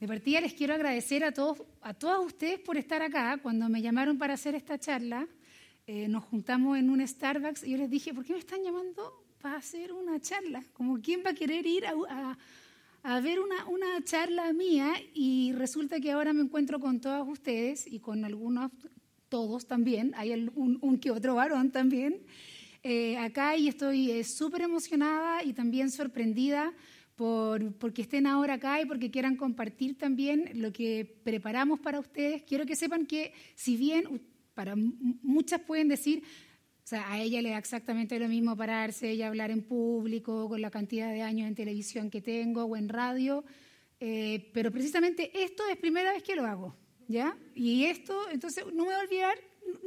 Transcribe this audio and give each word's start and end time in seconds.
De 0.00 0.06
partida 0.06 0.40
les 0.40 0.54
quiero 0.54 0.74
agradecer 0.74 1.24
a 1.24 1.32
todos, 1.32 1.60
a 1.82 1.92
todas 1.92 2.24
ustedes 2.24 2.60
por 2.60 2.76
estar 2.76 3.02
acá. 3.02 3.36
Cuando 3.42 3.68
me 3.68 3.82
llamaron 3.82 4.16
para 4.16 4.34
hacer 4.34 4.54
esta 4.54 4.78
charla, 4.78 5.26
eh, 5.88 6.06
nos 6.06 6.22
juntamos 6.22 6.78
en 6.78 6.88
un 6.88 7.04
Starbucks 7.04 7.64
y 7.64 7.72
yo 7.72 7.78
les 7.78 7.90
dije, 7.90 8.14
¿por 8.14 8.24
qué 8.24 8.32
me 8.32 8.38
están 8.38 8.62
llamando 8.62 9.24
para 9.40 9.56
hacer 9.56 9.92
una 9.92 10.20
charla? 10.20 10.62
Como 10.72 11.00
quién 11.00 11.22
va 11.26 11.30
a 11.30 11.34
querer 11.34 11.66
ir 11.66 11.84
a, 11.84 12.38
a, 13.02 13.20
ver 13.20 13.40
una, 13.40 13.56
charla 14.04 14.52
mía 14.52 14.92
y 15.14 15.50
resulta 15.54 15.98
que 15.98 16.12
ahora 16.12 16.32
me 16.32 16.42
encuentro 16.42 16.78
con 16.78 17.00
todas 17.00 17.26
ustedes 17.26 17.84
y 17.88 17.98
con 17.98 18.24
algunos, 18.24 18.70
todos 19.28 19.66
también, 19.66 20.12
hay 20.16 20.32
un, 20.54 20.78
un 20.80 20.98
que 21.00 21.10
otro 21.10 21.34
varón 21.34 21.72
también, 21.72 22.22
eh, 22.84 23.18
acá 23.18 23.56
y 23.56 23.66
estoy 23.66 24.12
eh, 24.12 24.22
súper 24.22 24.62
emocionada 24.62 25.42
y 25.42 25.52
también 25.52 25.90
sorprendida 25.90 26.72
por 27.18 27.74
porque 27.74 28.02
estén 28.02 28.28
ahora 28.28 28.54
acá 28.54 28.80
y 28.80 28.86
porque 28.86 29.10
quieran 29.10 29.34
compartir 29.34 29.98
también 29.98 30.52
lo 30.54 30.72
que 30.72 31.18
preparamos 31.24 31.80
para 31.80 31.98
ustedes. 31.98 32.44
Quiero 32.44 32.64
que 32.64 32.76
sepan 32.76 33.06
que 33.06 33.32
si 33.56 33.76
bien 33.76 34.22
para 34.54 34.76
muchas 34.76 35.60
pueden 35.62 35.88
decir, 35.88 36.22
o 36.22 36.86
sea, 36.86 37.10
a 37.10 37.20
ella 37.20 37.42
le 37.42 37.50
da 37.50 37.58
exactamente 37.58 38.20
lo 38.20 38.28
mismo 38.28 38.56
pararse 38.56 39.14
y 39.14 39.22
hablar 39.22 39.50
en 39.50 39.62
público 39.62 40.48
con 40.48 40.62
la 40.62 40.70
cantidad 40.70 41.12
de 41.12 41.22
años 41.22 41.48
en 41.48 41.56
televisión 41.56 42.08
que 42.08 42.20
tengo 42.20 42.64
o 42.64 42.76
en 42.76 42.88
radio, 42.88 43.44
eh, 43.98 44.48
pero 44.54 44.70
precisamente 44.70 45.32
esto 45.42 45.64
es 45.68 45.76
primera 45.76 46.12
vez 46.12 46.22
que 46.22 46.36
lo 46.36 46.46
hago, 46.46 46.76
¿ya? 47.08 47.36
Y 47.56 47.86
esto, 47.86 48.30
entonces 48.30 48.64
no 48.66 48.84
me 48.84 48.90
voy 48.90 48.94
a 48.94 49.00
olvidar 49.00 49.36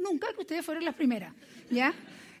nunca 0.02 0.28
que 0.34 0.40
ustedes 0.40 0.66
fueron 0.66 0.84
las 0.84 0.94
primeras, 0.94 1.34
¿ya? 1.70 1.94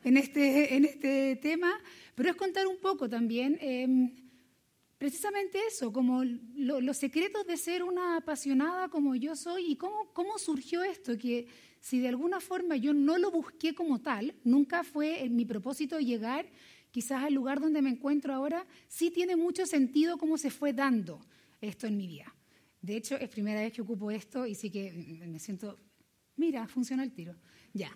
En 0.04 0.18
este, 0.18 0.76
en 0.76 0.84
este 0.84 1.36
tema, 1.36 1.80
pero 2.14 2.28
es 2.28 2.36
contar 2.36 2.66
un 2.66 2.78
poco 2.78 3.08
también 3.08 3.56
em, 3.60 4.21
precisamente 5.02 5.58
eso, 5.66 5.92
como 5.92 6.22
los 6.54 6.96
secretos 6.96 7.44
de 7.44 7.56
ser 7.56 7.82
una 7.82 8.18
apasionada 8.18 8.88
como 8.88 9.16
yo 9.16 9.34
soy 9.34 9.72
y 9.72 9.74
cómo, 9.74 10.12
cómo 10.12 10.38
surgió 10.38 10.84
esto, 10.84 11.18
que 11.18 11.48
si 11.80 11.98
de 11.98 12.06
alguna 12.06 12.38
forma 12.38 12.76
yo 12.76 12.94
no 12.94 13.18
lo 13.18 13.32
busqué 13.32 13.74
como 13.74 14.00
tal, 14.00 14.32
nunca 14.44 14.84
fue 14.84 15.28
mi 15.28 15.44
propósito 15.44 15.98
llegar 15.98 16.46
quizás 16.92 17.24
al 17.24 17.34
lugar 17.34 17.58
donde 17.58 17.82
me 17.82 17.90
encuentro 17.90 18.32
ahora, 18.32 18.64
sí 18.86 19.10
tiene 19.10 19.34
mucho 19.34 19.66
sentido 19.66 20.18
cómo 20.18 20.38
se 20.38 20.50
fue 20.50 20.72
dando 20.72 21.18
esto 21.60 21.88
en 21.88 21.96
mi 21.96 22.06
vida. 22.06 22.32
De 22.80 22.94
hecho, 22.94 23.16
es 23.16 23.28
primera 23.28 23.60
vez 23.60 23.72
que 23.72 23.82
ocupo 23.82 24.08
esto 24.12 24.46
y 24.46 24.54
sí 24.54 24.70
que 24.70 24.92
me 25.26 25.40
siento, 25.40 25.80
mira, 26.36 26.68
funciona 26.68 27.02
el 27.02 27.10
tiro. 27.10 27.34
Ya. 27.72 27.90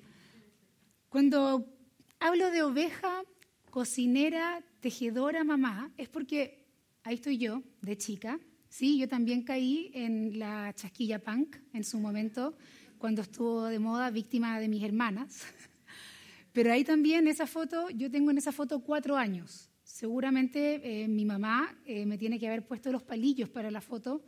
Cuando 1.09 1.72
hablo 2.19 2.50
de 2.50 2.64
oveja, 2.64 3.22
cocinera, 3.70 4.61
tejedora, 4.81 5.44
mamá, 5.44 5.92
es 5.97 6.09
porque 6.09 6.66
ahí 7.07 7.15
estoy 7.15 7.39
yo, 7.39 7.62
de 7.83 7.97
chica. 7.97 8.41
Sí, 8.69 8.99
yo 8.99 9.09
también 9.09 9.45
caí 9.45 9.93
en 9.95 10.41
la 10.41 10.73
chasquilla 10.75 11.21
punk 11.21 11.57
en 11.73 11.85
su 11.85 12.01
momento, 12.01 12.59
cuando 12.99 13.23
estuvo 13.23 13.67
de 13.67 13.79
moda, 13.79 14.11
víctima 14.11 14.59
de 14.59 14.69
mis 14.69 14.83
hermanas. 14.83 15.47
Pero 16.53 16.73
ahí 16.73 16.83
también, 16.83 17.29
esa 17.29 17.47
foto, 17.47 17.91
yo 17.91 18.11
tengo 18.11 18.33
en 18.33 18.39
esa 18.39 18.51
foto 18.51 18.81
cuatro 18.81 19.17
años. 19.17 19.71
Seguramente 19.84 20.81
eh, 20.83 21.07
mi 21.07 21.25
mamá 21.25 21.79
eh, 21.84 22.05
me 22.07 22.19
tiene 22.19 22.41
que 22.41 22.49
haber 22.49 22.67
puesto 22.67 22.91
los 22.91 23.05
palillos 23.05 23.49
para 23.49 23.71
la 23.71 23.81
foto, 23.81 24.25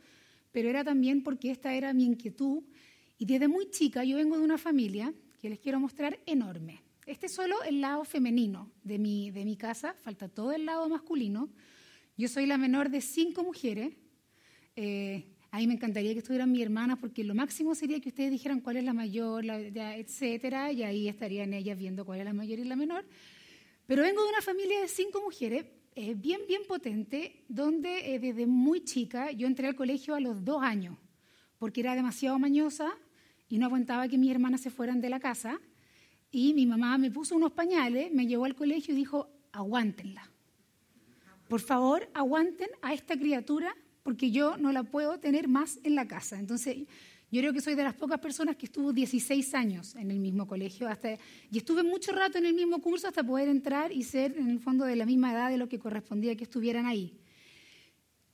pero 0.51 0.69
era 0.69 0.83
también 0.83 1.21
porque 1.21 1.51
esta 1.51 1.73
era 1.73 1.93
mi 1.93 2.05
inquietud. 2.05 2.63
Y 3.17 3.25
desde 3.25 3.49
muy 3.49 3.69
chica 3.71 4.05
yo 4.05 4.15
vengo 4.15 4.37
de 4.37 4.43
una 4.43 4.57
familia 4.57 5.13
que 5.41 5.49
les 5.49 5.59
quiero 5.59 5.81
mostrar 5.81 6.17
enorme. 6.25 6.81
Este 7.05 7.25
es 7.25 7.33
solo 7.33 7.61
el 7.63 7.81
lado 7.81 8.05
femenino 8.05 8.71
de 8.83 8.99
mi, 8.99 9.31
de 9.31 9.43
mi 9.43 9.57
casa, 9.57 9.93
falta 9.95 10.29
todo 10.29 10.53
el 10.53 10.65
lado 10.65 10.87
masculino. 10.87 11.49
Yo 12.19 12.27
soy 12.27 12.47
la 12.47 12.57
menor 12.57 12.89
de 12.89 12.99
cinco 12.99 13.45
mujeres. 13.45 13.93
Eh, 14.75 15.23
a 15.51 15.59
mí 15.59 15.67
me 15.67 15.75
encantaría 15.75 16.11
que 16.11 16.19
estuvieran 16.19 16.51
mi 16.51 16.61
hermana 16.61 16.97
porque 16.97 17.23
lo 17.23 17.33
máximo 17.33 17.73
sería 17.75 18.01
que 18.01 18.09
ustedes 18.09 18.29
dijeran 18.29 18.59
cuál 18.59 18.75
es 18.75 18.83
la 18.83 18.91
mayor, 18.91 19.45
la, 19.45 19.95
etcétera, 19.95 20.69
y 20.73 20.83
ahí 20.83 21.07
estarían 21.07 21.53
ellas 21.53 21.77
viendo 21.77 22.03
cuál 22.03 22.19
es 22.19 22.25
la 22.25 22.33
mayor 22.33 22.59
y 22.59 22.65
la 22.65 22.75
menor. 22.75 23.05
Pero 23.85 24.03
vengo 24.03 24.21
de 24.21 24.27
una 24.31 24.41
familia 24.41 24.81
de 24.81 24.89
cinco 24.89 25.21
mujeres, 25.21 25.65
eh, 25.95 26.13
bien, 26.13 26.41
bien 26.45 26.63
potente, 26.67 27.45
donde 27.47 28.13
eh, 28.13 28.19
desde 28.19 28.45
muy 28.45 28.83
chica 28.83 29.31
yo 29.31 29.47
entré 29.47 29.67
al 29.67 29.75
colegio 29.77 30.13
a 30.13 30.19
los 30.19 30.43
dos 30.43 30.61
años, 30.61 30.97
porque 31.57 31.79
era 31.79 31.95
demasiado 31.95 32.37
mañosa 32.37 32.91
y 33.47 33.59
no 33.59 33.65
aguantaba 33.65 34.09
que 34.09 34.17
mis 34.17 34.29
hermanas 34.29 34.59
se 34.59 34.71
fueran 34.71 34.99
de 34.99 35.07
la 35.07 35.21
casa. 35.21 35.57
Y 36.31 36.53
mi 36.53 36.65
mamá 36.65 36.97
me 36.97 37.11
puso 37.11 37.37
unos 37.37 37.53
pañales, 37.53 38.11
me 38.11 38.27
llevó 38.27 38.43
al 38.43 38.55
colegio 38.55 38.93
y 38.93 38.97
dijo, 38.97 39.29
aguántenla 39.53 40.29
por 41.49 41.61
favor, 41.61 42.07
aguanten 42.13 42.69
a 42.83 42.93
esta 42.93 43.17
criatura 43.17 43.75
porque 44.03 44.29
yo 44.31 44.55
no 44.57 44.71
la 44.71 44.83
puedo 44.83 45.19
tener 45.19 45.47
más 45.47 45.79
en 45.83 45.95
la 45.95 46.07
casa. 46.07 46.39
Entonces, 46.39 46.77
yo 47.31 47.41
creo 47.41 47.53
que 47.53 47.59
soy 47.59 47.73
de 47.73 47.83
las 47.83 47.95
pocas 47.95 48.19
personas 48.19 48.55
que 48.55 48.67
estuvo 48.67 48.93
16 48.93 49.55
años 49.55 49.95
en 49.95 50.11
el 50.11 50.19
mismo 50.19 50.47
colegio 50.47 50.87
hasta, 50.87 51.17
y 51.51 51.57
estuve 51.57 51.81
mucho 51.81 52.11
rato 52.11 52.37
en 52.37 52.45
el 52.45 52.53
mismo 52.53 52.79
curso 52.79 53.07
hasta 53.07 53.23
poder 53.23 53.49
entrar 53.49 53.91
y 53.91 54.03
ser 54.03 54.37
en 54.37 54.49
el 54.49 54.59
fondo 54.59 54.85
de 54.85 54.95
la 54.95 55.07
misma 55.07 55.33
edad 55.33 55.49
de 55.49 55.57
lo 55.57 55.67
que 55.67 55.79
correspondía 55.79 56.35
que 56.35 56.43
estuvieran 56.43 56.85
ahí. 56.85 57.13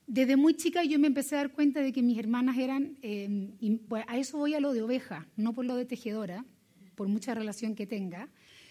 Desde 0.06 0.36
muy 0.36 0.54
chica 0.54 0.84
yo 0.84 0.98
me 0.98 1.06
empecé 1.06 1.36
a 1.36 1.38
dar 1.38 1.52
cuenta 1.52 1.80
de 1.80 1.92
que 1.92 2.02
mis 2.02 2.18
hermanas 2.18 2.58
eran, 2.58 2.98
eh, 3.00 3.48
y 3.60 3.80
a 4.06 4.18
eso 4.18 4.36
voy 4.36 4.54
a 4.54 4.60
lo 4.60 4.74
de 4.74 4.82
oveja, 4.82 5.26
no 5.36 5.54
por 5.54 5.64
lo 5.64 5.74
de 5.74 5.86
tejedora, 5.86 6.44
por 6.94 7.08
mucha 7.08 7.34
relación 7.34 7.74
que 7.74 7.86
tenga, 7.86 8.28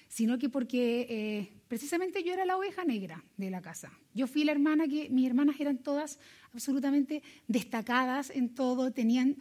sino 0.07 0.37
que 0.37 0.49
porque 0.49 1.07
eh, 1.09 1.54
precisamente 1.67 2.23
yo 2.23 2.33
era 2.33 2.45
la 2.45 2.57
oveja 2.57 2.83
negra 2.83 3.23
de 3.37 3.49
la 3.49 3.61
casa. 3.61 3.91
Yo 4.13 4.27
fui 4.27 4.43
la 4.43 4.51
hermana 4.51 4.87
que 4.87 5.09
mis 5.09 5.27
hermanas 5.27 5.55
eran 5.59 5.77
todas 5.77 6.19
absolutamente 6.53 7.23
destacadas 7.47 8.29
en 8.29 8.53
todo, 8.53 8.91
tenían 8.91 9.37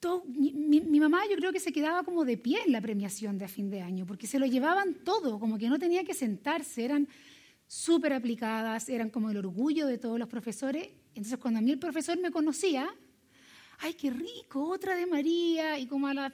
todo, 0.00 0.24
mi, 0.26 1.00
mamá 1.00 1.22
yo 1.28 1.36
creo 1.36 1.52
que 1.52 1.60
se 1.60 1.72
quedaba 1.72 2.04
como 2.04 2.24
de 2.24 2.36
pie 2.36 2.58
en 2.64 2.72
la 2.72 2.80
premiación 2.80 3.36
de 3.36 3.46
a 3.46 3.48
fin 3.48 3.68
de 3.70 3.82
año, 3.82 4.06
porque 4.06 4.26
se 4.26 4.38
lo 4.38 4.46
llevaban 4.46 4.94
todo, 5.04 5.40
como 5.40 5.58
que 5.58 5.68
no 5.68 5.78
tenía 5.78 6.04
que 6.04 6.14
sentarse, 6.14 6.84
eran 6.84 7.08
súper 7.66 8.12
aplicadas, 8.12 8.88
eran 8.88 9.10
como 9.10 9.30
el 9.30 9.36
orgullo 9.36 9.86
de 9.86 9.98
todos 9.98 10.18
los 10.18 10.28
profesores. 10.28 10.88
Entonces 11.14 11.38
cuando 11.38 11.58
a 11.58 11.62
mí 11.62 11.72
el 11.72 11.78
profesor 11.78 12.18
me 12.20 12.30
conocía, 12.30 12.88
ay, 13.78 13.94
qué 13.94 14.10
rico, 14.10 14.68
otra 14.68 14.94
de 14.94 15.06
María, 15.06 15.78
y 15.78 15.86
como 15.86 16.06
a 16.06 16.14
la 16.14 16.32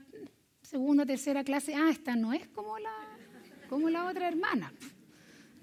segunda, 0.63 1.07
tercera 1.07 1.43
clase, 1.43 1.75
ah, 1.75 1.89
esta 1.91 2.17
no 2.17 2.33
es 2.33 2.47
como 2.49 2.79
la, 2.79 2.95
como 3.69 3.89
la 3.89 4.07
otra 4.07 4.29
hermana. 4.29 4.73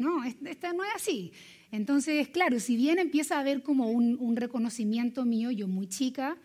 No, 0.02 0.24
esta 0.24 0.74
no 0.74 0.84
es 0.84 0.90
así. 0.96 1.32
Entonces, 1.72 2.28
claro, 2.28 2.60
si 2.60 2.76
bien 2.76 2.98
empieza 2.98 3.38
a 3.38 3.42
haber 3.42 3.62
como 3.62 3.92
un, 3.92 4.36
reconocimiento 4.36 5.26
mío, 5.26 5.52
yo 5.52 5.68
muy 5.68 5.88
chica, 5.88 6.38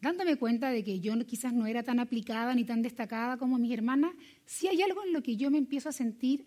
dándome 0.00 0.36
cuenta 0.36 0.70
de 0.70 0.82
que 0.82 1.00
yo 1.00 1.14
quizás 1.24 1.52
no 1.52 1.66
era 1.66 1.82
tan 1.84 2.00
aplicada 2.00 2.54
ni 2.54 2.64
tan 2.64 2.82
destacada 2.82 3.38
como 3.38 3.58
mis 3.58 3.72
hermanas, 3.72 4.12
sí 4.44 4.66
hay 4.66 4.82
algo 4.82 5.04
en 5.04 5.12
lo 5.12 5.22
que 5.22 5.36
yo 5.36 5.50
me 5.50 5.58
empiezo 5.58 5.88
a 5.88 5.92
sentir 5.92 6.46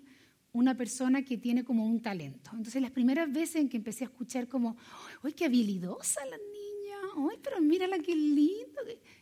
una 0.52 0.76
persona 0.76 1.24
que 1.24 1.38
tiene 1.38 1.64
como 1.64 1.88
un 1.88 2.02
talento. 2.02 2.52
Entonces, 2.54 2.82
las 2.82 2.92
primeras 2.92 3.32
veces 3.32 3.58
en 3.58 3.70
que 3.70 3.78
empecé 3.78 4.04
a 4.04 4.08
escuchar 4.08 4.48
como, 4.48 4.76
¡ay, 5.24 5.34
qué 5.34 5.46
habilidosa 5.46 6.26
la 6.26 6.38
niña! 6.38 7.30
¡Ay, 7.32 7.38
pero 7.42 7.62
mírala 7.62 8.00
qué 8.00 8.16
lindo! 8.16 8.82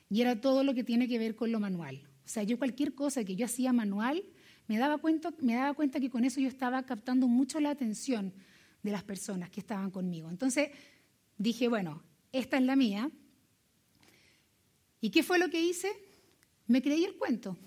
Y 0.10 0.22
era 0.22 0.42
todo 0.42 0.64
lo 0.64 0.74
que 0.74 0.84
tiene 0.84 1.08
que 1.08 1.20
ver 1.20 1.36
con 1.36 1.52
lo 1.52 1.60
manual. 1.60 2.02
O 2.26 2.28
sea, 2.28 2.44
yo 2.44 2.58
cualquier 2.58 2.96
cosa 2.96 3.24
que 3.24 3.36
yo 3.36 3.46
hacía 3.46 3.72
manual, 3.72 4.24
me 4.68 4.78
daba, 4.78 4.98
cuenta, 4.98 5.34
me 5.42 5.56
daba 5.56 5.74
cuenta 5.74 6.00
que 6.00 6.10
con 6.10 6.24
eso 6.26 6.40
yo 6.40 6.48
estaba 6.48 6.84
captando 6.84 7.28
mucho 7.28 7.60
la 7.60 7.70
atención 7.70 8.34
de 8.82 8.92
las 8.92 9.04
personas 9.04 9.50
que 9.50 9.60
estaban 9.60 9.92
conmigo. 9.92 10.30
Entonces 10.30 10.70
dije, 11.38 11.68
bueno, 11.68 12.04
esta 12.32 12.58
es 12.58 12.64
la 12.64 12.76
mía. 12.76 13.12
¿Y 15.02 15.10
qué 15.10 15.24
fue 15.24 15.40
lo 15.40 15.50
que 15.50 15.62
hice? 15.62 15.92
Me 16.68 16.82
creí 16.82 17.04
el 17.06 17.16
cuento 17.16 17.58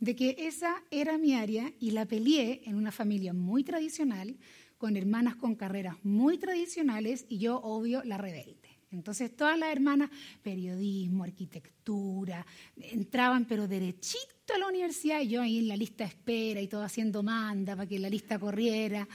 de 0.00 0.16
que 0.16 0.36
esa 0.38 0.82
era 0.90 1.18
mi 1.18 1.34
área 1.34 1.72
y 1.78 1.92
la 1.92 2.04
peleé 2.04 2.62
en 2.64 2.74
una 2.76 2.92
familia 2.92 3.32
muy 3.32 3.64
tradicional, 3.64 4.36
con 4.76 4.96
hermanas 4.96 5.36
con 5.36 5.54
carreras 5.54 5.96
muy 6.04 6.36
tradicionales 6.36 7.26
y 7.28 7.38
yo, 7.38 7.60
obvio, 7.62 8.02
la 8.04 8.18
rebelde. 8.18 8.68
Entonces 8.90 9.34
todas 9.34 9.58
las 9.58 9.70
hermanas, 9.72 10.10
periodismo, 10.42 11.24
arquitectura, 11.24 12.46
entraban 12.76 13.44
pero 13.46 13.66
derechito 13.66 14.33
a 14.52 14.58
la 14.58 14.68
universidad 14.68 15.20
y 15.20 15.28
yo 15.28 15.40
ahí 15.40 15.58
en 15.58 15.68
la 15.68 15.76
lista 15.76 16.04
de 16.04 16.10
espera 16.10 16.60
y 16.60 16.68
todo 16.68 16.82
haciendo 16.82 17.22
manda 17.22 17.74
para 17.74 17.88
que 17.88 17.98
la 17.98 18.10
lista 18.10 18.38
corriera. 18.38 19.08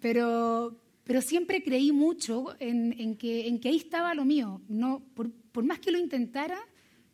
Pero, 0.00 0.76
pero 1.04 1.22
siempre 1.22 1.62
creí 1.62 1.92
mucho 1.92 2.56
en, 2.58 3.16
que, 3.16 3.46
en 3.46 3.60
que 3.60 3.68
ahí 3.68 3.76
estaba 3.76 4.14
lo 4.14 4.24
mío. 4.24 4.60
No, 4.68 5.02
por, 5.14 5.30
por 5.30 5.64
más 5.64 5.78
que 5.78 5.92
lo 5.92 5.98
intentara, 5.98 6.58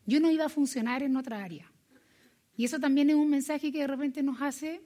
yo 0.06 0.20
no 0.20 0.30
iba 0.30 0.46
a 0.46 0.48
funcionar 0.48 1.02
en 1.02 1.16
otra 1.16 1.44
área. 1.44 1.70
Y 2.56 2.64
eso 2.64 2.78
también 2.78 3.10
es 3.10 3.16
un 3.16 3.28
mensaje 3.28 3.70
que 3.70 3.78
de 3.78 3.86
repente 3.86 4.22
nos 4.22 4.40
hace, 4.40 4.82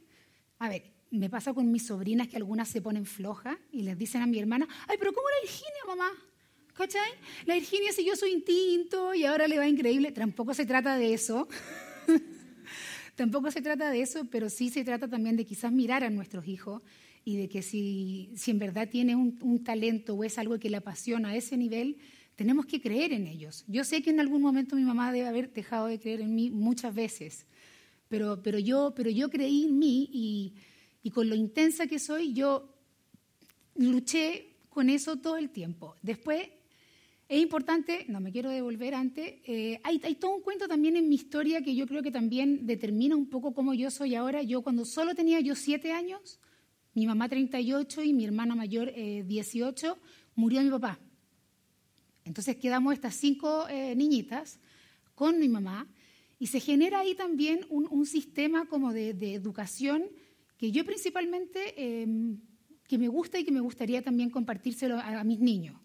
a 0.58 0.68
ver, 0.68 0.92
me 1.10 1.30
pasa 1.30 1.54
con 1.54 1.70
mis 1.70 1.86
sobrinas 1.86 2.28
que 2.28 2.36
algunas 2.36 2.68
se 2.68 2.82
ponen 2.82 3.06
flojas 3.06 3.56
y 3.70 3.82
les 3.82 3.96
dicen 3.96 4.22
a 4.22 4.26
mi 4.26 4.38
hermana, 4.38 4.66
ay, 4.88 4.96
pero 4.98 5.12
¿cómo 5.12 5.28
era 5.28 5.38
Virginia, 5.42 5.80
mamá? 5.86 6.10
¿Cachai? 6.74 7.12
La 7.46 7.54
Virginia 7.54 7.92
siguió 7.92 8.16
su 8.16 8.26
instinto 8.26 9.14
y 9.14 9.24
ahora 9.24 9.46
le 9.46 9.58
va 9.58 9.68
increíble. 9.68 10.10
Tampoco 10.10 10.54
se 10.54 10.66
trata 10.66 10.96
de 10.96 11.14
eso. 11.14 11.48
Tampoco 13.14 13.50
se 13.50 13.62
trata 13.62 13.90
de 13.90 14.00
eso, 14.00 14.24
pero 14.30 14.50
sí 14.50 14.70
se 14.70 14.84
trata 14.84 15.08
también 15.08 15.36
de 15.36 15.44
quizás 15.44 15.72
mirar 15.72 16.02
a 16.02 16.10
nuestros 16.10 16.48
hijos 16.48 16.82
y 17.24 17.36
de 17.36 17.48
que 17.48 17.62
si, 17.62 18.30
si 18.36 18.50
en 18.50 18.58
verdad 18.58 18.88
tiene 18.90 19.16
un, 19.16 19.64
talento 19.64 20.14
o 20.14 20.24
es 20.24 20.38
algo 20.38 20.58
que 20.58 20.68
le 20.68 20.76
apasiona 20.76 21.30
a 21.30 21.36
ese 21.36 21.56
nivel, 21.56 21.96
tenemos 22.36 22.66
que 22.66 22.80
creer 22.80 23.12
en 23.12 23.26
ellos. 23.26 23.64
Yo 23.68 23.84
sé 23.84 24.02
que 24.02 24.10
en 24.10 24.20
algún 24.20 24.42
momento 24.42 24.76
mi 24.76 24.82
mamá 24.82 25.12
debe 25.12 25.28
haber 25.28 25.52
dejado 25.52 25.86
de 25.86 25.98
creer 25.98 26.20
en 26.20 26.34
mí 26.34 26.50
muchas 26.50 26.94
veces, 26.94 27.46
pero, 28.08 28.42
pero, 28.42 28.58
yo, 28.58 28.92
pero 28.94 29.10
yo 29.10 29.30
creí 29.30 29.64
en 29.64 29.78
mí 29.78 30.08
y, 30.12 30.54
y 31.02 31.10
con 31.10 31.28
lo 31.28 31.34
intensa 31.34 31.86
que 31.86 31.98
soy, 31.98 32.34
yo 32.34 32.68
luché 33.76 34.48
con 34.68 34.90
eso 34.90 35.16
todo 35.16 35.36
el 35.36 35.50
tiempo. 35.50 35.94
Después, 36.02 36.48
es 37.28 37.40
importante, 37.40 38.04
no 38.08 38.20
me 38.20 38.30
quiero 38.30 38.50
devolver 38.50 38.94
antes, 38.94 39.36
eh, 39.46 39.80
hay, 39.82 39.98
todo 40.16 40.36
un 40.36 40.42
cuento 40.42 40.68
también 40.68 40.96
en 40.96 41.08
mi 41.08 41.14
historia 41.14 41.62
que 41.62 41.74
yo 41.74 41.86
creo 41.86 42.02
que 42.02 42.10
también 42.10 42.66
determina 42.66 43.16
un 43.16 43.30
poco 43.30 43.54
cómo 43.54 43.72
yo 43.72 43.90
soy 43.90 44.14
ahora. 44.14 44.42
Yo 44.42 44.62
cuando 44.62 44.84
solo 44.84 45.14
tenía 45.14 45.40
yo 45.40 45.54
siete 45.54 45.92
años, 45.92 46.38
mi 46.92 47.06
mamá 47.06 47.28
38 47.28 48.02
y 48.02 48.12
mi 48.12 48.24
hermana 48.24 48.54
mayor 48.54 48.92
18, 48.94 49.86
eh, 49.86 50.00
murió 50.34 50.62
mi 50.62 50.70
papá. 50.70 50.98
Entonces 52.24 52.56
quedamos 52.56 52.94
estas 52.94 53.14
cinco 53.14 53.66
eh, 53.68 53.94
niñitas 53.94 54.60
con 55.14 55.38
mi 55.38 55.48
mamá 55.48 55.88
y 56.38 56.48
se 56.48 56.60
genera 56.60 57.00
ahí 57.00 57.14
también 57.14 57.60
un, 57.70 58.06
sistema 58.06 58.66
como 58.66 58.92
de, 58.92 59.10
educación 59.34 60.04
que 60.58 60.70
yo 60.70 60.84
principalmente 60.84 62.02
em, 62.02 62.38
que 62.86 62.98
me 62.98 63.08
gusta 63.08 63.38
y 63.38 63.44
que 63.44 63.52
me 63.52 63.60
gustaría 63.60 64.02
también 64.02 64.30
compartírselo 64.30 64.98
a, 64.98 65.24
mis 65.24 65.40
niños. 65.40 65.76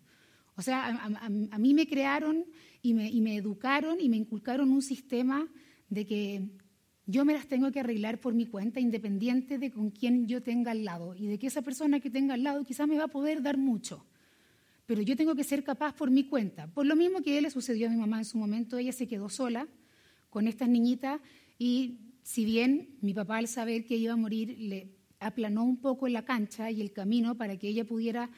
O 0.59 0.61
sea, 0.61 0.87
a, 0.87 1.57
mí 1.57 1.73
me 1.73 1.87
crearon 1.87 2.43
y 2.81 2.93
me, 2.93 3.37
educaron 3.37 4.01
y 4.01 4.09
me 4.09 4.17
inculcaron 4.17 4.73
un 4.73 4.81
sistema 4.81 5.47
de 5.87 6.05
que 6.05 6.49
yo 7.05 7.23
me 7.23 7.31
las 7.31 7.47
tengo 7.47 7.71
que 7.71 7.79
arreglar 7.79 8.19
por 8.19 8.33
mi 8.33 8.45
cuenta, 8.45 8.81
independiente 8.81 9.57
de 9.57 9.71
con 9.71 9.89
quién 9.89 10.27
yo 10.27 10.43
tenga 10.43 10.71
al 10.71 10.83
lado 10.83 11.15
y 11.15 11.27
de 11.27 11.39
que 11.39 11.47
esa 11.47 11.61
persona 11.61 12.01
que 12.01 12.09
tenga 12.09 12.33
al 12.33 12.43
lado 12.43 12.65
quizás 12.65 12.89
me 12.89 12.97
va 12.97 13.05
a 13.05 13.07
poder 13.07 13.41
dar 13.41 13.57
mucho. 13.57 14.05
Pero 14.85 15.01
yo 15.01 15.15
tengo 15.15 15.33
que 15.33 15.45
ser 15.45 15.63
capaz 15.63 15.95
por 15.95 16.11
mi 16.11 16.25
cuenta. 16.25 16.67
Por 16.67 16.85
lo 16.85 16.97
mismo 16.97 17.21
que 17.21 17.39
le 17.39 17.51
sucedió 17.51 17.87
a 17.87 17.91
mi 17.91 17.95
mamá 17.95 18.17
en 18.17 18.25
su 18.25 18.37
momento, 18.37 18.77
ella 18.77 18.91
se 18.91 19.07
quedó 19.07 19.29
sola 19.29 19.65
con 20.29 20.45
estas 20.45 20.67
niñitas 20.67 21.21
y 21.57 21.99
si 22.21 22.43
bien 22.43 22.97
mi 22.99 23.13
papá 23.13 23.37
al 23.37 23.47
saber 23.47 23.85
que 23.85 23.95
iba 23.95 24.11
a 24.11 24.17
morir 24.17 24.57
le 24.59 24.89
aplanó 25.21 25.63
un 25.63 25.77
poco 25.77 26.09
la 26.09 26.25
cancha 26.25 26.69
y 26.69 26.81
el 26.81 26.91
camino 26.91 27.37
para 27.37 27.55
que 27.55 27.69
ella 27.69 27.85
pudiera 27.85 28.29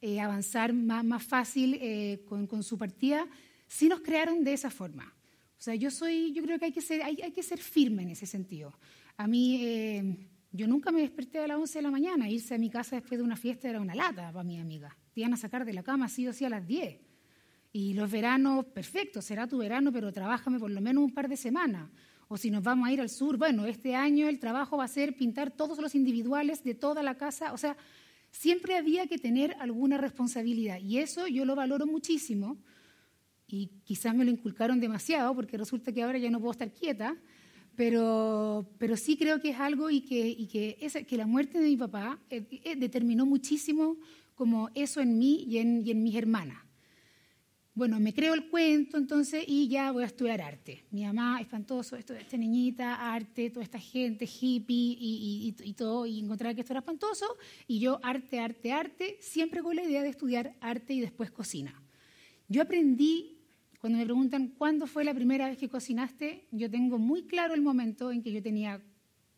eh, 0.00 0.20
avanzar 0.20 0.72
más, 0.72 1.04
más 1.04 1.22
fácil 1.22 1.78
eh, 1.80 2.22
con, 2.26 2.46
con 2.46 2.62
su 2.62 2.78
partida, 2.78 3.26
sí 3.66 3.88
nos 3.88 4.00
crearon 4.00 4.42
de 4.44 4.52
esa 4.52 4.70
forma. 4.70 5.14
O 5.60 5.62
sea, 5.62 5.74
yo 5.74 5.90
soy, 5.90 6.32
yo 6.32 6.42
creo 6.42 6.58
que 6.58 6.64
hay 6.64 6.72
que 6.72 6.80
ser, 6.80 7.02
hay, 7.02 7.16
que 7.16 7.42
ser 7.42 7.58
firme 7.58 8.02
en 8.02 8.08
ese 8.08 8.24
sentido. 8.24 8.72
A 9.18 9.26
mí, 9.26 9.60
eh, 9.62 10.16
yo 10.52 10.66
nunca 10.66 10.90
me 10.90 11.02
desperté 11.02 11.38
a 11.38 11.46
las 11.46 11.58
11 11.58 11.78
de 11.78 11.82
la 11.82 11.90
mañana. 11.90 12.30
Irse 12.30 12.54
a 12.54 12.58
mi 12.58 12.70
casa 12.70 12.96
después 12.96 13.18
de 13.18 13.24
una 13.24 13.36
fiesta 13.36 13.68
era 13.68 13.78
una 13.78 13.94
lata 13.94 14.32
para 14.32 14.42
mi 14.42 14.58
amiga. 14.58 14.96
Te 15.12 15.20
iban 15.20 15.34
a 15.34 15.36
sacar 15.36 15.66
de 15.66 15.74
la 15.74 15.82
cama 15.82 16.08
sí 16.08 16.26
o 16.26 16.32
sí 16.32 16.46
a 16.46 16.48
las 16.48 16.66
10. 16.66 16.98
Y 17.72 17.92
los 17.92 18.10
veranos, 18.10 18.64
perfecto, 18.64 19.20
será 19.20 19.46
tu 19.46 19.58
verano, 19.58 19.92
pero 19.92 20.10
trabájame 20.12 20.58
por 20.58 20.70
lo 20.70 20.80
menos 20.80 21.04
un 21.04 21.12
par 21.12 21.28
de 21.28 21.36
semanas. 21.36 21.90
O 22.26 22.38
si 22.38 22.50
nos 22.50 22.62
vamos 22.62 22.88
a 22.88 22.92
ir 22.92 23.00
al 23.02 23.10
sur, 23.10 23.36
bueno, 23.36 23.66
este 23.66 23.94
año 23.94 24.28
el 24.28 24.38
trabajo 24.38 24.78
va 24.78 24.84
a 24.84 24.88
ser 24.88 25.14
pintar 25.14 25.50
todos 25.50 25.78
los 25.78 25.94
individuales 25.94 26.64
de 26.64 26.74
toda 26.74 27.02
la 27.02 27.16
casa. 27.16 27.52
O 27.52 27.58
sea, 27.58 27.76
siempre 28.30 28.76
había 28.76 29.06
que 29.06 29.18
tener 29.18 29.56
alguna 29.60 29.98
responsabilidad. 29.98 30.78
Y 30.80 30.98
eso 30.98 31.26
yo 31.26 31.44
lo 31.44 31.56
valoro 31.56 31.86
muchísimo 31.86 32.58
y 33.46 33.70
quizás 33.84 34.14
me 34.14 34.24
lo 34.24 34.30
inculcaron 34.30 34.80
demasiado 34.80 35.34
porque 35.34 35.58
resulta 35.58 35.92
que 35.92 36.02
ahora 36.02 36.18
ya 36.18 36.30
no 36.30 36.38
puedo 36.38 36.52
estar 36.52 36.72
quieta, 36.72 37.16
pero, 37.74 38.68
pero 38.78 38.96
sí 38.96 39.16
creo 39.16 39.40
que 39.40 39.50
es 39.50 39.58
algo 39.58 39.90
y 39.90 40.02
que, 40.02 40.28
y 40.28 40.46
que, 40.46 40.76
que 41.06 41.16
la 41.16 41.26
muerte 41.26 41.58
de 41.58 41.68
mi 41.68 41.76
papá 41.76 42.18
eh, 42.30 42.44
eh, 42.64 42.76
determinó 42.76 43.26
muchísimo 43.26 43.96
como 44.34 44.70
eso 44.74 45.00
en 45.00 45.18
mí 45.18 45.44
y 45.48 45.58
en, 45.58 45.86
y 45.86 45.90
en 45.90 46.02
mis 46.02 46.14
hermanas. 46.14 46.58
Bueno, 47.80 47.98
me 47.98 48.12
creo 48.12 48.34
el 48.34 48.50
cuento 48.50 48.98
entonces 48.98 49.42
y 49.46 49.66
ya 49.66 49.90
voy 49.90 50.02
a 50.02 50.06
estudiar 50.06 50.42
arte. 50.42 50.84
Mi 50.90 51.06
mamá, 51.06 51.40
espantoso, 51.40 51.96
esto, 51.96 52.12
esta 52.12 52.36
niñita, 52.36 53.14
arte, 53.14 53.48
toda 53.48 53.64
esta 53.64 53.78
gente, 53.78 54.26
hippie 54.26 54.98
y, 55.00 55.72
todo, 55.72 56.04
y 56.04 56.18
encontrar 56.20 56.54
que 56.54 56.60
esto 56.60 56.74
era 56.74 56.80
espantoso. 56.80 57.24
Y 57.66 57.78
yo, 57.78 57.98
arte, 58.02 58.38
arte, 58.38 58.70
arte, 58.70 59.16
siempre 59.22 59.62
con 59.62 59.76
la 59.76 59.82
idea 59.82 60.02
de 60.02 60.10
estudiar 60.10 60.54
arte 60.60 60.92
y 60.92 61.00
después 61.00 61.30
cocina. 61.30 61.72
Yo 62.48 62.60
aprendí 62.60 63.38
cuando 63.80 63.98
me 63.98 64.04
preguntan 64.04 64.48
cuándo 64.48 64.86
fue 64.86 65.02
la 65.02 65.14
primera 65.14 65.48
vez 65.48 65.56
que 65.56 65.70
cocinaste, 65.70 66.48
yo 66.50 66.70
tengo 66.70 66.98
muy 66.98 67.22
claro 67.22 67.54
el 67.54 67.62
momento 67.62 68.12
en 68.12 68.22
que 68.22 68.30
yo 68.30 68.42
tenía 68.42 68.82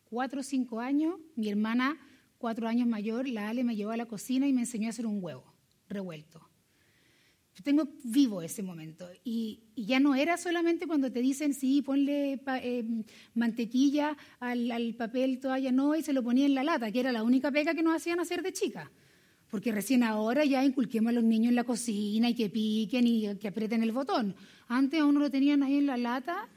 cuatro 0.02 0.40
o 0.40 0.42
cinco 0.42 0.80
años, 0.80 1.14
mi 1.36 1.48
hermana, 1.48 1.96
cuatro 2.38 2.66
años 2.66 2.88
mayor, 2.88 3.28
la 3.28 3.50
Ale, 3.50 3.62
me 3.62 3.76
llevó 3.76 3.92
a 3.92 3.96
la 3.96 4.06
cocina 4.06 4.48
y 4.48 4.52
me 4.52 4.62
enseñó 4.62 4.88
a 4.88 4.90
hacer 4.90 5.06
un 5.06 5.22
huevo 5.22 5.44
revuelto. 5.88 6.51
Tengo 7.62 7.88
vivo 8.02 8.40
ese 8.40 8.62
momento. 8.62 9.08
Y, 9.24 9.60
ya 9.76 10.00
no 10.00 10.14
era 10.14 10.36
solamente 10.36 10.86
cuando 10.86 11.12
te 11.12 11.20
dicen, 11.20 11.54
sí, 11.54 11.82
ponle 11.82 12.40
eh, 12.46 12.84
mantequilla 13.34 14.16
al, 14.40 14.94
papel 14.96 15.38
toalla, 15.38 15.70
no, 15.70 15.94
y 15.94 16.02
se 16.02 16.12
lo 16.12 16.22
ponía 16.22 16.46
en 16.46 16.54
la 16.54 16.64
lata, 16.64 16.90
que 16.90 17.00
era 17.00 17.12
la 17.12 17.22
única 17.22 17.50
pega 17.50 17.74
que 17.74 17.82
nos 17.82 17.96
hacían 17.96 18.20
hacer 18.20 18.42
de 18.42 18.52
chica 18.52 18.90
porque 19.50 19.70
recién 19.70 20.02
ahora 20.02 20.46
ya 20.46 20.64
inculquemos 20.64 21.10
a 21.10 21.12
los 21.12 21.24
niños 21.24 21.50
en 21.50 21.56
la 21.56 21.64
cocina 21.64 22.30
y 22.30 22.34
que 22.34 22.48
piquen 22.48 23.06
y 23.06 23.36
que 23.36 23.48
aprieten 23.48 23.82
el 23.82 23.92
botón. 23.92 24.34
Antes 24.66 24.98
a 24.98 25.04
uno 25.04 25.20
lo 25.20 25.30
tenían 25.30 25.62
ahí 25.62 25.76
en 25.76 25.84
la 25.84 25.98
lata 25.98 26.48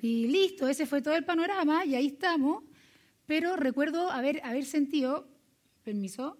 y 0.00 0.28
listo, 0.28 0.68
ese 0.68 0.86
fue 0.86 1.02
todo 1.02 1.16
el 1.16 1.24
panorama 1.24 1.84
y 1.84 1.96
ahí 1.96 2.06
estamos. 2.06 2.62
Pero 3.26 3.56
recuerdo 3.56 4.08
haber 4.08 4.64
sentido, 4.66 5.26
permiso, 5.82 6.38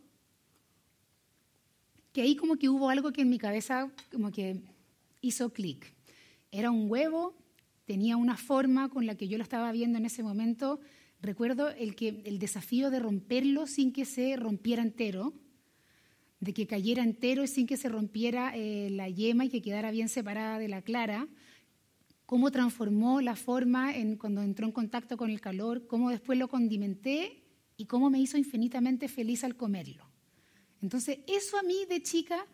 que 2.14 2.22
ahí 2.22 2.36
como 2.36 2.56
que 2.56 2.70
hubo 2.70 2.88
algo 2.88 3.12
que 3.12 3.20
en 3.20 3.28
mi 3.28 3.38
cabeza 3.38 3.90
como 4.10 4.30
que 4.30 4.62
hizo 5.20 5.52
clic. 5.52 5.92
Era 6.50 6.70
un 6.70 6.90
huevo, 6.90 7.34
tenía 7.84 8.16
una 8.16 8.36
forma 8.36 8.88
con 8.88 9.04
la 9.04 9.16
que 9.16 9.28
yo 9.28 9.36
lo 9.36 9.42
estaba 9.42 9.70
viendo 9.72 9.98
en 9.98 10.06
ese 10.06 10.22
momento. 10.22 10.80
Recuerdo 11.20 11.68
el, 11.70 11.96
que, 11.96 12.22
el 12.24 12.38
desafío 12.38 12.90
de 12.90 13.00
romperlo 13.00 13.66
sin 13.66 13.92
que 13.92 14.06
se 14.06 14.36
rompiera 14.36 14.80
entero 14.82 15.34
de 16.38 16.52
que 16.52 16.66
cayera 16.66 17.02
entero 17.02 17.42
y 17.42 17.48
sin 17.48 17.66
que 17.66 17.76
se 17.76 17.88
rompiera 17.88 18.52
eh, 18.54 18.90
la 18.90 19.08
yema 19.08 19.46
y 19.46 19.48
que 19.48 19.62
quedara 19.62 19.90
bien 19.90 20.08
separada 20.08 20.58
de 20.58 20.68
la 20.68 20.82
clara, 20.82 21.26
cómo 22.26 22.50
transformó 22.50 23.20
la 23.20 23.34
forma 23.34 23.96
en, 23.96 24.16
cuando 24.16 24.42
entró 24.42 24.66
en 24.66 24.72
contacto 24.72 25.16
con 25.16 25.30
el 25.30 25.40
calor, 25.40 25.86
cómo 25.86 26.10
después 26.10 26.38
lo 26.38 26.48
condimenté 26.48 27.42
y 27.76 27.86
cómo 27.86 28.10
me 28.10 28.20
hizo 28.20 28.36
infinitamente 28.36 29.08
feliz 29.08 29.42
al 29.42 29.56
comerlo. 29.56 30.13
Entonces, 30.84 31.20
eso 31.26 31.56
a 31.56 31.62
mí 31.62 31.86
de 31.88 32.02
chica 32.02 32.44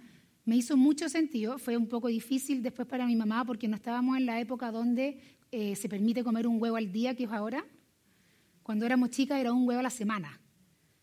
me 0.44 0.54
hizo 0.54 0.76
mucho 0.76 1.08
sentido. 1.08 1.58
Fue 1.58 1.76
un 1.76 1.88
poco 1.88 2.06
difícil 2.06 2.62
después 2.62 2.86
para 2.86 3.04
mi 3.04 3.16
mamá 3.16 3.44
porque 3.44 3.66
no 3.66 3.74
estábamos 3.74 4.16
en 4.16 4.24
la 4.24 4.38
época 4.38 4.70
donde 4.70 5.18
eh, 5.50 5.74
se 5.74 5.88
permite 5.88 6.22
comer 6.22 6.46
un 6.46 6.62
huevo 6.62 6.76
al 6.76 6.92
día, 6.92 7.16
que 7.16 7.24
es 7.24 7.32
ahora. 7.32 7.66
Cuando 8.62 8.86
éramos 8.86 9.10
chicas 9.10 9.40
era 9.40 9.52
un 9.52 9.66
huevo 9.66 9.80
a 9.80 9.82
la 9.82 9.90
semana. 9.90 10.40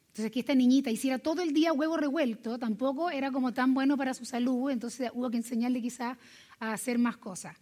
Entonces, 0.07 0.31
que 0.31 0.39
esta 0.39 0.55
niñita 0.55 0.89
hiciera 0.89 1.19
todo 1.19 1.41
el 1.41 1.51
día 1.51 1.73
huevo 1.73 1.97
revuelto 1.97 2.57
tampoco 2.57 3.11
era 3.11 3.29
como 3.29 3.53
tan 3.53 3.73
bueno 3.73 3.97
para 3.97 4.13
su 4.13 4.23
salud, 4.23 4.71
entonces 4.71 5.11
hubo 5.13 5.29
que 5.29 5.35
enseñarle 5.35 5.81
quizás 5.81 6.17
a 6.61 6.71
hacer 6.71 6.97
más 6.97 7.17
cosas. 7.17 7.57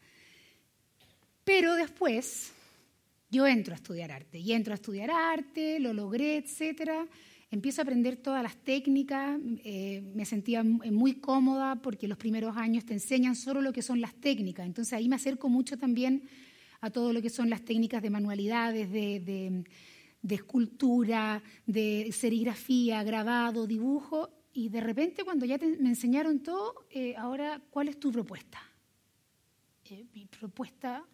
Pero 1.44 1.74
después 1.74 2.54
yo 3.32 3.48
entro 3.48 3.74
a 3.74 3.78
estudiar 3.78 4.12
arte, 4.12 4.38
y 4.38 4.54
entro 4.54 4.74
a 4.74 4.76
estudiar 4.76 5.10
arte, 5.10 5.80
lo 5.80 5.92
logré, 5.92 6.38
etcétera. 6.38 7.08
Empiezo 7.56 7.80
a 7.80 7.84
aprender 7.84 8.18
todas 8.18 8.44
las 8.44 8.58
técnicas, 8.58 9.40
eh, 9.64 10.04
me 10.14 10.26
sentía 10.26 10.62
muy 10.62 11.14
cómoda 11.22 11.78
porque 11.78 12.06
los 12.06 12.18
primeros 12.18 12.58
años 12.58 12.84
te 12.84 12.92
enseñan 12.92 13.34
solo 13.34 13.62
lo 13.62 13.72
que 13.72 13.82
son 13.82 14.02
las 14.02 14.14
técnicas, 14.14 14.66
entonces 14.66 14.92
ahí 14.92 15.08
me 15.08 15.16
acerco 15.16 15.48
mucho 15.48 15.78
también 15.78 16.24
a 16.82 16.90
todo 16.90 17.14
lo 17.14 17.22
que 17.22 17.30
son 17.30 17.50
las 17.50 17.62
técnicas 17.62 18.04
de 18.04 18.10
manualidades, 18.10 18.92
de 18.92 19.64
escultura, 20.28 21.42
de 21.66 22.10
serigrafía, 22.12 23.02
grabado, 23.04 23.66
dibujo, 23.68 24.32
y 24.52 24.68
de 24.68 24.82
repente 24.82 25.24
cuando 25.24 25.46
ya 25.46 25.58
me 25.58 25.88
enseñaron 25.88 26.40
todo, 26.40 26.86
eh, 26.90 27.16
ahora, 27.16 27.62
¿cuál 27.70 27.88
es 27.88 27.98
tu 27.98 28.12
propuesta? 28.12 28.60
Eh, 29.86 30.08
mi 30.14 30.26
propuesta, 30.26 31.06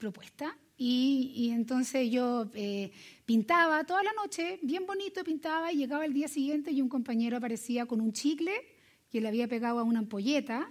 propuesta, 0.00 0.56
y, 0.76 1.50
entonces 1.52 2.10
yo 2.10 2.50
eh, 2.54 2.90
pintaba 3.26 3.84
toda 3.84 4.02
la 4.02 4.12
noche, 4.14 4.58
bien 4.62 4.86
bonito, 4.86 5.22
pintaba, 5.22 5.70
y 5.72 5.76
llegaba 5.76 6.06
el 6.06 6.14
día 6.14 6.26
siguiente 6.26 6.72
y 6.72 6.80
un 6.80 6.88
compañero 6.88 7.36
aparecía 7.36 7.84
con 7.84 8.00
un 8.00 8.12
chicle 8.12 8.52
que 9.10 9.20
le 9.20 9.28
había 9.28 9.46
pegado 9.46 9.78
a 9.78 9.82
una 9.84 9.98
ampolleta, 10.00 10.70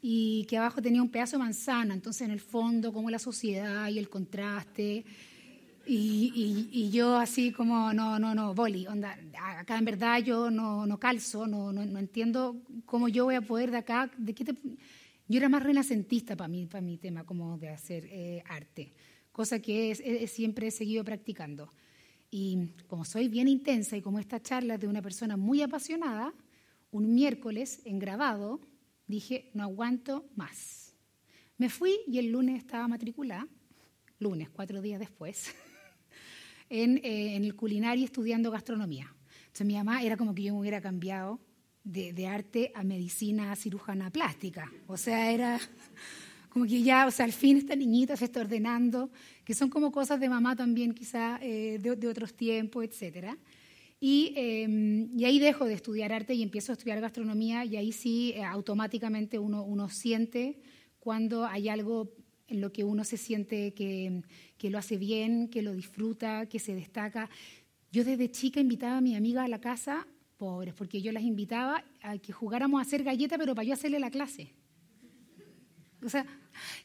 y 0.00 0.44
que 0.44 0.58
abajo 0.58 0.80
tenía 0.80 1.02
un 1.02 1.08
pedazo 1.08 1.36
de 1.36 1.44
manzana, 1.44 1.94
entonces 1.94 2.22
en 2.22 2.30
el 2.30 2.40
fondo 2.40 2.92
como 2.92 3.10
la 3.10 3.18
sociedad 3.18 3.88
y 3.88 3.98
el 3.98 4.08
contraste, 4.08 5.04
y, 5.86 6.70
y, 6.72 6.90
yo 6.90 7.16
así 7.16 7.52
como, 7.52 7.92
no, 7.92 8.18
no, 8.18 8.34
no, 8.34 8.54
boli, 8.54 8.86
onda, 8.86 9.18
acá 9.58 9.76
en 9.76 9.84
verdad 9.84 10.18
yo 10.18 10.50
no, 10.50 10.86
no 10.86 10.98
calzo, 10.98 11.46
no, 11.46 11.72
no, 11.72 11.84
no, 11.84 11.98
entiendo 11.98 12.56
cómo 12.86 13.08
yo 13.08 13.24
voy 13.24 13.34
a 13.34 13.42
poder 13.42 13.70
de 13.70 13.78
acá, 13.78 14.10
de 14.16 14.34
qué 14.34 14.44
te... 14.44 14.54
Yo 15.26 15.38
era 15.38 15.48
más 15.48 15.62
renacentista 15.62 16.36
para 16.36 16.48
mí, 16.48 16.66
para 16.66 16.82
mi 16.82 16.98
tema 16.98 17.24
como 17.24 17.56
de 17.56 17.70
hacer 17.70 18.06
eh, 18.10 18.42
arte, 18.46 18.92
cosa 19.32 19.60
que 19.60 19.94
siempre 20.28 20.66
he 20.66 20.70
seguido 20.70 21.02
practicando. 21.02 21.70
Y 22.30 22.72
como 22.88 23.04
soy 23.04 23.28
bien 23.28 23.48
intensa 23.48 23.96
y 23.96 24.02
como 24.02 24.18
esta 24.18 24.42
charla 24.42 24.74
es 24.74 24.80
de 24.80 24.88
una 24.88 25.00
persona 25.00 25.36
muy 25.36 25.62
apasionada, 25.62 26.34
un 26.90 27.14
miércoles 27.14 27.80
en 27.84 27.98
grabado, 27.98 28.60
dije, 29.06 29.50
no 29.54 29.62
aguanto 29.62 30.28
más. 30.36 30.94
Me 31.56 31.70
fui 31.70 31.96
y 32.06 32.18
el 32.18 32.30
lunes 32.30 32.58
estaba 32.58 32.86
matriculada, 32.86 33.48
lunes, 34.18 34.50
cuatro 34.50 34.82
días 34.82 35.00
después, 35.00 35.54
en, 36.68 36.98
eh, 36.98 37.36
en 37.36 37.44
el 37.44 37.56
culinario 37.56 38.04
estudiando 38.04 38.50
gastronomía. 38.50 39.14
Entonces 39.46 39.66
mi 39.66 39.74
mamá 39.74 40.02
era 40.02 40.16
como 40.16 40.34
que 40.34 40.42
yo 40.42 40.52
me 40.52 40.60
hubiera 40.60 40.80
cambiado 40.80 41.40
de, 41.84 42.26
arte 42.26 42.72
a 42.74 42.82
medicina 42.82 43.52
a 43.52 43.56
cirujana 43.56 44.10
plástica. 44.10 44.72
O 44.86 44.96
sea, 44.96 45.30
era 45.30 45.60
como 46.48 46.64
que 46.64 46.82
ya, 46.82 47.06
o 47.06 47.10
sea, 47.10 47.26
al 47.26 47.32
fin 47.32 47.58
esta 47.58 47.76
niñita 47.76 48.16
se 48.16 48.24
está 48.24 48.40
ordenando, 48.40 49.10
que 49.44 49.54
son 49.54 49.68
como 49.68 49.92
cosas 49.92 50.18
de 50.18 50.28
mamá 50.28 50.56
también 50.56 50.94
quizá 50.94 51.38
eh, 51.42 51.78
de, 51.80 52.08
otros 52.08 52.34
tiempos, 52.34 52.84
etcétera. 52.84 53.36
Y, 54.00 54.32
eh, 54.36 55.08
y, 55.16 55.24
ahí 55.24 55.38
dejo 55.38 55.66
de 55.66 55.74
estudiar 55.74 56.12
arte 56.12 56.34
y 56.34 56.42
empiezo 56.42 56.72
a 56.72 56.74
estudiar 56.74 57.00
gastronomía 57.00 57.64
y 57.64 57.76
ahí 57.76 57.92
sí 57.92 58.32
eh, 58.34 58.42
automáticamente 58.42 59.38
uno, 59.38 59.62
uno 59.62 59.88
siente 59.88 60.58
cuando 60.98 61.46
hay 61.46 61.68
algo 61.68 62.12
en 62.48 62.60
lo 62.60 62.72
que 62.72 62.84
uno 62.84 63.04
se 63.04 63.16
siente 63.16 63.72
que, 63.72 64.22
que, 64.58 64.68
lo 64.68 64.78
hace 64.78 64.96
bien, 64.98 65.48
que 65.48 65.62
lo 65.62 65.72
disfruta, 65.72 66.46
que 66.46 66.58
se 66.58 66.74
destaca. 66.74 67.30
Yo 67.92 68.04
desde 68.04 68.30
chica 68.30 68.60
invitaba 68.60 68.98
a 68.98 69.00
mi 69.00 69.16
amiga 69.16 69.44
a 69.44 69.48
la 69.48 69.60
casa, 69.60 70.06
pobres, 70.36 70.74
porque 70.74 71.00
yo 71.00 71.12
las 71.12 71.22
invitaba 71.22 71.84
a 72.02 72.18
que 72.18 72.32
jugáramos 72.32 72.78
a 72.78 72.82
hacer 72.82 73.02
galletas, 73.02 73.38
pero 73.38 73.54
para 73.54 73.66
yo 73.66 73.74
hacerle 73.74 73.98
la 73.98 74.10
clase. 74.10 74.52
O 76.04 76.08
sea, 76.08 76.26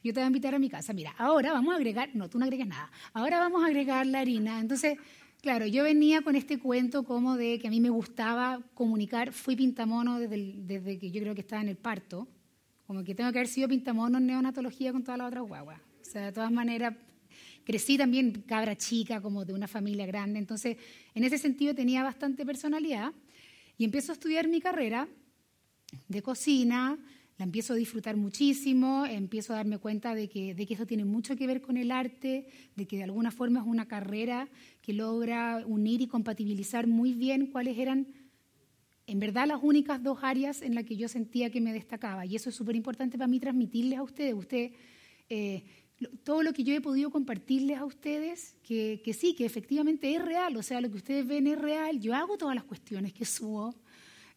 yo 0.03 0.13
te 0.13 0.19
voy 0.19 0.23
a 0.23 0.27
invitar 0.27 0.55
a 0.55 0.59
mi 0.59 0.69
casa. 0.69 0.93
Mira, 0.93 1.13
ahora 1.17 1.51
vamos 1.51 1.73
a 1.73 1.77
agregar, 1.77 2.09
no, 2.13 2.29
tú 2.29 2.39
no 2.39 2.45
agregues 2.45 2.67
nada. 2.67 2.89
Ahora 3.13 3.39
vamos 3.39 3.63
a 3.63 3.67
agregar 3.67 4.05
la 4.07 4.19
harina. 4.19 4.59
Entonces, 4.59 4.97
claro, 5.41 5.65
yo 5.65 5.83
venía 5.83 6.21
con 6.21 6.35
este 6.35 6.57
cuento 6.57 7.03
como 7.03 7.35
de 7.35 7.59
que 7.59 7.67
a 7.67 7.69
mí 7.69 7.81
me 7.81 7.89
gustaba 7.89 8.61
comunicar. 8.73 9.33
Fui 9.33 9.55
pintamono 9.55 10.19
desde, 10.19 10.35
el, 10.35 10.67
desde 10.67 10.97
que 10.97 11.11
yo 11.11 11.21
creo 11.21 11.35
que 11.35 11.41
estaba 11.41 11.61
en 11.61 11.69
el 11.69 11.77
parto. 11.77 12.27
Como 12.87 13.03
que 13.03 13.13
tengo 13.13 13.31
que 13.31 13.39
haber 13.39 13.47
sido 13.47 13.67
pintamono 13.67 14.17
en 14.17 14.25
neonatología 14.25 14.91
con 14.91 15.03
todas 15.03 15.17
las 15.17 15.27
otras 15.27 15.45
guaguas. 15.47 15.79
O 16.01 16.05
sea, 16.05 16.25
de 16.25 16.31
todas 16.31 16.51
maneras, 16.51 16.95
crecí 17.63 17.97
también 17.97 18.43
cabra 18.47 18.75
chica, 18.75 19.21
como 19.21 19.45
de 19.45 19.53
una 19.53 19.67
familia 19.67 20.05
grande. 20.05 20.39
Entonces, 20.39 20.77
en 21.13 21.23
ese 21.23 21.37
sentido 21.37 21.75
tenía 21.75 22.03
bastante 22.03 22.45
personalidad. 22.45 23.11
Y 23.79 23.85
empiezo 23.85 24.11
a 24.11 24.15
estudiar 24.15 24.49
mi 24.49 24.59
carrera 24.59 25.07
de 26.09 26.21
cocina, 26.21 26.99
la 27.37 27.45
empiezo 27.45 27.71
a 27.71 27.77
disfrutar 27.77 28.17
muchísimo, 28.17 29.05
empiezo 29.05 29.53
a 29.53 29.55
darme 29.55 29.77
cuenta 29.77 30.13
de 30.13 30.27
que, 30.27 30.53
de 30.53 30.67
que 30.67 30.73
eso 30.73 30.85
tiene 30.85 31.05
mucho 31.05 31.37
que 31.37 31.47
ver 31.47 31.61
con 31.61 31.77
el 31.77 31.89
arte, 31.89 32.45
de 32.75 32.85
que 32.85 32.97
de 32.97 33.03
alguna 33.03 33.31
forma 33.31 33.61
es 33.61 33.65
una 33.65 33.87
carrera 33.87 34.49
que 34.81 34.91
logra 34.91 35.63
unir 35.65 36.01
y 36.01 36.07
compatibilizar 36.07 36.87
muy 36.87 37.13
bien 37.13 37.47
cuáles 37.47 37.77
eran, 37.77 38.07
en 39.07 39.17
verdad, 39.17 39.47
las 39.47 39.63
únicas 39.63 40.03
dos 40.03 40.19
áreas 40.23 40.61
en 40.61 40.75
las 40.75 40.83
que 40.83 40.97
yo 40.97 41.07
sentía 41.07 41.49
que 41.49 41.61
me 41.61 41.71
destacaba. 41.71 42.25
Y 42.25 42.35
eso 42.35 42.49
es 42.49 42.55
súper 42.57 42.75
importante 42.75 43.17
para 43.17 43.29
mí 43.29 43.39
transmitirles 43.39 43.97
a 43.97 44.03
ustedes. 44.03 44.33
Usted, 44.33 44.73
eh, 45.29 45.63
todo 46.23 46.43
lo 46.43 46.53
que 46.53 46.63
yo 46.63 46.73
he 46.73 46.81
podido 46.81 47.09
compartirles 47.09 47.77
a 47.77 47.85
ustedes, 47.85 48.55
que, 48.63 49.01
sí, 49.17 49.35
que 49.35 49.45
efectivamente 49.45 50.13
es 50.15 50.23
real, 50.23 50.55
o 50.57 50.63
sea, 50.63 50.81
lo 50.81 50.89
que 50.89 50.97
ustedes 50.97 51.27
ven 51.27 51.47
es 51.47 51.59
real. 51.59 51.99
Yo 51.99 52.15
hago 52.15 52.37
todas 52.37 52.55
las 52.55 52.63
cuestiones 52.63 53.13
que 53.13 53.25
subo, 53.25 53.75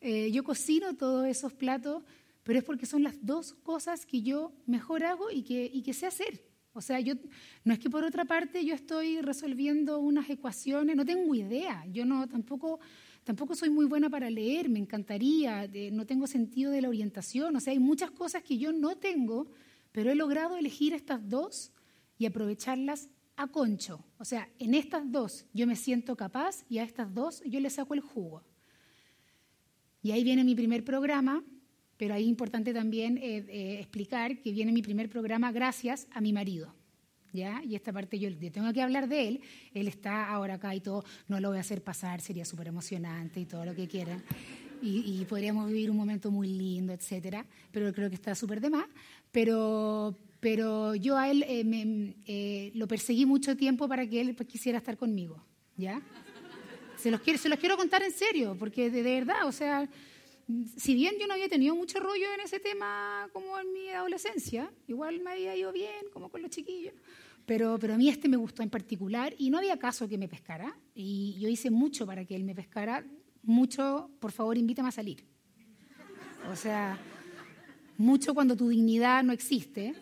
eh, 0.01 0.31
yo 0.33 0.43
cocino 0.43 0.95
todos 0.95 1.27
esos 1.27 1.53
platos 1.53 2.03
pero 2.43 2.59
es 2.59 2.65
porque 2.65 2.87
son 2.87 3.03
las 3.03 3.25
dos 3.25 3.55
cosas 3.63 4.05
que 4.07 4.23
yo 4.23 4.53
mejor 4.67 5.05
hago 5.05 5.31
y 5.31 5.43
que, 5.43 5.93
sé 5.93 6.07
hacer. 6.07 6.45
O 6.73 6.81
sea, 6.81 7.01
yo 7.01 7.15
no 7.65 7.75
es 7.75 7.79
que 7.79 7.91
por 7.91 8.03
otra 8.03 8.25
parte 8.25 8.65
yo 8.65 8.75
estoy 8.75 9.21
resolviendo 9.21 9.99
unas 9.99 10.29
ecuaciones, 10.31 10.97
no 10.97 11.05
tengo 11.05 11.35
idea, 11.35 11.85
yo 11.91 12.05
no 12.05 12.27
tampoco 12.29 12.81
tampoco 13.25 13.55
soy 13.55 13.71
muy 13.71 13.87
buena 13.87 14.11
para 14.11 14.29
leer, 14.31 14.69
me 14.69 14.81
encantaría, 14.81 15.71
no 15.93 16.07
tengo 16.07 16.27
sentido 16.27 16.73
de 16.73 16.83
la 16.83 16.89
orientación, 16.89 17.55
o 17.55 17.61
sea, 17.61 17.73
hay 17.73 17.79
muchas 17.79 18.11
cosas 18.11 18.43
que 18.43 18.59
yo 18.59 18.73
no 18.73 18.97
tengo, 18.97 19.47
pero 19.93 20.11
he 20.11 20.15
logrado 20.15 20.57
elegir 20.57 20.95
estas 20.95 21.29
dos 21.29 21.73
y 22.19 22.27
aprovecharlas 22.27 23.09
a 23.37 23.47
concho. 23.49 24.05
O 24.19 24.25
sea, 24.25 24.49
en 24.59 24.75
estas 24.75 25.11
dos 25.11 25.47
yo 25.53 25.67
me 25.67 25.77
siento 25.77 26.17
capaz 26.17 26.65
y 26.69 26.79
a 26.79 26.83
estas 26.83 27.15
dos 27.15 27.43
yo 27.45 27.61
le 27.61 27.71
saco 27.71 27.95
el 27.95 28.01
jugo. 28.01 28.43
Y 30.03 30.11
ahí 30.11 30.25
viene 30.25 30.45
mi 30.45 30.55
primer 30.55 30.85
programa, 30.85 31.45
pero 31.97 32.15
ahí 32.15 32.25
es 32.25 32.29
importante 32.29 32.75
también 32.75 33.19
eh, 33.19 33.45
eh, 33.49 33.79
explicar 33.81 34.41
que 34.41 34.53
viene 34.53 34.73
mi 34.73 34.83
primer 34.83 35.09
programa 35.09 35.53
gracias 35.53 36.09
a 36.11 36.21
mi 36.21 36.33
marido. 36.33 36.75
¿Ya? 37.33 37.63
Y 37.65 37.77
esta 37.77 37.95
parte 37.95 38.19
yo, 38.19 38.29
tengo 38.51 38.71
que 38.75 38.83
hablar 38.83 39.09
de 39.09 39.27
él. 39.27 39.41
Él 39.73 39.89
está 39.89 40.29
ahora 40.29 40.55
acá 40.55 40.75
y 40.75 40.81
todo, 40.81 41.03
no 41.29 41.41
lo 41.41 41.49
voy 41.49 41.57
a 41.57 41.63
hacer 41.63 41.83
pasar, 41.83 42.21
sería 42.21 42.45
súper 42.45 42.67
emocionante 42.67 43.41
y 43.41 43.47
todo 43.47 43.65
lo 43.65 43.75
que 43.75 43.89
quieran. 43.89 44.23
Y, 44.83 45.21
y, 45.21 45.25
podríamos 45.25 45.69
vivir 45.69 45.91
un 45.91 45.97
momento 45.97 46.31
muy 46.31 46.49
lindo, 46.49 46.93
etcétera. 46.93 47.47
Pero 47.71 47.93
creo 47.93 48.09
que 48.09 48.17
está 48.17 48.35
súper 48.35 48.61
de 48.61 48.69
más. 48.69 48.87
Pero, 49.31 50.17
pero 50.41 50.95
yo 50.95 51.17
a 51.17 51.31
él 51.31 51.45
eh, 51.47 51.65
me, 51.65 52.17
eh, 52.27 52.73
lo 52.75 52.89
perseguí 52.89 53.25
mucho 53.25 53.57
tiempo 53.57 53.89
para 53.89 54.07
que 54.07 54.21
él 54.21 54.35
pues, 54.35 54.49
quisiera 54.49 54.79
estar 54.79 54.97
conmigo. 54.97 55.43
¿Ya? 55.77 56.03
Se 56.97 57.11
los, 57.11 57.21
quiero, 57.21 57.39
se 57.39 57.49
los 57.49 57.59
quiero 57.59 57.77
contar 57.77 58.03
en 58.03 58.13
serio, 58.13 58.57
porque 58.59 58.91
de, 58.91 59.03
de 59.03 59.21
verdad, 59.21 59.47
o 59.47 59.53
sea, 59.53 59.89
si 60.77 60.95
bien 60.95 61.15
yo 61.19 61.27
no 61.27 61.35
había 61.35 61.49
tenido 61.49 61.75
mucho 61.75 61.99
rollo 61.99 62.27
en 62.35 62.41
ese 62.41 62.61
tema 62.61 63.29
como 63.33 63.59
en 63.59 63.73
mi 63.73 63.89
adolescencia, 63.89 64.71
igual 64.87 65.21
me 65.21 65.33
había 65.33 65.57
ido 65.57 65.73
bien, 65.73 66.07
como 66.13 66.29
con 66.29 66.43
los 66.43 66.51
chiquillos, 66.51 66.95
pero, 67.47 67.79
pero 67.79 67.95
a 67.95 67.97
mí 67.97 68.09
este 68.09 68.29
me 68.29 68.37
gustó 68.37 68.63
en 68.63 68.71
particular 68.71 69.35
y 69.37 69.51
no 69.51 69.59
había 69.59 69.79
caso 69.79 70.09
que 70.09 70.19
me 70.19 70.29
pescara. 70.29 70.77
Y 70.95 71.37
yo 71.41 71.49
hice 71.49 71.71
mucho 71.71 72.07
para 72.07 72.25
que 72.25 72.37
él 72.37 72.45
me 72.45 72.55
pescara. 72.55 73.05
Mucho, 73.43 74.11
por 74.21 74.33
favor, 74.33 74.57
invítame 74.57 74.89
a 74.89 74.93
salir. 74.93 75.25
O 76.51 76.57
sea, 76.57 76.99
mucho 77.99 78.35
cuando 78.35 78.57
tu 78.57 78.69
dignidad 78.69 79.23
no 79.25 79.33
existe. 79.33 79.95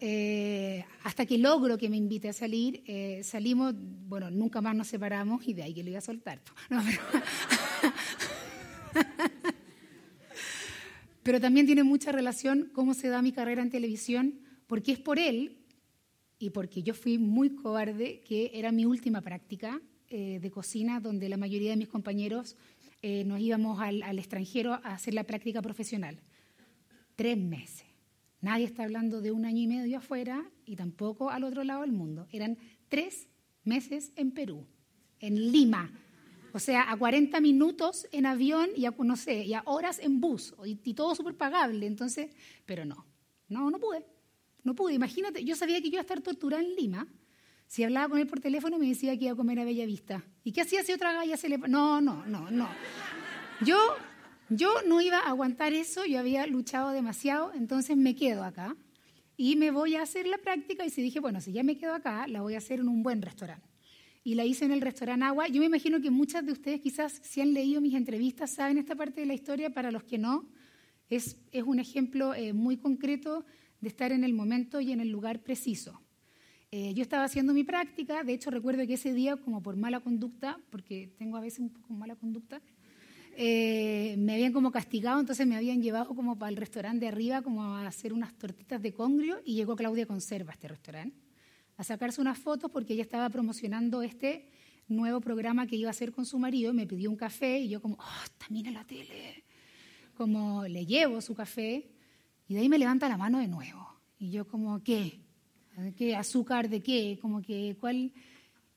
Eh, 0.00 0.84
hasta 1.04 1.24
que 1.24 1.38
logro 1.38 1.78
que 1.78 1.88
me 1.88 1.96
invite 1.96 2.28
a 2.28 2.32
salir, 2.32 2.82
eh, 2.86 3.20
salimos, 3.22 3.72
bueno, 3.76 4.32
nunca 4.32 4.60
más 4.60 4.74
nos 4.74 4.88
separamos 4.88 5.46
y 5.46 5.54
de 5.54 5.62
ahí 5.62 5.74
que 5.74 5.84
lo 5.84 5.90
iba 5.90 5.98
a 5.98 6.02
soltar. 6.02 6.40
Pero 6.68 6.82
Pero 11.22 11.40
también 11.40 11.66
tiene 11.66 11.84
mucha 11.84 12.10
relación 12.10 12.72
cómo 12.74 12.94
se 12.94 13.08
da 13.08 13.22
mi 13.22 13.30
carrera 13.30 13.62
en 13.62 13.70
televisión, 13.70 14.40
porque 14.66 14.90
es 14.90 14.98
por 14.98 15.20
él 15.20 15.58
y 16.40 16.50
porque 16.50 16.82
yo 16.82 16.94
fui 16.94 17.18
muy 17.18 17.54
cobarde, 17.54 18.24
que 18.26 18.50
era 18.54 18.72
mi 18.72 18.84
última 18.84 19.20
práctica 19.20 19.80
eh, 20.14 20.40
de 20.40 20.50
cocina, 20.50 21.00
donde 21.00 21.30
la 21.30 21.38
mayoría 21.38 21.70
de 21.70 21.78
mis 21.78 21.88
compañeros 21.88 22.54
eh, 23.00 23.24
nos 23.24 23.40
íbamos 23.40 23.80
al, 23.80 24.18
extranjero 24.18 24.74
a 24.74 24.92
hacer 24.92 25.14
la 25.14 25.24
práctica 25.24 25.62
profesional. 25.62 26.20
Tres 27.16 27.38
meses. 27.38 27.86
Nadie 28.42 28.66
está 28.66 28.84
hablando 28.84 29.22
de 29.22 29.32
un 29.32 29.46
año 29.46 29.62
y 29.62 29.66
medio 29.66 29.96
afuera 29.96 30.44
y 30.66 30.76
tampoco 30.76 31.30
al 31.30 31.44
otro 31.44 31.64
lado 31.64 31.80
del 31.80 31.92
mundo. 31.92 32.28
Eran 32.30 32.58
tres 32.90 33.26
meses 33.64 34.12
en 34.16 34.32
Perú, 34.32 34.66
en 35.18 35.50
Lima, 35.50 35.90
o 36.52 36.58
sea, 36.58 36.92
a 36.92 36.96
40 36.98 37.40
minutos 37.40 38.06
en 38.12 38.26
avión 38.26 38.68
y 38.76 38.84
a, 38.84 38.90
no 38.90 39.16
sé, 39.16 39.44
y 39.44 39.54
a 39.54 39.62
horas 39.64 39.98
en 39.98 40.20
bus, 40.20 40.54
y, 40.62 40.74
todo 40.92 41.14
súper 41.14 41.38
pagable. 41.38 41.86
Entonces, 41.86 42.30
pero 42.66 42.84
no, 42.84 43.06
no, 43.48 43.70
no 43.70 43.78
pude. 43.78 44.04
No 44.62 44.74
pude. 44.74 44.92
Imagínate, 44.92 45.42
yo 45.42 45.56
sabía 45.56 45.80
que 45.80 45.88
iba 45.88 46.00
a 46.00 46.02
estar 46.02 46.20
torturada 46.20 46.62
en 46.62 46.76
Lima. 46.76 47.08
Si 47.72 47.82
hablaba 47.84 48.10
con 48.10 48.18
él 48.18 48.26
por 48.26 48.38
teléfono 48.38 48.78
me 48.78 48.86
decía 48.86 49.16
que 49.16 49.24
iba 49.24 49.32
a 49.32 49.34
comer 49.34 49.58
a 49.58 49.64
Bella 49.64 49.86
Vista. 49.86 50.22
¿Y 50.44 50.52
qué 50.52 50.60
hacía 50.60 50.82
si 50.82 50.92
otra 50.92 51.14
galla 51.14 51.38
se 51.38 51.48
le... 51.48 51.56
No, 51.56 52.02
no, 52.02 52.26
no, 52.26 52.50
no. 52.50 52.68
Yo, 53.64 53.78
yo 54.50 54.74
no 54.86 55.00
iba 55.00 55.20
a 55.20 55.30
aguantar 55.30 55.72
eso, 55.72 56.04
yo 56.04 56.18
había 56.18 56.46
luchado 56.46 56.90
demasiado, 56.90 57.50
entonces 57.54 57.96
me 57.96 58.14
quedo 58.14 58.44
acá 58.44 58.76
y 59.38 59.56
me 59.56 59.70
voy 59.70 59.94
a 59.94 60.02
hacer 60.02 60.26
la 60.26 60.36
práctica 60.36 60.84
y 60.84 60.90
si 60.90 61.00
dije, 61.00 61.18
bueno, 61.18 61.40
si 61.40 61.52
ya 61.52 61.62
me 61.62 61.78
quedo 61.78 61.94
acá, 61.94 62.26
la 62.26 62.42
voy 62.42 62.56
a 62.56 62.58
hacer 62.58 62.80
en 62.80 62.88
un 62.88 63.02
buen 63.02 63.22
restaurante 63.22 63.66
y 64.22 64.34
la 64.34 64.44
hice 64.44 64.66
en 64.66 64.72
el 64.72 64.82
restaurante 64.82 65.24
Agua. 65.24 65.48
Yo 65.48 65.60
me 65.60 65.66
imagino 65.66 65.98
que 66.02 66.10
muchas 66.10 66.44
de 66.44 66.52
ustedes 66.52 66.82
quizás 66.82 67.22
si 67.22 67.40
han 67.40 67.54
leído 67.54 67.80
mis 67.80 67.94
entrevistas 67.94 68.50
saben 68.50 68.76
esta 68.76 68.96
parte 68.96 69.22
de 69.22 69.26
la 69.26 69.32
historia, 69.32 69.70
para 69.70 69.90
los 69.90 70.04
que 70.04 70.18
no, 70.18 70.46
es, 71.08 71.38
es 71.52 71.62
un 71.62 71.78
ejemplo 71.78 72.34
eh, 72.34 72.52
muy 72.52 72.76
concreto 72.76 73.46
de 73.80 73.88
estar 73.88 74.12
en 74.12 74.24
el 74.24 74.34
momento 74.34 74.78
y 74.82 74.92
en 74.92 75.00
el 75.00 75.08
lugar 75.08 75.42
preciso. 75.42 76.02
Eh, 76.74 76.94
yo 76.94 77.02
estaba 77.02 77.24
haciendo 77.24 77.52
mi 77.52 77.64
práctica, 77.64 78.24
de 78.24 78.32
hecho 78.32 78.50
recuerdo 78.50 78.86
que 78.86 78.94
ese 78.94 79.12
día, 79.12 79.36
como 79.36 79.62
por 79.62 79.76
mala 79.76 80.00
conducta, 80.00 80.58
porque 80.70 81.12
tengo 81.18 81.36
a 81.36 81.40
veces 81.40 81.58
un 81.58 81.68
poco 81.68 81.92
mala 81.92 82.16
conducta, 82.16 82.62
eh, 83.36 84.14
me 84.16 84.32
habían 84.32 84.54
como 84.54 84.72
castigado, 84.72 85.20
entonces 85.20 85.46
me 85.46 85.54
habían 85.54 85.82
llevado 85.82 86.14
como 86.14 86.38
para 86.38 86.48
el 86.48 86.56
restaurante 86.56 87.04
de 87.04 87.08
arriba 87.08 87.42
como 87.42 87.62
a 87.62 87.86
hacer 87.86 88.14
unas 88.14 88.32
tortitas 88.38 88.80
de 88.80 88.94
congrio 88.94 89.42
y 89.44 89.54
llegó 89.54 89.76
Claudia 89.76 90.06
Conserva 90.06 90.52
a 90.52 90.54
este 90.54 90.68
restaurante 90.68 91.14
a 91.76 91.84
sacarse 91.84 92.22
unas 92.22 92.38
fotos 92.38 92.70
porque 92.70 92.94
ella 92.94 93.02
estaba 93.02 93.28
promocionando 93.28 94.02
este 94.02 94.48
nuevo 94.88 95.20
programa 95.20 95.66
que 95.66 95.76
iba 95.76 95.88
a 95.88 95.92
hacer 95.92 96.10
con 96.10 96.24
su 96.24 96.38
marido. 96.38 96.72
Me 96.72 96.86
pidió 96.86 97.10
un 97.10 97.16
café 97.16 97.58
y 97.58 97.68
yo 97.68 97.82
como, 97.82 97.96
oh, 97.96 98.24
también 98.38 98.66
en 98.66 98.74
la 98.74 98.84
tele. 98.84 99.44
Como 100.14 100.66
le 100.66 100.86
llevo 100.86 101.20
su 101.20 101.34
café 101.34 101.90
y 102.48 102.54
de 102.54 102.60
ahí 102.60 102.68
me 102.68 102.78
levanta 102.78 103.08
la 103.08 103.18
mano 103.18 103.40
de 103.40 103.48
nuevo. 103.48 104.00
Y 104.18 104.30
yo 104.30 104.46
como, 104.46 104.82
¿qué? 104.82 105.21
¿Qué 105.96 106.14
azúcar 106.14 106.68
de 106.68 106.82
qué? 106.82 107.18
Como 107.20 107.42
que, 107.42 107.76
¿cuál? 107.80 108.12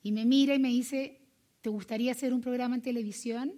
Y 0.04 0.12
me 0.12 0.26
mira 0.26 0.56
y 0.56 0.60
me 0.60 0.70
dice, 0.70 1.20
¿te 1.62 1.70
gustaría 1.70 2.12
hacer 2.12 2.34
un 2.34 2.42
programa 2.42 2.76
en 2.76 2.82
televisión? 2.82 3.54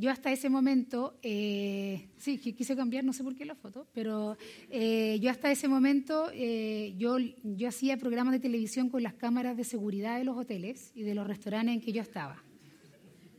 yo 0.00 0.10
hasta 0.10 0.32
ese 0.32 0.48
momento, 0.48 1.18
eh, 1.22 2.08
sí, 2.16 2.38
quise 2.38 2.74
cambiar, 2.74 3.04
no 3.04 3.12
sé 3.12 3.22
por 3.22 3.34
qué 3.34 3.44
la 3.44 3.54
foto, 3.54 3.86
pero 3.92 4.38
eh, 4.70 5.18
yo 5.20 5.30
hasta 5.30 5.52
ese 5.52 5.68
momento, 5.68 6.30
eh, 6.32 6.94
yo, 6.96 7.18
yo 7.18 7.68
hacía 7.68 7.98
programas 7.98 8.32
de 8.32 8.40
televisión 8.40 8.88
con 8.88 9.02
las 9.02 9.12
cámaras 9.12 9.58
de 9.58 9.64
seguridad 9.64 10.16
de 10.16 10.24
los 10.24 10.38
hoteles 10.38 10.90
y 10.94 11.02
de 11.02 11.14
los 11.14 11.26
restaurantes 11.26 11.74
en 11.74 11.80
que 11.82 11.92
yo 11.92 12.00
estaba. 12.00 12.42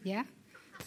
¿Ya? 0.04 0.28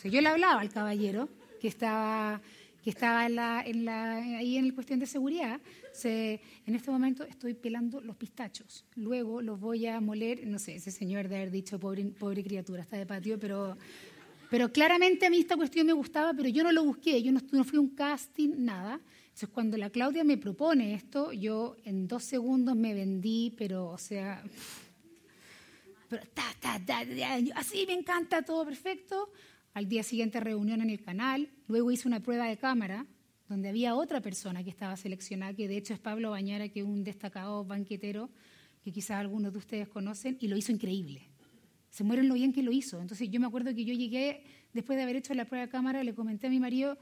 yo 0.04 0.20
le 0.20 0.28
hablaba 0.28 0.60
al 0.60 0.70
caballero 0.70 1.28
que 1.60 1.66
estaba, 1.66 2.40
que 2.84 2.90
estaba 2.90 3.26
en 3.26 3.84
la, 3.84 4.16
ahí 4.38 4.56
en 4.56 4.68
la 4.68 4.74
cuestión 4.74 5.00
de 5.00 5.06
seguridad. 5.06 5.60
En 6.02 6.74
este 6.74 6.90
momento 6.90 7.24
estoy 7.24 7.54
pelando 7.54 8.00
los 8.00 8.16
pistachos. 8.16 8.84
Luego 8.96 9.40
los 9.40 9.60
voy 9.60 9.86
a 9.86 10.00
moler, 10.00 10.46
no 10.46 10.58
sé, 10.58 10.76
ese 10.76 10.90
señor 10.90 11.28
de 11.28 11.36
haber 11.36 11.50
dicho, 11.50 11.78
pobre, 11.78 12.04
pobre 12.04 12.42
criatura, 12.42 12.82
está 12.82 12.96
de 12.96 13.06
patio, 13.06 13.38
pero 13.38 13.76
pero 14.54 14.70
claramente 14.70 15.26
a 15.26 15.30
mí 15.30 15.40
esta 15.40 15.56
cuestión 15.56 15.84
me 15.84 15.92
gustaba, 15.92 16.32
pero 16.32 16.48
yo 16.48 16.62
no 16.62 16.70
lo 16.70 16.84
busqué, 16.84 17.20
yo 17.20 17.32
no, 17.32 17.40
fui 17.64 17.76
a 17.76 17.80
un 17.80 17.88
casting, 17.88 18.50
nada. 18.58 19.00
Entonces 19.24 19.48
cuando 19.48 19.76
la 19.76 19.90
Claudia 19.90 20.22
me 20.22 20.36
propone 20.36 20.94
esto, 20.94 21.32
yo 21.32 21.76
en 21.84 22.06
dos 22.06 22.22
segundos 22.22 22.76
me 22.76 22.94
vendí, 22.94 23.52
pero 23.58 23.88
o 23.88 23.98
sea, 23.98 24.44
pero, 26.08 26.22
así 27.56 27.84
me 27.86 27.94
encanta, 27.94 28.42
todo 28.42 28.64
perfecto. 28.64 29.32
Al 29.72 29.88
día 29.88 30.04
siguiente 30.04 30.38
reunión 30.38 30.80
en 30.82 30.90
el 30.90 31.02
canal, 31.02 31.50
luego 31.66 31.90
hice 31.90 32.06
una 32.06 32.20
prueba 32.20 32.46
de 32.46 32.56
cámara 32.56 33.06
donde 33.48 33.68
había 33.68 33.94
otra 33.94 34.20
persona 34.20 34.64
que 34.64 34.70
estaba 34.70 34.96
seleccionada, 34.96 35.54
que 35.54 35.68
de 35.68 35.76
hecho 35.76 35.94
es 35.94 36.00
Pablo 36.00 36.30
Bañara, 36.30 36.68
que 36.68 36.80
es 36.80 36.86
un 36.86 37.04
destacado 37.04 37.64
banquetero 37.64 38.30
que 38.82 38.92
quizás 38.92 39.18
algunos 39.18 39.52
de 39.52 39.58
ustedes 39.58 39.88
conocen, 39.88 40.36
y 40.40 40.48
lo 40.48 40.56
hizo 40.56 40.70
increíble 40.72 41.30
se 41.94 42.02
mueren 42.02 42.26
lo 42.26 42.34
bien 42.34 42.52
que 42.52 42.64
lo 42.64 42.72
hizo. 42.72 43.00
Entonces 43.00 43.30
yo 43.30 43.38
me 43.38 43.46
acuerdo 43.46 43.72
que 43.72 43.84
yo 43.84 43.94
llegué, 43.94 44.42
después 44.72 44.96
de 44.96 45.04
haber 45.04 45.14
hecho 45.14 45.32
la 45.32 45.44
prueba 45.44 45.66
de 45.66 45.70
cámara, 45.70 46.02
le 46.02 46.12
comenté 46.12 46.48
a 46.48 46.50
mi 46.50 46.58
marido, 46.58 46.98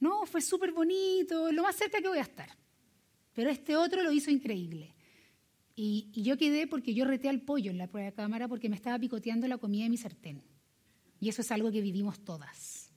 no, 0.00 0.26
fue 0.26 0.42
súper 0.42 0.70
bonito, 0.70 1.50
lo 1.50 1.62
más 1.62 1.76
cerca 1.76 1.98
que 2.02 2.08
voy 2.08 2.18
a 2.18 2.22
estar. 2.22 2.50
Pero 3.32 3.48
este 3.48 3.74
otro 3.74 4.02
lo 4.02 4.12
hizo 4.12 4.30
increíble. 4.30 4.94
Y, 5.74 6.10
yo 6.12 6.36
quedé 6.36 6.66
porque 6.66 6.92
yo 6.92 7.06
reté 7.06 7.30
al 7.30 7.40
pollo 7.40 7.70
en 7.70 7.78
la 7.78 7.86
prueba 7.86 8.10
de 8.10 8.14
cámara 8.14 8.48
porque 8.48 8.68
me 8.68 8.76
estaba 8.76 8.98
picoteando 8.98 9.48
la 9.48 9.56
comida 9.56 9.84
de 9.84 9.88
mi 9.88 9.96
sartén. 9.96 10.42
Y 11.18 11.30
eso 11.30 11.40
es 11.40 11.50
algo 11.50 11.72
que 11.72 11.80
vivimos 11.80 12.22
todas. 12.22 12.92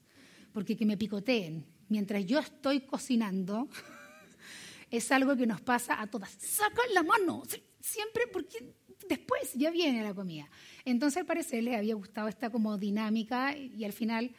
Porque 0.51 0.75
que 0.75 0.85
me 0.85 0.97
picoteen 0.97 1.63
mientras 1.89 2.25
yo 2.25 2.39
estoy 2.39 2.81
cocinando 2.81 3.67
es 4.91 5.11
algo 5.11 5.35
que 5.35 5.45
nos 5.45 5.61
pasa 5.61 6.01
a 6.01 6.07
todas. 6.07 6.31
Saca 6.31 6.81
la 6.93 7.03
mano, 7.03 7.43
siempre 7.79 8.27
porque 8.31 8.73
después 9.07 9.53
ya 9.53 9.71
viene 9.71 10.03
la 10.03 10.13
comida. 10.13 10.49
Entonces 10.83 11.17
al 11.17 11.25
parecer 11.25 11.63
les 11.63 11.77
había 11.77 11.95
gustado 11.95 12.27
esta 12.27 12.49
como 12.49 12.77
dinámica 12.77 13.55
y 13.55 13.83
al 13.83 13.93
final 13.93 14.31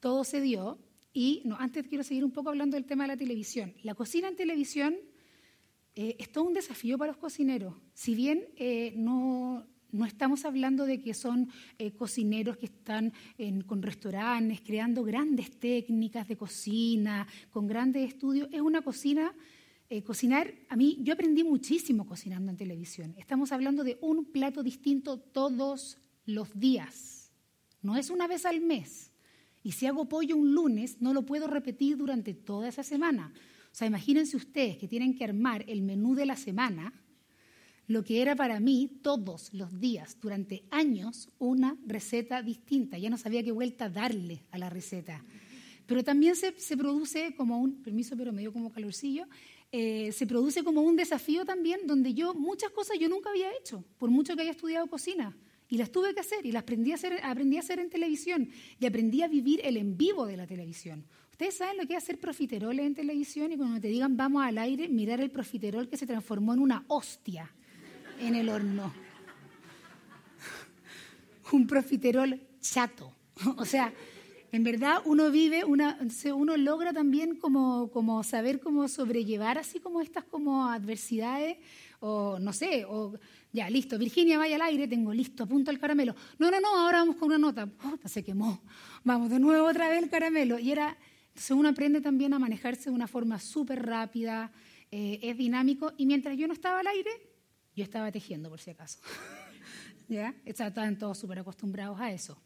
todo 0.00 0.24
se 0.24 0.40
dio. 0.40 0.78
Y 1.14 1.42
no, 1.44 1.56
antes 1.58 1.86
quiero 1.86 2.04
seguir 2.04 2.24
un 2.24 2.32
poco 2.32 2.48
hablando 2.48 2.76
del 2.76 2.86
tema 2.86 3.04
de 3.04 3.08
la 3.08 3.16
televisión. 3.16 3.74
La 3.82 3.94
cocina 3.94 4.28
en 4.28 4.36
televisión 4.36 4.96
eh, 5.94 6.16
es 6.18 6.32
todo 6.32 6.44
un 6.44 6.54
desafío 6.54 6.96
para 6.96 7.12
los 7.12 7.18
cocineros. 7.18 7.74
Si 7.92 8.14
bien 8.14 8.48
eh, 8.56 8.92
no, 8.96 9.66
no 9.92 10.04
estamos 10.04 10.44
hablando 10.44 10.84
de 10.84 11.00
que 11.00 11.14
son 11.14 11.48
eh, 11.78 11.92
cocineros 11.92 12.56
que 12.56 12.66
están 12.66 13.12
con 13.66 13.82
restaurantes, 13.82 14.60
creando 14.60 15.04
grandes 15.04 15.50
técnicas 15.58 16.26
de 16.26 16.36
cocina, 16.36 17.26
con 17.50 17.66
grandes 17.66 18.08
estudios, 18.08 18.48
es 18.52 18.60
una 18.60 18.82
cocina 18.82 19.34
eh, 19.94 20.02
cocinar, 20.02 20.54
a 20.70 20.76
mí, 20.76 20.96
yo 21.02 21.12
aprendí 21.12 21.44
muchísimo 21.44 22.06
cocinando 22.06 22.50
en 22.50 22.56
televisión. 22.56 23.14
Estamos 23.18 23.52
hablando 23.52 23.84
de 23.84 23.98
un 24.00 24.24
plato 24.24 24.62
distinto 24.62 25.18
todos 25.18 25.98
los 26.24 26.58
días. 26.58 27.30
No 27.82 27.98
es 27.98 28.08
una 28.08 28.26
vez 28.26 28.46
al 28.46 28.62
mes. 28.62 29.12
Y 29.62 29.72
si 29.72 29.84
hago 29.84 30.08
pollo 30.08 30.34
un 30.34 30.54
lunes, 30.54 31.02
no 31.02 31.12
lo 31.12 31.26
puedo 31.26 31.46
repetir 31.46 31.98
durante 31.98 32.32
toda 32.32 32.68
esa 32.68 32.82
semana. 32.82 33.34
O 33.70 33.74
sea, 33.74 33.86
imagínense 33.86 34.34
ustedes 34.34 34.78
que 34.78 34.88
tienen 34.88 35.14
que 35.14 35.24
armar 35.24 35.62
el 35.68 35.82
menú 35.82 36.14
de 36.14 36.24
la 36.24 36.36
semana, 36.36 36.94
lo 37.92 38.02
que 38.02 38.22
era 38.22 38.34
para 38.34 38.58
mí 38.58 38.90
todos 39.02 39.52
los 39.52 39.78
días, 39.78 40.16
durante 40.20 40.64
años, 40.70 41.28
una 41.38 41.76
receta 41.86 42.42
distinta. 42.42 42.96
Ya 42.96 43.10
no 43.10 43.18
sabía 43.18 43.42
qué 43.42 43.52
vuelta 43.52 43.90
darle 43.90 44.44
a 44.50 44.56
la 44.56 44.70
receta. 44.70 45.22
Pero 45.86 46.02
también 46.02 46.34
se, 46.34 46.52
produce 46.76 47.34
como 47.36 47.58
un, 47.60 47.82
permiso, 47.82 48.16
pero 48.16 48.32
me 48.32 48.40
dio 48.40 48.52
como 48.52 48.72
calorcillo, 48.72 49.26
eh, 49.70 50.10
se 50.12 50.26
produce 50.26 50.64
como 50.64 50.80
un 50.80 50.96
desafío 50.96 51.44
también 51.44 51.80
donde 51.86 52.14
yo 52.14 52.32
muchas 52.32 52.70
cosas 52.70 52.98
yo 52.98 53.10
nunca 53.10 53.28
había 53.28 53.50
hecho, 53.58 53.84
por 53.98 54.10
mucho 54.10 54.34
que 54.34 54.42
haya 54.42 54.52
estudiado 54.52 54.86
cocina. 54.86 55.36
Y 55.68 55.76
las 55.76 55.90
tuve 55.90 56.14
que 56.14 56.20
hacer 56.20 56.46
y 56.46 56.52
las 56.52 56.62
aprendí 56.62 56.92
a 56.92 56.94
hacer, 56.94 57.20
aprendí 57.22 57.58
a 57.58 57.60
hacer 57.60 57.78
en 57.78 57.90
televisión 57.90 58.48
y 58.78 58.86
aprendí 58.86 59.22
a 59.22 59.28
vivir 59.28 59.60
el 59.64 59.76
en 59.76 59.98
vivo 59.98 60.24
de 60.26 60.38
la 60.38 60.46
televisión. 60.46 61.04
Ustedes 61.30 61.56
saben 61.56 61.76
lo 61.76 61.86
que 61.86 61.94
es 61.94 62.02
hacer 62.02 62.18
profiteroles 62.18 62.86
en 62.86 62.94
televisión 62.94 63.52
y 63.52 63.56
cuando 63.58 63.80
te 63.80 63.88
digan 63.88 64.16
vamos 64.16 64.44
al 64.44 64.56
aire, 64.56 64.88
mirar 64.88 65.20
el 65.20 65.30
profiterol 65.30 65.88
que 65.88 65.96
se 65.98 66.06
transformó 66.06 66.54
en 66.54 66.60
una 66.60 66.84
hostia 66.88 67.52
en 68.22 68.34
el 68.36 68.48
horno. 68.48 68.92
Un 71.52 71.66
profiterol 71.66 72.40
chato. 72.60 73.12
O 73.56 73.64
sea, 73.64 73.92
en 74.52 74.62
verdad 74.62 75.02
uno 75.04 75.30
vive, 75.30 75.64
uno 75.64 76.56
logra 76.56 76.92
también 76.92 77.36
como, 77.36 77.90
como 77.90 78.22
saber 78.22 78.60
cómo 78.60 78.86
sobrellevar 78.86 79.58
así 79.58 79.80
como 79.80 80.00
estas 80.00 80.24
como 80.24 80.68
adversidades 80.68 81.56
o 82.00 82.38
no 82.38 82.52
sé, 82.52 82.84
o 82.84 83.14
ya, 83.52 83.68
listo, 83.68 83.98
Virginia 83.98 84.38
vaya 84.38 84.56
al 84.56 84.62
aire, 84.62 84.88
tengo 84.88 85.12
listo, 85.12 85.44
apunto 85.44 85.70
el 85.70 85.78
caramelo. 85.78 86.14
No, 86.38 86.50
no, 86.50 86.60
no, 86.60 86.68
ahora 86.78 86.98
vamos 86.98 87.16
con 87.16 87.28
una 87.28 87.38
nota. 87.38 87.68
se 88.04 88.24
quemó. 88.24 88.62
Vamos 89.04 89.30
de 89.30 89.38
nuevo 89.38 89.66
otra 89.66 89.88
vez 89.88 90.02
el 90.02 90.10
caramelo. 90.10 90.58
Y 90.58 90.72
era, 90.72 90.96
entonces 91.28 91.50
uno 91.52 91.68
aprende 91.68 92.00
también 92.00 92.34
a 92.34 92.38
manejarse 92.38 92.90
de 92.90 92.96
una 92.96 93.06
forma 93.06 93.38
súper 93.38 93.84
rápida, 93.84 94.50
eh, 94.90 95.20
es 95.22 95.36
dinámico. 95.36 95.92
Y 95.96 96.06
mientras 96.06 96.36
yo 96.36 96.46
no 96.46 96.54
estaba 96.54 96.80
al 96.80 96.86
aire, 96.86 97.10
yo 97.74 97.84
estaba 97.84 98.10
tejiendo 98.12 98.48
por 98.48 98.60
si 98.60 98.70
acaso. 98.70 98.98
¿Ya? 100.08 100.34
Estaban 100.44 100.98
todos 100.98 101.18
súper 101.18 101.38
acostumbrados 101.38 101.98
a 102.00 102.12
eso. 102.12 102.36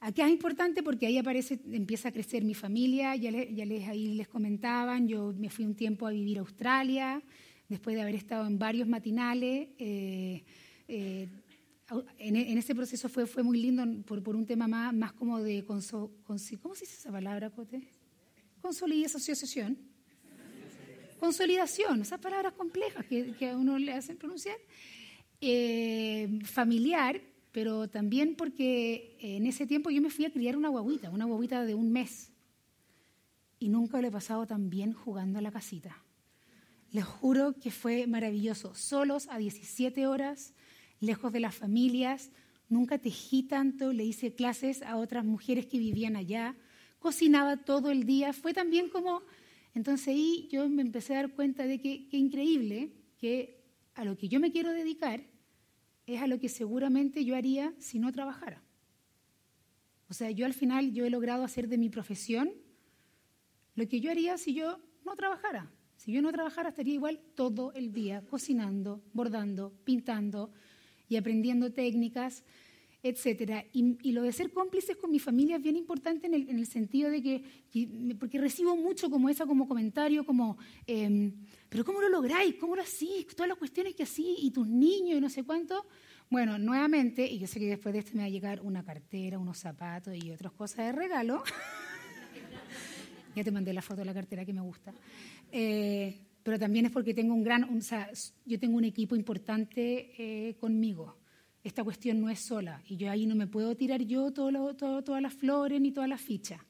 Aquí 0.00 0.20
es 0.20 0.28
importante 0.28 0.82
porque 0.82 1.06
ahí 1.06 1.18
aparece, 1.18 1.58
empieza 1.72 2.08
a 2.08 2.12
crecer 2.12 2.44
mi 2.44 2.54
familia, 2.54 3.16
ya, 3.16 3.30
les, 3.30 3.88
ahí 3.88 4.14
les 4.14 4.28
comentaban, 4.28 5.08
yo 5.08 5.32
me 5.36 5.48
fui 5.48 5.64
un 5.64 5.74
tiempo 5.74 6.06
a 6.06 6.10
vivir 6.10 6.38
a 6.38 6.40
Australia, 6.40 7.22
después 7.68 7.96
de 7.96 8.02
haber 8.02 8.14
estado 8.14 8.46
en 8.46 8.58
varios 8.58 8.86
matinales. 8.86 9.68
Eh, 9.78 10.44
eh, 10.88 11.28
en, 12.18 12.58
ese 12.58 12.74
proceso 12.74 13.08
fue, 13.08 13.26
fue 13.26 13.42
muy 13.42 13.60
lindo 13.60 13.84
por, 14.04 14.22
por 14.22 14.36
un 14.36 14.44
tema 14.44 14.68
más, 14.68 14.92
más 14.92 15.12
como 15.12 15.40
de... 15.40 15.64
Conso, 15.64 16.12
¿Cómo 16.24 16.38
se 16.38 16.56
dice 16.56 16.96
esa 16.98 17.10
palabra, 17.10 17.50
Cote? 17.50 17.82
Consolidación. 18.60 19.95
Consolidación, 21.18 22.02
esas 22.02 22.20
palabras 22.20 22.52
complejas 22.52 23.04
que, 23.06 23.48
a 23.48 23.56
uno 23.56 23.78
le 23.78 23.92
hacen 23.92 24.16
pronunciar. 24.16 24.56
Eh, 25.40 26.40
familiar, 26.44 27.20
pero 27.52 27.88
también 27.88 28.36
porque 28.36 29.16
en 29.20 29.46
ese 29.46 29.66
tiempo 29.66 29.90
yo 29.90 30.00
me 30.00 30.10
fui 30.10 30.24
a 30.24 30.32
criar 30.32 30.56
una 30.56 30.68
guaguita, 30.68 31.10
una 31.10 31.24
guaguita 31.24 31.64
de 31.64 31.74
un 31.74 31.92
mes. 31.92 32.32
Y 33.58 33.68
nunca 33.68 34.00
lo 34.00 34.08
he 34.08 34.10
pasado 34.10 34.46
tan 34.46 34.68
bien 34.68 34.92
jugando 34.92 35.38
a 35.38 35.42
la 35.42 35.50
casita. 35.50 36.02
Les 36.92 37.04
juro 37.04 37.54
que 37.54 37.70
fue 37.70 38.06
maravilloso. 38.06 38.74
Solos 38.74 39.28
a 39.30 39.38
17 39.38 40.06
horas, 40.06 40.54
lejos 41.00 41.32
de 41.32 41.40
las 41.40 41.54
familias, 41.54 42.30
nunca 42.68 42.98
tejí 42.98 43.42
tanto, 43.42 43.92
le 43.92 44.04
hice 44.04 44.34
clases 44.34 44.82
a 44.82 44.96
otras 44.96 45.24
mujeres 45.24 45.66
que 45.66 45.78
vivían 45.78 46.16
allá, 46.16 46.54
cocinaba 46.98 47.56
todo 47.56 47.90
el 47.90 48.04
día. 48.04 48.32
Fue 48.32 48.52
también 48.52 48.88
como, 48.88 49.22
entonces 49.76 50.08
ahí 50.08 50.48
yo 50.50 50.66
me 50.70 50.80
empecé 50.80 51.12
a 51.12 51.16
dar 51.16 51.34
cuenta 51.34 51.66
de 51.66 51.78
que, 51.78 52.08
qué 52.08 52.16
increíble 52.16 52.92
que 53.18 53.62
a 53.94 54.06
lo 54.06 54.16
que 54.16 54.26
yo 54.26 54.40
me 54.40 54.50
quiero 54.50 54.72
dedicar 54.72 55.22
es 56.06 56.22
a 56.22 56.26
lo 56.26 56.40
que 56.40 56.48
seguramente 56.48 57.26
yo 57.26 57.36
haría 57.36 57.74
si 57.78 57.98
no 57.98 58.10
trabajara. 58.10 58.62
O 60.08 60.14
sea, 60.14 60.30
yo 60.30 60.46
al 60.46 60.54
final 60.54 60.94
yo 60.94 61.04
he 61.04 61.10
logrado 61.10 61.44
hacer 61.44 61.68
de 61.68 61.76
mi 61.76 61.90
profesión 61.90 62.54
lo 63.74 63.86
que 63.86 64.00
yo 64.00 64.10
haría 64.10 64.38
si 64.38 64.54
yo 64.54 64.80
no 65.04 65.14
trabajara. 65.14 65.70
Si 65.98 66.10
yo 66.10 66.22
no 66.22 66.32
trabajara 66.32 66.70
estaría 66.70 66.94
igual 66.94 67.20
todo 67.34 67.74
el 67.74 67.92
día 67.92 68.24
cocinando, 68.30 69.02
bordando, 69.12 69.74
pintando 69.84 70.52
y 71.06 71.16
aprendiendo 71.16 71.70
técnicas, 71.74 72.44
etcétera. 73.08 73.64
Y, 73.72 74.12
lo 74.12 74.22
de 74.22 74.32
ser 74.32 74.50
cómplices 74.50 74.96
con 74.96 75.10
mi 75.10 75.18
familia 75.18 75.56
es 75.56 75.62
bien 75.62 75.76
importante 75.76 76.26
en 76.26 76.34
el, 76.34 76.66
sentido 76.66 77.10
de 77.10 77.22
que, 77.22 78.14
porque 78.18 78.38
recibo 78.38 78.76
mucho 78.76 79.10
como 79.10 79.28
esa 79.28 79.46
como 79.46 79.68
comentario, 79.68 80.24
como, 80.24 80.58
em, 80.86 81.32
pero 81.68 81.84
¿cómo 81.84 82.00
lo 82.00 82.08
lográis? 82.08 82.54
¿Cómo 82.56 82.76
lo 82.76 82.82
hacís? 82.82 83.26
Todas 83.28 83.48
las 83.48 83.58
cuestiones 83.58 83.94
que 83.94 84.02
así, 84.02 84.36
y 84.38 84.50
tus 84.50 84.66
niños 84.66 85.18
y 85.18 85.20
no 85.20 85.28
sé 85.28 85.44
cuánto. 85.44 85.86
Bueno, 86.28 86.58
nuevamente, 86.58 87.26
y 87.26 87.38
yo 87.38 87.46
sé 87.46 87.60
que 87.60 87.66
después 87.66 87.92
de 87.92 88.00
esto 88.00 88.12
me 88.14 88.20
va 88.20 88.26
a 88.26 88.30
llegar 88.30 88.60
una 88.62 88.82
cartera, 88.82 89.38
unos 89.38 89.58
zapatos 89.58 90.14
y 90.16 90.30
otras 90.30 90.52
cosas 90.52 90.86
de 90.86 90.92
regalo. 90.92 91.42
ya 93.36 93.44
te 93.44 93.50
mandé 93.50 93.72
la 93.72 93.82
foto 93.82 94.00
de 94.00 94.06
la 94.06 94.14
cartera 94.14 94.44
que 94.44 94.52
me 94.52 94.62
gusta. 94.62 94.92
Eh, 95.52 96.18
pero 96.42 96.58
también 96.58 96.86
es 96.86 96.92
porque 96.92 97.14
tengo 97.14 97.34
un 97.34 97.42
gran, 97.42 97.64
o 97.64 97.80
sea, 97.80 98.10
yo 98.44 98.58
tengo 98.58 98.76
un 98.76 98.84
equipo 98.84 99.14
importante 99.14 100.12
eh, 100.18 100.56
conmigo 100.58 101.16
esta 101.66 101.82
cuestión 101.82 102.20
no 102.20 102.30
es 102.30 102.38
sola 102.38 102.80
y 102.86 102.96
yo 102.96 103.10
ahí 103.10 103.26
no 103.26 103.34
me 103.34 103.48
puedo 103.48 103.76
tirar 103.76 104.00
yo 104.02 104.32
todas 104.32 105.20
las 105.22 105.34
flores 105.34 105.80
ni 105.80 105.90
todas 105.90 106.08
las 106.08 106.20
fichas. 106.20 106.60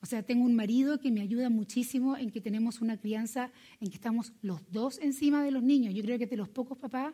O 0.00 0.06
sea, 0.06 0.22
tengo 0.22 0.44
un 0.44 0.54
marido 0.54 0.98
que 0.98 1.10
me 1.10 1.20
ayuda 1.20 1.50
muchísimo 1.50 2.16
en 2.16 2.30
que 2.30 2.40
tenemos 2.40 2.80
una 2.80 2.98
crianza 2.98 3.52
en 3.80 3.88
que 3.88 3.96
estamos 3.96 4.32
los 4.40 4.60
dos 4.72 4.98
encima 5.00 5.44
de 5.44 5.50
los 5.50 5.62
niños. 5.62 5.92
Yo 5.94 6.02
creo 6.02 6.18
que 6.18 6.26
de 6.26 6.38
los 6.38 6.48
pocos 6.48 6.78
papás, 6.78 7.12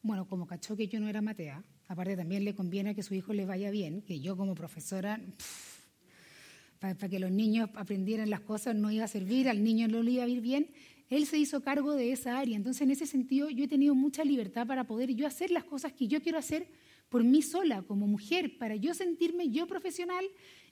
bueno, 0.00 0.28
como 0.28 0.46
cachó 0.46 0.76
que 0.76 0.86
yo 0.86 1.00
no 1.00 1.08
era 1.08 1.20
matea, 1.20 1.64
aparte 1.88 2.16
también 2.16 2.44
le 2.44 2.54
conviene 2.54 2.94
que 2.94 3.02
su 3.02 3.14
hijo 3.14 3.32
le 3.32 3.44
vaya 3.44 3.72
bien, 3.72 4.02
que 4.02 4.20
yo 4.20 4.36
como 4.36 4.54
profesora, 4.54 5.20
para, 6.78 6.94
que 6.94 7.18
los 7.18 7.32
niños 7.32 7.68
aprendieran 7.74 8.30
las 8.30 8.40
cosas 8.40 8.76
no 8.76 8.92
iba 8.92 9.04
a 9.04 9.08
servir, 9.08 9.48
al 9.48 9.64
niño 9.64 9.88
no 9.88 10.04
le 10.04 10.12
iba 10.12 10.24
a 10.24 10.28
ir 10.28 10.40
bien, 10.40 10.70
él 11.08 11.26
se 11.26 11.38
hizo 11.38 11.62
cargo 11.62 11.94
de 11.94 12.12
esa 12.12 12.38
área. 12.38 12.56
Entonces, 12.56 12.82
en 12.82 12.90
ese 12.90 13.06
sentido, 13.06 13.48
yo 13.48 13.64
he 13.64 13.68
tenido 13.68 13.94
mucha 13.94 14.24
libertad 14.24 14.66
para 14.66 14.84
poder 14.84 15.14
yo 15.14 15.26
hacer 15.26 15.50
las 15.50 15.64
cosas 15.64 15.92
que 15.92 16.06
yo 16.06 16.20
quiero 16.22 16.38
hacer 16.38 16.68
por 17.08 17.24
mí 17.24 17.40
sola, 17.42 17.82
como 17.82 18.06
mujer, 18.06 18.58
para 18.58 18.76
yo 18.76 18.92
sentirme 18.92 19.48
yo 19.48 19.66
profesional 19.66 20.24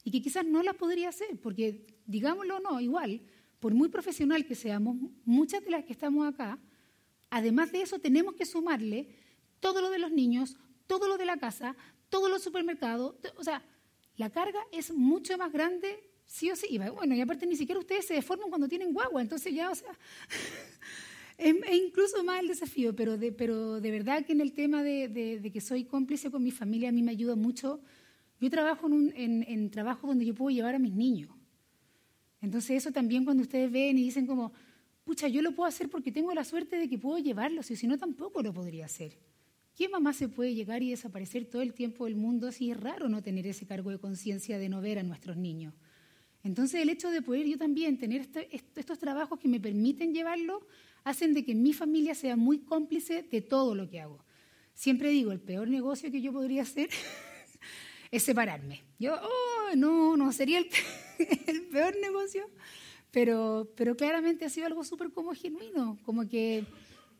y 0.04 0.10
que 0.10 0.20
quizás 0.20 0.44
no 0.44 0.62
las 0.62 0.76
podría 0.76 1.08
hacer, 1.08 1.40
porque, 1.40 1.86
digámoslo 2.06 2.56
o 2.56 2.60
no, 2.60 2.80
igual, 2.80 3.22
por 3.58 3.74
muy 3.74 3.88
profesional 3.88 4.46
que 4.46 4.54
seamos, 4.54 4.96
muchas 5.24 5.64
de 5.64 5.70
las 5.70 5.84
que 5.84 5.92
estamos 5.92 6.28
acá, 6.28 6.58
además 7.30 7.72
de 7.72 7.82
eso, 7.82 7.98
tenemos 7.98 8.34
que 8.34 8.44
sumarle 8.44 9.08
todo 9.60 9.80
lo 9.80 9.90
de 9.90 9.98
los 9.98 10.12
niños, 10.12 10.56
todo 10.86 11.08
lo 11.08 11.16
de 11.16 11.24
la 11.24 11.38
casa, 11.38 11.74
todo 12.10 12.28
lo 12.28 12.38
supermercados, 12.38 13.16
o 13.36 13.42
sea, 13.42 13.64
la 14.16 14.30
carga 14.30 14.60
es 14.72 14.92
mucho 14.92 15.36
más 15.38 15.52
grande 15.52 16.10
sí 16.26 16.50
o 16.50 16.56
sí. 16.56 16.78
Bueno, 16.94 17.14
y 17.14 17.20
aparte 17.20 17.46
ni 17.46 17.56
siquiera 17.56 17.78
ustedes 17.78 18.06
se 18.06 18.14
deforman 18.14 18.48
cuando 18.48 18.68
tienen 18.68 18.92
guagua, 18.92 19.22
entonces 19.22 19.54
ya, 19.54 19.70
o 19.70 19.74
sea, 19.74 19.96
es, 21.38 21.54
incluso 21.72 22.22
más 22.24 22.40
el 22.40 22.48
desafío, 22.48 22.94
pero 22.94 23.16
de, 23.16 23.32
pero 23.32 23.80
de 23.80 23.90
verdad 23.90 24.24
que 24.24 24.32
en 24.32 24.40
el 24.40 24.52
tema 24.52 24.82
de, 24.82 25.50
que 25.52 25.60
soy 25.60 25.84
cómplice 25.84 26.30
con 26.30 26.42
mi 26.42 26.50
familia 26.50 26.90
a 26.90 26.92
mí 26.92 27.02
me 27.02 27.12
ayuda 27.12 27.36
mucho. 27.36 27.80
Yo 28.38 28.50
trabajo 28.50 28.86
en, 28.86 28.92
un, 28.92 29.12
en, 29.16 29.44
en 29.48 29.70
trabajo 29.70 30.06
donde 30.06 30.26
yo 30.26 30.34
puedo 30.34 30.54
llevar 30.54 30.74
a 30.74 30.78
mis 30.78 30.92
niños. 30.92 31.30
Entonces 32.42 32.76
eso 32.76 32.92
también 32.92 33.24
cuando 33.24 33.42
ustedes 33.42 33.72
ven 33.72 33.96
y 33.98 34.02
dicen 34.02 34.26
como, 34.26 34.52
pucha, 35.04 35.28
yo 35.28 35.40
lo 35.40 35.52
puedo 35.52 35.68
hacer 35.68 35.88
porque 35.88 36.12
tengo 36.12 36.34
la 36.34 36.44
suerte 36.44 36.76
de 36.76 36.88
que 36.88 36.98
puedo 36.98 37.18
llevarlos, 37.18 37.70
y 37.70 37.76
si 37.76 37.86
no 37.86 37.96
tampoco 37.96 38.42
lo 38.42 38.52
podría 38.52 38.86
hacer. 38.86 39.16
¿Qué 39.74 39.88
mamá 39.88 40.12
se 40.12 40.28
puede 40.28 40.54
llegar 40.54 40.82
y 40.82 40.90
desaparecer 40.90 41.44
todo 41.44 41.62
el 41.62 41.74
tiempo 41.74 42.06
del 42.06 42.16
mundo 42.16 42.50
si 42.50 42.70
es 42.70 42.80
raro 42.80 43.08
no 43.08 43.22
tener 43.22 43.46
ese 43.46 43.66
cargo 43.66 43.90
de 43.90 43.98
conciencia 43.98 44.58
de 44.58 44.68
no 44.68 44.80
ver 44.80 44.98
a 44.98 45.02
nuestros 45.02 45.36
niños? 45.36 45.74
Entonces 46.46 46.80
el 46.80 46.88
hecho 46.88 47.10
de 47.10 47.22
poder 47.22 47.46
yo 47.46 47.58
también 47.58 47.98
tener 47.98 48.20
este, 48.22 48.48
estos 48.52 48.98
trabajos 48.98 49.38
que 49.38 49.48
me 49.48 49.60
permiten 49.60 50.14
llevarlo, 50.14 50.66
hacen 51.02 51.34
de 51.34 51.44
que 51.44 51.54
mi 51.54 51.72
familia 51.72 52.14
sea 52.14 52.36
muy 52.36 52.60
cómplice 52.60 53.22
de 53.22 53.40
todo 53.40 53.74
lo 53.74 53.88
que 53.90 54.00
hago. 54.00 54.24
Siempre 54.72 55.10
digo, 55.10 55.32
el 55.32 55.40
peor 55.40 55.68
negocio 55.68 56.10
que 56.10 56.20
yo 56.20 56.32
podría 56.32 56.62
hacer 56.62 56.88
es 58.10 58.22
separarme. 58.22 58.82
Yo, 58.98 59.14
oh, 59.14 59.76
no, 59.76 60.16
no, 60.16 60.32
sería 60.32 60.58
el, 61.46 61.62
peor 61.70 61.96
negocio, 62.00 62.48
pero, 63.10 63.72
pero 63.76 63.96
claramente 63.96 64.44
ha 64.44 64.50
sido 64.50 64.66
algo 64.66 64.84
súper 64.84 65.10
como 65.10 65.34
genuino, 65.34 65.98
como 66.04 66.28
que 66.28 66.64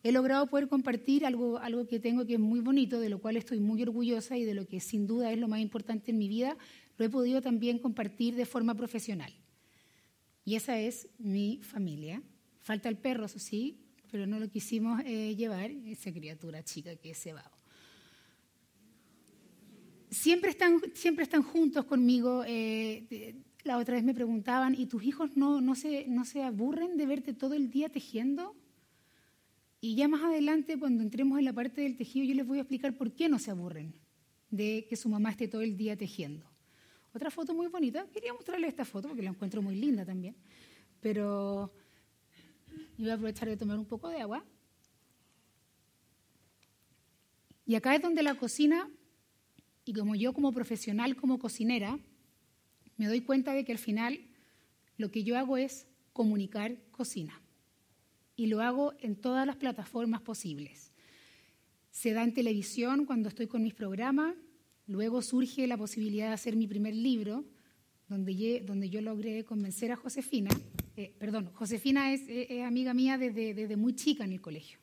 he 0.02 0.12
logrado 0.12 0.46
poder 0.46 0.68
compartir 0.68 1.26
algo 1.26 1.58
que 1.88 1.98
tengo 1.98 2.26
que 2.26 2.34
es 2.34 2.40
muy 2.40 2.60
bonito, 2.60 3.00
de 3.00 3.08
lo 3.08 3.18
cual 3.20 3.36
estoy 3.36 3.58
muy 3.58 3.82
orgullosa 3.82 4.36
y 4.36 4.44
de 4.44 4.54
lo 4.54 4.68
que 4.68 4.78
sin 4.78 5.06
duda 5.06 5.32
es 5.32 5.38
lo 5.38 5.48
más 5.48 5.60
importante 5.60 6.12
en 6.12 6.18
mi 6.18 6.28
vida, 6.28 6.56
lo 6.96 7.04
he 7.04 7.10
podido 7.10 7.42
también 7.42 7.78
compartir 7.78 8.34
de 8.34 8.46
forma 8.46 8.74
profesional. 8.74 9.32
Y 10.44 10.54
esa 10.54 10.78
es 10.78 11.08
mi 11.18 11.60
familia. 11.62 12.22
Falta 12.60 12.88
el 12.88 12.96
perro, 12.96 13.26
eso 13.26 13.38
sí, 13.38 13.78
pero 14.10 14.26
no 14.26 14.38
lo 14.38 14.48
quisimos 14.48 15.02
eh, 15.04 15.34
llevar, 15.36 15.70
esa 15.70 16.12
criatura 16.12 16.62
chica 16.62 16.96
que 16.96 17.14
se 17.14 17.32
va. 17.32 17.50
Siempre 20.10 20.50
están, 20.50 20.80
siempre 20.94 21.24
están 21.24 21.42
juntos 21.42 21.84
conmigo. 21.84 22.44
Eh, 22.46 23.34
la 23.64 23.78
otra 23.78 23.96
vez 23.96 24.04
me 24.04 24.14
preguntaban, 24.14 24.74
¿y 24.78 24.86
tus 24.86 25.02
hijos 25.02 25.36
no, 25.36 25.60
no, 25.60 25.74
se, 25.74 26.06
no 26.06 26.24
se 26.24 26.42
aburren 26.42 26.96
de 26.96 27.06
verte 27.06 27.34
todo 27.34 27.54
el 27.54 27.70
día 27.70 27.88
tejiendo? 27.88 28.54
Y 29.80 29.96
ya 29.96 30.08
más 30.08 30.22
adelante, 30.22 30.78
cuando 30.78 31.02
entremos 31.02 31.38
en 31.38 31.44
la 31.44 31.52
parte 31.52 31.82
del 31.82 31.96
tejido, 31.96 32.26
yo 32.26 32.34
les 32.34 32.46
voy 32.46 32.58
a 32.58 32.62
explicar 32.62 32.96
por 32.96 33.12
qué 33.12 33.28
no 33.28 33.38
se 33.38 33.50
aburren 33.50 33.94
de 34.50 34.86
que 34.88 34.96
su 34.96 35.08
mamá 35.08 35.30
esté 35.30 35.48
todo 35.48 35.62
el 35.62 35.76
día 35.76 35.96
tejiendo. 35.96 36.46
Otra 37.16 37.30
foto 37.30 37.54
muy 37.54 37.68
bonita, 37.68 38.06
quería 38.12 38.34
mostrarles 38.34 38.68
esta 38.68 38.84
foto 38.84 39.08
porque 39.08 39.22
la 39.22 39.30
encuentro 39.30 39.62
muy 39.62 39.74
linda 39.74 40.04
también, 40.04 40.36
pero 41.00 41.72
voy 42.98 43.08
a 43.08 43.14
aprovechar 43.14 43.48
de 43.48 43.56
tomar 43.56 43.78
un 43.78 43.86
poco 43.86 44.10
de 44.10 44.20
agua. 44.20 44.44
Y 47.64 47.74
acá 47.74 47.94
es 47.94 48.02
donde 48.02 48.22
la 48.22 48.34
cocina, 48.34 48.90
y 49.86 49.94
como 49.94 50.14
yo 50.14 50.34
como 50.34 50.52
profesional, 50.52 51.16
como 51.16 51.38
cocinera, 51.38 51.98
me 52.98 53.06
doy 53.06 53.22
cuenta 53.22 53.54
de 53.54 53.64
que 53.64 53.72
al 53.72 53.78
final 53.78 54.20
lo 54.98 55.10
que 55.10 55.24
yo 55.24 55.38
hago 55.38 55.56
es 55.56 55.86
comunicar 56.12 56.76
cocina 56.90 57.40
y 58.36 58.48
lo 58.48 58.60
hago 58.60 58.92
en 59.00 59.16
todas 59.16 59.46
las 59.46 59.56
plataformas 59.56 60.20
posibles. 60.20 60.92
Se 61.90 62.12
da 62.12 62.22
en 62.22 62.34
televisión 62.34 63.06
cuando 63.06 63.30
estoy 63.30 63.46
con 63.46 63.62
mis 63.62 63.72
programas, 63.72 64.34
luego 64.86 65.22
surge 65.22 65.66
la 65.66 65.76
posibilidad 65.76 66.28
de 66.28 66.34
hacer 66.34 66.56
mi 66.56 66.66
primer 66.66 66.94
libro, 66.94 67.44
donde, 68.08 68.62
donde 68.64 68.88
yo 68.88 69.00
logré 69.00 69.44
convencer 69.44 69.92
a 69.92 69.96
Josefina, 69.96 70.50
eh, 70.96 71.14
perdón, 71.18 71.50
Josefina 71.54 72.12
es, 72.12 72.22
amiga 72.64 72.94
mía 72.94 73.18
desde, 73.18 73.76
muy 73.76 73.94
chica 73.94 74.24
en 74.24 74.32
el 74.32 74.40
colegio. 74.40 74.78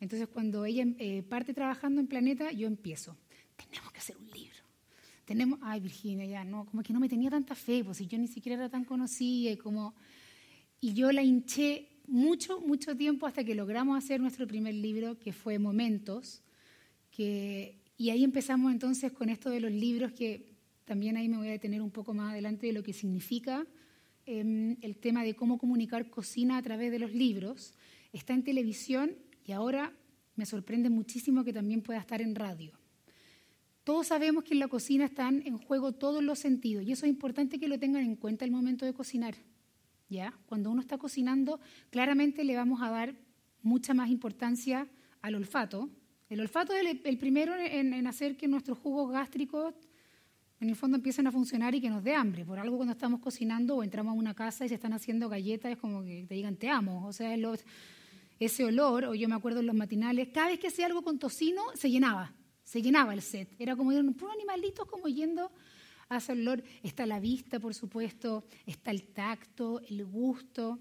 Entonces 0.00 0.28
cuando 0.28 0.64
ella 0.64 0.86
eh, 0.98 1.22
parte 1.22 1.52
trabajando 1.52 2.00
en 2.00 2.06
Planeta, 2.06 2.52
yo 2.52 2.66
empiezo, 2.66 3.16
tenemos 3.56 3.92
que 3.92 3.98
hacer 3.98 4.16
un 4.16 4.30
libro. 4.30 4.56
Tenemos, 5.24 5.58
ay 5.62 5.80
Virginia, 5.80 6.24
ya 6.24 6.44
no, 6.44 6.64
como 6.64 6.82
que 6.82 6.92
no 6.92 7.00
me 7.00 7.08
tenía 7.08 7.28
tanta 7.28 7.54
fe, 7.54 7.84
pues 7.84 7.98
si 7.98 8.06
yo 8.06 8.16
ni 8.16 8.28
siquiera 8.28 8.56
era 8.56 8.68
tan 8.68 8.84
conocida 8.84 9.56
como... 9.58 9.94
Y 10.80 10.94
yo 10.94 11.10
la 11.10 11.22
hinché 11.22 11.88
mucho, 12.06 12.60
mucho 12.60 12.96
tiempo 12.96 13.26
hasta 13.26 13.44
que 13.44 13.54
logramos 13.54 13.98
hacer 13.98 14.20
nuestro 14.20 14.46
primer 14.46 14.74
libro, 14.74 15.18
que 15.18 15.32
fue 15.32 15.58
Momentos, 15.58 16.42
que, 17.10 17.77
y 17.98 18.10
ahí 18.10 18.22
empezamos 18.22 18.70
entonces 18.70 19.12
con 19.12 19.28
esto 19.28 19.50
de 19.50 19.58
los 19.58 19.72
libros, 19.72 20.12
que 20.12 20.54
también 20.84 21.16
ahí 21.16 21.28
me 21.28 21.36
voy 21.36 21.48
a 21.48 21.50
detener 21.50 21.82
un 21.82 21.90
poco 21.90 22.14
más 22.14 22.32
adelante 22.32 22.68
de 22.68 22.72
lo 22.72 22.84
que 22.84 22.92
significa 22.92 23.66
em, 24.24 24.76
el 24.80 24.96
tema 24.96 25.24
de 25.24 25.34
cómo 25.34 25.58
comunicar 25.58 26.08
cocina 26.08 26.56
a 26.56 26.62
través 26.62 26.92
de 26.92 27.00
los 27.00 27.12
libros. 27.12 27.74
Está 28.12 28.34
en 28.34 28.44
televisión 28.44 29.16
y 29.44 29.50
ahora 29.50 29.92
me 30.36 30.46
sorprende 30.46 30.90
muchísimo 30.90 31.42
que 31.42 31.52
también 31.52 31.82
pueda 31.82 31.98
estar 31.98 32.22
en 32.22 32.36
radio. 32.36 32.72
Todos 33.82 34.06
sabemos 34.06 34.44
que 34.44 34.54
en 34.54 34.60
la 34.60 34.68
cocina 34.68 35.06
están 35.06 35.42
en 35.44 35.58
juego 35.58 35.92
todos 35.92 36.22
los 36.22 36.38
sentidos 36.38 36.84
y 36.84 36.92
eso 36.92 37.04
es 37.04 37.10
importante 37.10 37.58
que 37.58 37.66
lo 37.66 37.80
tengan 37.80 38.04
en 38.04 38.14
cuenta 38.14 38.44
el 38.44 38.52
momento 38.52 38.86
de 38.86 38.94
cocinar. 38.94 39.34
¿ya? 40.08 40.32
Cuando 40.46 40.70
uno 40.70 40.80
está 40.80 40.98
cocinando, 40.98 41.58
claramente 41.90 42.44
le 42.44 42.54
vamos 42.54 42.80
a 42.80 42.90
dar 42.90 43.16
mucha 43.62 43.92
más 43.92 44.08
importancia 44.08 44.86
al 45.20 45.34
olfato. 45.34 45.90
El 46.28 46.40
olfato 46.40 46.74
es 46.74 46.98
el, 47.04 47.16
primero 47.16 47.54
en, 47.56 48.06
hacer 48.06 48.36
que 48.36 48.46
nuestros 48.48 48.76
jugos 48.78 49.10
gástricos 49.10 49.74
en 50.60 50.68
el 50.68 50.76
fondo 50.76 50.96
empiecen 50.96 51.26
a 51.26 51.32
funcionar 51.32 51.74
y 51.74 51.80
que 51.80 51.88
nos 51.88 52.04
dé 52.04 52.14
hambre. 52.14 52.44
Por 52.44 52.58
algo 52.58 52.76
cuando 52.76 52.92
estamos 52.92 53.20
cocinando 53.20 53.76
o 53.76 53.82
entramos 53.82 54.10
a 54.10 54.14
una 54.14 54.34
casa 54.34 54.66
y 54.66 54.68
se 54.68 54.74
están 54.74 54.92
haciendo 54.92 55.30
galletas, 55.30 55.72
es 55.72 55.78
como 55.78 56.02
que 56.02 56.26
te 56.28 56.34
digan 56.34 56.56
te 56.56 56.68
amo. 56.68 57.06
O 57.06 57.14
sea, 57.14 57.34
ese 58.38 58.64
olor, 58.64 59.06
o 59.06 59.14
yo 59.14 59.26
me 59.26 59.36
acuerdo 59.36 59.60
en 59.60 59.66
los 59.66 59.74
matinales, 59.74 60.28
cada 60.28 60.48
vez 60.48 60.60
que 60.60 60.68
hacía 60.68 60.84
algo 60.84 61.02
con 61.02 61.18
tocino, 61.18 61.62
se 61.74 61.90
llenaba, 61.90 62.34
se 62.62 62.82
llenaba 62.82 63.14
el 63.14 63.22
set. 63.22 63.48
Era 63.58 63.74
como 63.74 63.90
ir 63.92 64.00
un 64.00 64.12
puro 64.12 64.32
animalito 64.32 64.84
como 64.84 65.08
yendo 65.08 65.50
hace 66.10 66.32
olor. 66.32 66.62
Está 66.82 67.06
la 67.06 67.20
vista, 67.20 67.58
por 67.58 67.72
supuesto, 67.72 68.44
está 68.66 68.90
el 68.90 69.04
tacto, 69.14 69.80
el 69.88 70.04
gusto, 70.04 70.78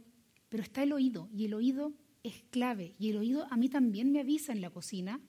pero 0.50 0.62
está 0.62 0.84
el 0.84 0.92
oído 0.92 1.30
y 1.34 1.46
el 1.46 1.54
oído 1.54 1.94
es 2.22 2.44
clave. 2.50 2.96
Y 3.00 3.12
el 3.12 3.18
oído 3.18 3.48
a 3.50 3.56
mí 3.56 3.70
también 3.70 4.12
me 4.12 4.20
avisa 4.20 4.52
en 4.52 4.60
la 4.60 4.72
cocina 4.72 5.22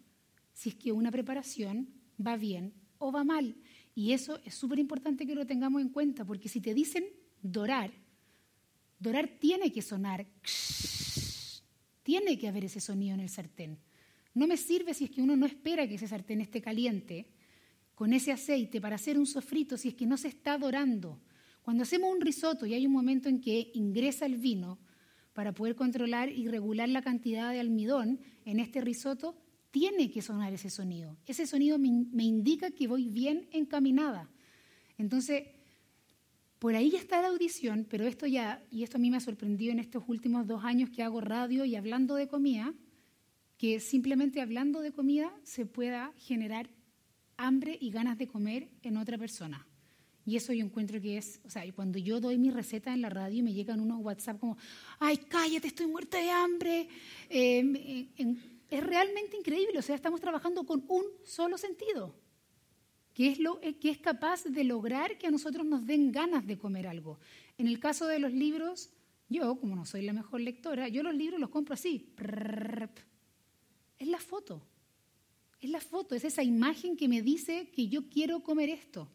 si 0.58 0.70
es 0.70 0.74
que 0.74 0.90
una 0.90 1.12
preparación 1.12 1.88
va 2.18 2.36
bien 2.36 2.74
o 2.98 3.12
va 3.12 3.22
mal. 3.22 3.54
Y 3.94 4.10
eso 4.10 4.40
es 4.44 4.56
súper 4.56 4.80
importante 4.80 5.24
que 5.24 5.36
lo 5.36 5.46
tengamos 5.46 5.80
en 5.80 5.90
cuenta, 5.90 6.24
porque 6.24 6.48
si 6.48 6.60
te 6.60 6.74
dicen 6.74 7.04
dorar, 7.40 7.92
dorar 8.98 9.28
tiene 9.38 9.70
que 9.70 9.82
sonar, 9.82 10.26
tiene 12.02 12.36
que 12.36 12.48
haber 12.48 12.64
ese 12.64 12.80
sonido 12.80 13.14
en 13.14 13.20
el 13.20 13.28
sartén. 13.28 13.78
No 14.34 14.48
me 14.48 14.56
sirve 14.56 14.94
si 14.94 15.04
es 15.04 15.10
que 15.10 15.22
uno 15.22 15.36
no 15.36 15.46
espera 15.46 15.86
que 15.86 15.94
ese 15.94 16.08
sartén 16.08 16.40
esté 16.40 16.60
caliente 16.60 17.28
con 17.94 18.12
ese 18.12 18.32
aceite 18.32 18.80
para 18.80 18.96
hacer 18.96 19.16
un 19.16 19.26
sofrito 19.26 19.76
si 19.76 19.90
es 19.90 19.94
que 19.94 20.06
no 20.06 20.16
se 20.16 20.26
está 20.26 20.58
dorando. 20.58 21.20
Cuando 21.62 21.84
hacemos 21.84 22.12
un 22.12 22.20
risotto 22.20 22.66
y 22.66 22.74
hay 22.74 22.84
un 22.84 22.92
momento 22.92 23.28
en 23.28 23.40
que 23.40 23.70
ingresa 23.74 24.26
el 24.26 24.38
vino 24.38 24.80
para 25.34 25.54
poder 25.54 25.76
controlar 25.76 26.28
y 26.32 26.48
regular 26.48 26.88
la 26.88 27.02
cantidad 27.02 27.52
de 27.52 27.60
almidón 27.60 28.18
en 28.44 28.58
este 28.58 28.80
risotto, 28.80 29.36
tiene 29.70 30.10
que 30.10 30.22
sonar 30.22 30.52
ese 30.52 30.70
sonido. 30.70 31.16
Ese 31.26 31.46
sonido 31.46 31.78
me, 31.78 32.24
indica 32.24 32.70
que 32.70 32.88
voy 32.88 33.08
bien 33.08 33.48
encaminada. 33.52 34.28
Entonces, 34.96 35.44
por 36.58 36.74
ahí 36.74 36.94
está 36.96 37.22
la 37.22 37.28
audición, 37.28 37.86
pero 37.88 38.06
esto 38.06 38.26
ya, 38.26 38.64
y 38.70 38.82
esto 38.82 38.96
a 38.96 39.00
mí 39.00 39.10
me 39.10 39.18
ha 39.18 39.20
sorprendido 39.20 39.72
en 39.72 39.78
estos 39.78 40.04
últimos 40.08 40.46
dos 40.46 40.64
años 40.64 40.90
que 40.90 41.02
hago 41.02 41.20
radio 41.20 41.64
y 41.64 41.76
hablando 41.76 42.14
de 42.14 42.28
comida, 42.28 42.74
que 43.56 43.80
simplemente 43.80 44.40
hablando 44.40 44.80
de 44.80 44.92
comida 44.92 45.32
se 45.42 45.66
pueda 45.66 46.12
generar 46.16 46.70
hambre 47.36 47.76
y 47.80 47.90
ganas 47.90 48.18
de 48.18 48.26
comer 48.26 48.68
en 48.82 48.96
otra 48.96 49.18
persona. 49.18 49.66
Y 50.24 50.36
eso 50.36 50.52
yo 50.52 50.64
encuentro 50.64 51.00
que 51.00 51.16
es, 51.16 51.40
o 51.44 51.50
sea, 51.50 51.64
cuando 51.72 51.98
yo 51.98 52.20
doy 52.20 52.36
mi 52.36 52.50
receta 52.50 52.92
en 52.92 53.00
la 53.00 53.08
radio 53.08 53.38
y 53.38 53.42
me 53.42 53.54
llegan 53.54 53.80
unos 53.80 54.00
WhatsApp 54.00 54.38
como, 54.38 54.58
ay, 54.98 55.16
cállate, 55.16 55.68
estoy 55.68 55.86
muerta 55.86 56.18
de 56.18 56.30
hambre, 56.30 56.88
eh, 57.30 58.06
es 58.70 58.84
realmente 58.84 59.36
increíble. 59.36 59.78
O 59.78 59.82
sea, 59.82 59.94
estamos 59.94 60.20
trabajando 60.20 60.64
con 60.64 60.84
un 60.88 61.04
solo 61.24 61.58
sentido, 61.58 62.14
que 63.14 63.28
es, 63.28 63.38
lo, 63.38 63.60
que 63.60 63.90
es 63.90 63.98
capaz 63.98 64.44
de 64.44 64.64
lograr 64.64 65.18
que 65.18 65.26
a 65.26 65.30
nosotros 65.30 65.66
nos 65.66 65.86
den 65.86 66.12
ganas 66.12 66.46
de 66.46 66.58
comer 66.58 66.86
algo. 66.86 67.18
En 67.56 67.66
el 67.66 67.80
caso 67.80 68.06
de 68.06 68.18
los 68.18 68.32
libros, 68.32 68.90
yo, 69.28 69.58
como 69.58 69.74
no 69.74 69.84
soy 69.84 70.02
la 70.02 70.12
mejor 70.12 70.40
lectora, 70.40 70.88
yo 70.88 71.02
los 71.02 71.14
libros 71.14 71.40
los 71.40 71.50
compro 71.50 71.74
así. 71.74 72.12
Es 73.98 74.08
la 74.08 74.18
foto. 74.18 74.62
Es 75.60 75.70
la 75.70 75.80
foto, 75.80 76.14
es 76.14 76.24
esa 76.24 76.44
imagen 76.44 76.96
que 76.96 77.08
me 77.08 77.20
dice 77.20 77.68
que 77.70 77.88
yo 77.88 78.08
quiero 78.08 78.44
comer 78.44 78.68
esto. 78.68 79.08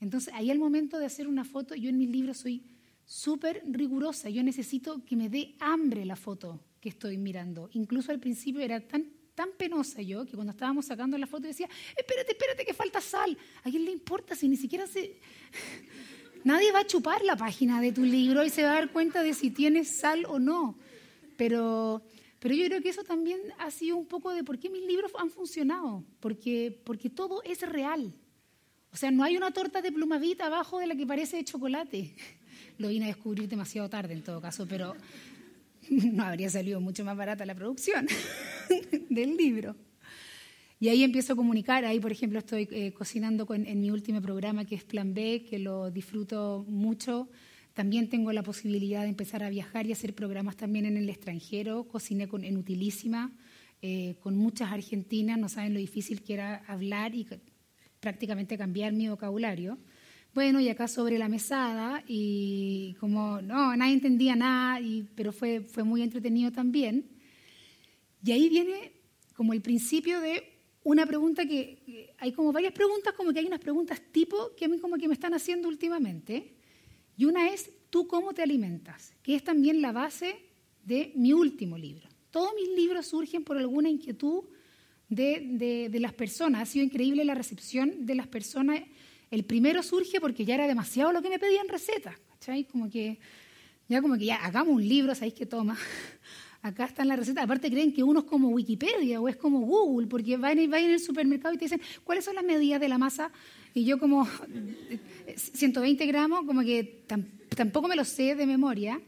Entonces, 0.00 0.34
ahí 0.34 0.50
al 0.50 0.58
momento 0.58 0.98
de 0.98 1.06
hacer 1.06 1.28
una 1.28 1.44
foto, 1.44 1.76
yo 1.76 1.90
en 1.90 1.98
mis 1.98 2.10
libros 2.10 2.38
soy 2.38 2.64
súper 3.06 3.62
rigurosa. 3.64 4.28
Yo 4.30 4.42
necesito 4.42 5.04
que 5.04 5.14
me 5.14 5.28
dé 5.28 5.54
hambre 5.60 6.04
la 6.04 6.16
foto 6.16 6.60
que 6.84 6.90
estoy 6.90 7.16
mirando. 7.16 7.70
Incluso 7.72 8.12
al 8.12 8.20
principio 8.20 8.60
era 8.60 8.78
tan, 8.78 9.06
tan 9.34 9.48
penosa 9.56 10.02
yo 10.02 10.26
que 10.26 10.34
cuando 10.34 10.50
estábamos 10.50 10.84
sacando 10.84 11.16
la 11.16 11.26
foto 11.26 11.46
decía, 11.46 11.66
espérate, 11.96 12.32
espérate, 12.32 12.62
que 12.66 12.74
falta 12.74 13.00
sal. 13.00 13.36
¿A 13.62 13.70
quién 13.70 13.86
le 13.86 13.90
importa 13.90 14.36
si 14.36 14.46
ni 14.48 14.56
siquiera 14.56 14.86
se... 14.86 15.18
Nadie 16.44 16.70
va 16.72 16.80
a 16.80 16.86
chupar 16.86 17.24
la 17.24 17.36
página 17.36 17.80
de 17.80 17.90
tu 17.90 18.02
libro 18.02 18.44
y 18.44 18.50
se 18.50 18.62
va 18.62 18.72
a 18.72 18.74
dar 18.74 18.92
cuenta 18.92 19.22
de 19.22 19.32
si 19.32 19.50
tienes 19.50 19.98
sal 19.98 20.26
o 20.28 20.38
no. 20.38 20.78
Pero, 21.38 22.02
pero 22.38 22.54
yo 22.54 22.66
creo 22.66 22.82
que 22.82 22.90
eso 22.90 23.02
también 23.02 23.40
ha 23.58 23.70
sido 23.70 23.96
un 23.96 24.04
poco 24.04 24.30
de 24.34 24.44
por 24.44 24.58
qué 24.58 24.68
mis 24.68 24.86
libros 24.86 25.10
han 25.18 25.30
funcionado, 25.30 26.04
porque, 26.20 26.82
porque 26.84 27.08
todo 27.08 27.42
es 27.44 27.62
real. 27.62 28.12
O 28.92 28.96
sea, 28.98 29.10
no 29.10 29.24
hay 29.24 29.38
una 29.38 29.52
torta 29.52 29.80
de 29.80 29.90
plumavita 29.90 30.46
abajo 30.46 30.78
de 30.80 30.86
la 30.86 30.94
que 30.94 31.06
parece 31.06 31.38
de 31.38 31.44
chocolate. 31.44 32.14
Lo 32.76 32.88
vine 32.88 33.06
a 33.06 33.08
descubrir 33.08 33.48
demasiado 33.48 33.88
tarde 33.88 34.12
en 34.12 34.22
todo 34.22 34.38
caso, 34.42 34.66
pero 34.68 34.94
no 35.90 36.22
habría 36.24 36.50
salido 36.50 36.80
mucho 36.80 37.04
más 37.04 37.16
barata 37.16 37.46
la 37.46 37.54
producción 37.54 38.06
del 39.10 39.36
libro. 39.36 39.76
Y 40.80 40.88
ahí 40.88 41.02
empiezo 41.02 41.32
a 41.32 41.36
comunicar, 41.36 41.84
ahí 41.84 42.00
por 42.00 42.12
ejemplo 42.12 42.38
estoy 42.38 42.68
eh, 42.70 42.92
cocinando 42.92 43.46
en 43.50 43.80
mi 43.80 43.90
último 43.90 44.20
programa 44.20 44.64
que 44.64 44.74
es 44.74 44.84
Plan 44.84 45.14
B, 45.14 45.46
que 45.48 45.58
lo 45.58 45.90
disfruto 45.90 46.64
mucho. 46.68 47.28
También 47.74 48.08
tengo 48.08 48.32
la 48.32 48.42
posibilidad 48.42 49.02
de 49.02 49.08
empezar 49.08 49.42
a 49.42 49.50
viajar 49.50 49.86
y 49.86 49.92
hacer 49.92 50.14
programas 50.14 50.56
también 50.56 50.86
en 50.86 50.96
el 50.96 51.08
extranjero. 51.08 51.88
Cociné 51.88 52.28
con, 52.28 52.44
en 52.44 52.56
Utilísima, 52.56 53.32
eh, 53.82 54.16
con 54.20 54.36
muchas 54.36 54.72
argentinas, 54.72 55.38
no 55.38 55.48
saben 55.48 55.74
lo 55.74 55.80
difícil 55.80 56.22
que 56.22 56.34
era 56.34 56.62
hablar 56.66 57.14
y 57.14 57.26
prácticamente 57.98 58.56
cambiar 58.56 58.92
mi 58.92 59.08
vocabulario. 59.08 59.78
Bueno, 60.34 60.58
y 60.58 60.68
acá 60.68 60.88
sobre 60.88 61.16
la 61.16 61.28
mesada, 61.28 62.02
y 62.08 62.96
como 62.98 63.40
no, 63.40 63.76
nadie 63.76 63.94
entendía 63.94 64.34
nada, 64.34 64.80
y, 64.80 65.04
pero 65.14 65.32
fue, 65.32 65.60
fue 65.60 65.84
muy 65.84 66.02
entretenido 66.02 66.50
también. 66.50 67.08
Y 68.24 68.32
ahí 68.32 68.48
viene 68.48 68.92
como 69.36 69.52
el 69.52 69.62
principio 69.62 70.20
de 70.20 70.42
una 70.82 71.06
pregunta 71.06 71.46
que, 71.46 72.12
hay 72.18 72.32
como 72.32 72.52
varias 72.52 72.72
preguntas, 72.72 73.14
como 73.14 73.32
que 73.32 73.38
hay 73.38 73.46
unas 73.46 73.60
preguntas 73.60 74.02
tipo 74.10 74.56
que 74.56 74.64
a 74.64 74.68
mí 74.68 74.78
como 74.78 74.96
que 74.96 75.06
me 75.06 75.14
están 75.14 75.34
haciendo 75.34 75.68
últimamente. 75.68 76.56
Y 77.16 77.26
una 77.26 77.50
es, 77.50 77.70
¿tú 77.90 78.08
cómo 78.08 78.34
te 78.34 78.42
alimentas? 78.42 79.14
Que 79.22 79.36
es 79.36 79.44
también 79.44 79.80
la 79.80 79.92
base 79.92 80.34
de 80.84 81.12
mi 81.14 81.32
último 81.32 81.78
libro. 81.78 82.08
Todos 82.32 82.50
mis 82.56 82.76
libros 82.76 83.06
surgen 83.06 83.44
por 83.44 83.56
alguna 83.56 83.88
inquietud 83.88 84.42
de, 85.08 85.88
de, 85.90 86.00
las 86.00 86.12
personas. 86.12 86.62
Ha 86.62 86.66
sido 86.66 86.84
increíble 86.84 87.24
la 87.24 87.34
recepción 87.34 88.04
de 88.04 88.16
las 88.16 88.26
personas. 88.26 88.80
El 89.34 89.44
primero 89.44 89.82
surge 89.82 90.20
porque 90.20 90.44
ya 90.44 90.54
era 90.54 90.68
demasiado 90.68 91.12
lo 91.12 91.20
que 91.20 91.28
me 91.28 91.40
pedían 91.40 91.68
recetas. 91.68 92.14
¿cachai? 92.30 92.64
Como 92.64 92.88
que 92.88 93.18
ya 93.88 94.00
como 94.00 94.16
que 94.16 94.26
ya 94.26 94.36
hagamos 94.36 94.76
un 94.76 94.88
libro, 94.88 95.12
¿sabéis 95.12 95.34
qué 95.34 95.44
toma? 95.44 95.76
acá 96.62 96.84
están 96.84 97.08
las 97.08 97.18
recetas. 97.18 97.42
Aparte 97.42 97.68
creen 97.68 97.92
que 97.92 98.04
uno 98.04 98.20
es 98.20 98.26
como 98.26 98.50
Wikipedia 98.50 99.20
o 99.20 99.28
es 99.28 99.36
como 99.36 99.58
Google, 99.60 100.06
porque 100.06 100.36
van, 100.36 100.58
en 100.58 100.72
el 100.72 101.00
supermercado 101.00 101.52
y 101.52 101.58
te 101.58 101.64
dicen, 101.64 101.80
¿cuáles 102.04 102.24
son 102.24 102.36
las 102.36 102.44
medidas 102.44 102.80
de 102.80 102.88
la 102.88 102.96
masa? 102.96 103.32
Y 103.74 103.84
yo 103.84 103.98
como 103.98 104.26
120 105.36 106.06
gramos, 106.06 106.46
como 106.46 106.62
que 106.62 107.04
tampoco 107.56 107.88
me 107.88 107.96
lo 107.96 108.04
sé 108.04 108.36
de 108.36 108.46
memoria, 108.46 109.00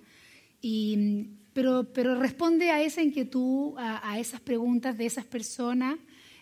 y, 0.60 1.28
pero, 1.52 1.84
pero 1.92 2.18
responde 2.18 2.72
a 2.72 2.82
esa 2.82 3.00
inquietud, 3.00 3.78
a, 3.78 4.10
a 4.10 4.18
esas 4.18 4.40
preguntas 4.40 4.98
de 4.98 5.06
esas 5.06 5.24
personas. 5.24 5.96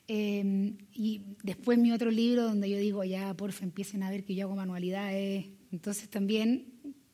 Eh, 0.09 0.75
y 0.93 1.23
después 1.43 1.79
mi 1.79 1.93
otro 1.93 2.11
libro 2.11 2.45
donde 2.45 2.69
yo 2.69 2.79
digo, 2.79 3.05
ya, 3.05 3.35
porfa, 3.35 3.64
empiecen 3.64 4.03
a 4.03 4.11
ver 4.11 4.25
que 4.25 4.35
yo 4.35 4.47
hago 4.47 4.57
manualidades. 4.57 5.47
Entonces 5.73 6.09
también 6.09 6.73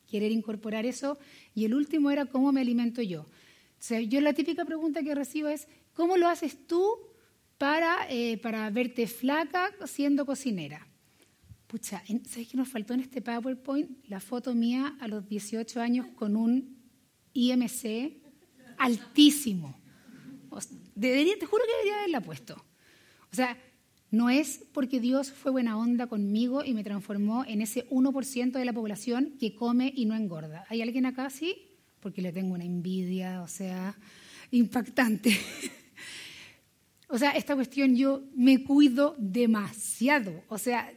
querer 0.09 0.31
incorporar 0.31 0.85
eso. 0.85 1.17
Y 1.55 1.65
el 1.65 1.73
último 1.73 2.11
era 2.11 2.25
cómo 2.25 2.51
me 2.51 2.61
alimento 2.61 3.01
yo 3.01 3.27
yo 4.07 4.21
la 4.21 4.33
típica 4.33 4.65
pregunta 4.65 5.03
que 5.03 5.15
recibo 5.15 5.49
es, 5.49 5.67
¿cómo 5.93 6.17
lo 6.17 6.27
haces 6.27 6.67
tú 6.67 6.97
para, 7.57 8.07
eh, 8.09 8.37
para 8.37 8.69
verte 8.69 9.07
flaca 9.07 9.71
siendo 9.85 10.25
cocinera? 10.25 10.87
Pucha, 11.67 12.03
¿sabes 12.27 12.47
qué 12.47 12.57
nos 12.57 12.69
faltó 12.69 12.93
en 12.93 12.99
este 12.99 13.21
PowerPoint? 13.21 14.05
La 14.07 14.19
foto 14.19 14.53
mía 14.53 14.97
a 14.99 15.07
los 15.07 15.27
18 15.27 15.81
años 15.81 16.07
con 16.15 16.35
un 16.35 16.77
IMC 17.33 18.21
altísimo. 18.77 19.79
Debería, 20.95 21.39
te 21.39 21.45
juro 21.45 21.63
que 21.63 21.71
debería 21.71 21.99
haberla 21.99 22.21
puesto. 22.21 22.63
O 23.31 23.35
sea, 23.35 23.57
no 24.09 24.29
es 24.29 24.63
porque 24.73 24.99
Dios 24.99 25.31
fue 25.31 25.51
buena 25.51 25.77
onda 25.77 26.07
conmigo 26.07 26.63
y 26.63 26.73
me 26.73 26.83
transformó 26.83 27.45
en 27.45 27.61
ese 27.61 27.87
1% 27.89 28.51
de 28.51 28.65
la 28.65 28.73
población 28.73 29.37
que 29.39 29.55
come 29.55 29.93
y 29.95 30.05
no 30.05 30.15
engorda. 30.15 30.65
¿Hay 30.69 30.81
alguien 30.81 31.05
acá 31.05 31.25
así? 31.25 31.67
porque 32.01 32.21
le 32.21 32.33
tengo 32.33 32.55
una 32.55 32.65
envidia, 32.65 33.41
o 33.41 33.47
sea, 33.47 33.95
impactante. 34.49 35.37
o 37.07 37.17
sea, 37.17 37.31
esta 37.31 37.55
cuestión 37.55 37.95
yo 37.95 38.23
me 38.35 38.63
cuido 38.63 39.15
demasiado. 39.17 40.43
O 40.49 40.57
sea, 40.57 40.91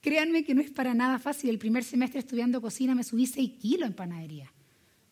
créanme 0.00 0.44
que 0.44 0.54
no 0.54 0.60
es 0.60 0.70
para 0.70 0.94
nada 0.94 1.18
fácil. 1.18 1.50
El 1.50 1.58
primer 1.58 1.82
semestre 1.82 2.20
estudiando 2.20 2.60
cocina 2.60 2.94
me 2.94 3.02
subí 3.02 3.26
6 3.26 3.52
kilos 3.58 3.88
en 3.88 3.94
panadería. 3.94 4.52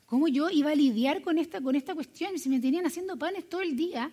¿Cómo 0.06 0.28
yo 0.28 0.50
iba 0.50 0.70
a 0.70 0.74
lidiar 0.74 1.22
con 1.22 1.38
esta, 1.38 1.60
con 1.60 1.74
esta 1.74 1.94
cuestión? 1.94 2.38
Si 2.38 2.48
me 2.48 2.60
tenían 2.60 2.86
haciendo 2.86 3.18
panes 3.18 3.48
todo 3.48 3.62
el 3.62 3.74
día. 3.74 4.12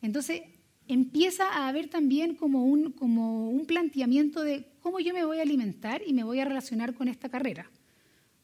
Entonces 0.00 0.42
empieza 0.88 1.48
a 1.48 1.68
haber 1.68 1.88
también 1.88 2.34
como 2.34 2.64
un, 2.64 2.92
como 2.92 3.50
un 3.50 3.66
planteamiento 3.66 4.42
de 4.42 4.66
cómo 4.80 5.00
yo 5.00 5.14
me 5.14 5.24
voy 5.24 5.38
a 5.38 5.42
alimentar 5.42 6.02
y 6.06 6.12
me 6.12 6.24
voy 6.24 6.40
a 6.40 6.44
relacionar 6.44 6.94
con 6.94 7.08
esta 7.08 7.28
carrera 7.28 7.70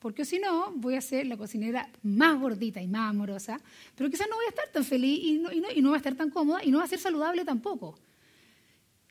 porque 0.04 0.26
si 0.26 0.38
no, 0.38 0.70
voy 0.76 0.96
a 0.96 1.00
ser 1.00 1.26
la 1.26 1.38
cocinera 1.38 1.88
más 2.02 2.38
gordita 2.38 2.82
y 2.82 2.86
más 2.86 3.08
amorosa, 3.08 3.58
pero 3.96 4.10
quizás 4.10 4.28
no 4.28 4.36
voy 4.36 4.44
a 4.44 4.50
estar 4.50 4.68
tan 4.68 4.84
feliz 4.84 5.18
y 5.18 5.38
no, 5.38 5.50
y 5.50 5.80
no, 5.80 5.88
va 5.88 5.96
a 5.96 5.96
estar 5.96 6.14
tan 6.14 6.28
cómoda 6.28 6.62
y 6.62 6.70
no 6.70 6.76
va 6.76 6.84
a 6.84 6.88
ser 6.88 6.98
saludable 6.98 7.42
tampoco. 7.42 7.98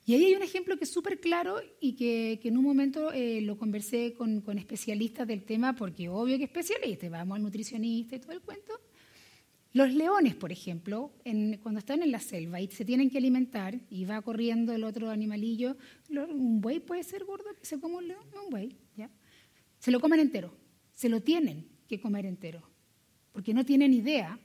Y 0.05 0.13
ahí 0.13 0.25
hay 0.25 0.35
un 0.35 0.43
ejemplo 0.43 0.77
que 0.77 0.83
es 0.83 0.91
súper 0.91 1.19
claro 1.19 1.59
y 1.79 1.93
que, 1.93 2.39
en 2.43 2.57
un 2.59 2.63
momento 2.63 3.11
eh, 3.11 3.41
lo 3.41 3.57
conversé 3.57 4.13
con, 4.13 4.41
con, 4.41 4.59
especialistas 4.59 5.27
del 5.27 5.43
tema, 5.45 5.73
porque 5.75 6.09
obvio 6.09 6.37
que 6.37 6.43
especialistas, 6.43 7.09
vamos 7.09 7.37
al 7.37 7.41
nutricionista 7.41 8.15
y 8.15 8.19
todo 8.19 8.33
el 8.33 8.41
cuento. 8.41 8.79
Los 9.73 9.91
leones, 9.91 10.35
por 10.35 10.51
ejemplo, 10.51 11.11
cuando 11.61 11.79
están 11.79 12.03
en 12.03 12.11
la 12.11 12.19
selva 12.19 12.61
y 12.61 12.67
se 12.67 12.85
tienen 12.85 13.09
que 13.09 13.17
alimentar 13.17 13.79
y 13.89 14.05
va 14.05 14.21
corriendo 14.21 14.71
el 14.71 14.83
otro 14.83 15.09
animalillo, 15.09 15.75
un 16.09 16.61
buey 16.61 16.79
puede 16.79 17.03
ser 17.03 17.25
gordo 17.25 17.49
se 17.61 17.79
coma 17.79 17.97
un 17.97 18.07
león, 18.07 18.23
un 18.43 18.49
buey. 18.51 18.77
Se 19.79 19.91
lo 19.91 19.99
comen 19.99 20.19
entero 20.19 20.53
se 20.93 21.09
lo 21.09 21.21
tienen 21.21 21.67
que 21.87 21.99
comer 21.99 22.25
entero, 22.25 22.61
porque 23.31 23.53
no 23.53 23.65
tienen 23.65 23.93
idea 23.93 24.39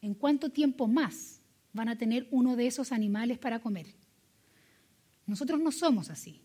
en 0.00 0.14
cuánto 0.14 0.50
tiempo 0.50 0.88
más 0.88 1.40
van 1.72 1.88
a 1.88 1.96
tener 1.96 2.26
uno 2.30 2.56
de 2.56 2.66
esos 2.66 2.92
animales 2.92 3.38
para 3.38 3.60
comer. 3.60 3.86
Nosotros 5.26 5.60
no 5.60 5.70
somos 5.70 6.10
así. 6.10 6.42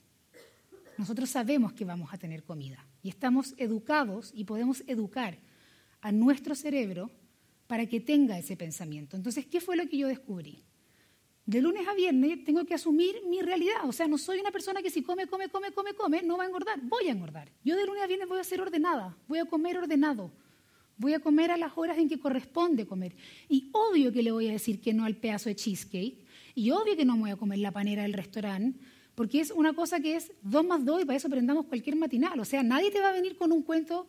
Nosotros 0.98 1.30
sabemos 1.30 1.74
que 1.74 1.86
vamos 1.86 2.14
a 2.14 2.18
tener 2.18 2.44
comida 2.44 2.86
y 3.02 3.10
estamos 3.10 3.54
educados 3.58 4.32
y 4.34 4.44
podemos 4.46 4.84
educar 4.88 5.38
a 6.02 6.12
nuestro 6.12 6.56
cerebro 6.56 7.12
para 7.68 7.86
que 7.86 8.00
tenga 8.00 8.38
ese 8.38 8.58
pensamiento. 8.58 9.16
Entonces, 9.16 9.46
¿qué 9.46 9.62
fue 9.62 9.78
lo 9.78 9.88
que 9.88 9.98
yo 9.98 10.08
descubrí? 10.08 10.64
de 11.48 11.62
lunes 11.62 11.88
a 11.88 11.94
viernes 11.94 12.44
tengo 12.44 12.66
que 12.66 12.74
asumir 12.74 13.22
mi 13.26 13.42
realidad. 13.42 13.86
O 13.86 13.94
sea, 13.94 14.06
no 14.06 14.18
soy 14.18 14.40
una 14.40 14.52
persona 14.52 14.82
que 14.82 14.90
si 14.90 15.02
come, 15.02 15.28
come, 15.28 15.48
come, 15.48 15.72
come, 15.72 15.94
come, 15.94 16.22
no 16.22 16.38
va 16.38 16.44
a 16.44 16.48
engordar. 16.48 16.78
Voy 16.82 17.08
a 17.08 17.12
engordar. 17.12 17.50
Yo 17.64 17.78
de 17.78 17.86
lunes 17.86 18.04
a 18.04 18.08
viernes 18.08 18.28
voy 18.28 18.40
a 18.40 18.44
ser 18.44 18.60
ordenada. 18.60 19.18
Voy 19.30 19.40
a 19.40 19.46
comer 19.46 19.78
ordenado. 19.78 20.30
Voy 20.98 21.14
a 21.14 21.22
comer 21.22 21.52
a 21.52 21.58
las 21.58 21.72
horas 21.78 21.98
en 22.00 22.10
que 22.10 22.20
corresponde 22.20 22.86
comer. 22.86 23.16
Y 23.48 23.70
obvio 23.72 24.12
que 24.12 24.22
le 24.22 24.32
voy 24.32 24.50
a 24.50 24.52
decir 24.52 24.82
que 24.82 24.94
no 24.94 25.06
al 25.06 25.16
pedazo 25.16 25.48
de 25.48 25.56
cheesecake. 25.56 26.18
Y 26.54 26.72
obvio 26.72 26.98
que 26.98 27.06
no 27.06 27.16
me 27.16 27.22
voy 27.22 27.32
a 27.32 27.38
comer 27.38 27.60
la 27.60 27.72
panera 27.72 28.02
del 28.04 28.12
restaurante. 28.12 28.78
Porque 29.16 29.40
es 29.40 29.52
una 29.52 29.72
cosa 29.72 30.02
que 30.02 30.18
es 30.18 30.34
dos 30.42 30.66
más 30.66 30.84
dos 30.84 31.02
y 31.02 31.06
para 31.06 31.16
eso 31.16 31.30
prendamos 31.30 31.68
cualquier 31.68 31.96
matinal. 31.96 32.38
O 32.42 32.46
sea, 32.46 32.62
nadie 32.62 32.92
te 32.92 33.00
va 33.00 33.08
a 33.08 33.14
venir 33.14 33.38
con 33.38 33.54
un 33.54 33.64
cuento 33.64 34.06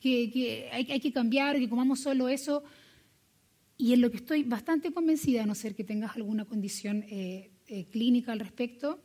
que, 0.00 0.68
hay, 0.70 1.00
que 1.00 1.12
cambiar, 1.12 1.58
que 1.58 1.68
comamos 1.68 2.00
solo 2.00 2.28
eso 2.28 2.62
y 3.78 3.92
en 3.92 4.00
lo 4.00 4.10
que 4.10 4.16
estoy 4.16 4.42
bastante 4.42 4.92
convencida, 4.92 5.44
a 5.44 5.46
no 5.46 5.54
ser 5.54 5.76
que 5.76 5.84
tengas 5.84 6.16
alguna 6.16 6.44
condición 6.44 7.04
eh, 7.08 7.52
eh, 7.68 7.86
clínica 7.86 8.32
al 8.32 8.40
respecto, 8.40 9.00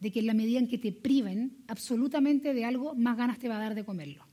de 0.00 0.12
que 0.12 0.20
en 0.20 0.26
la 0.26 0.34
medida 0.34 0.58
en 0.58 0.68
que 0.68 0.76
te 0.76 0.92
priven 0.92 1.56
absolutamente 1.66 2.52
de 2.52 2.66
algo, 2.66 2.94
más 2.94 3.16
ganas 3.16 3.38
te 3.38 3.48
va 3.48 3.56
a 3.56 3.60
dar 3.60 3.74
de 3.74 3.84
comerlo. 3.84 4.24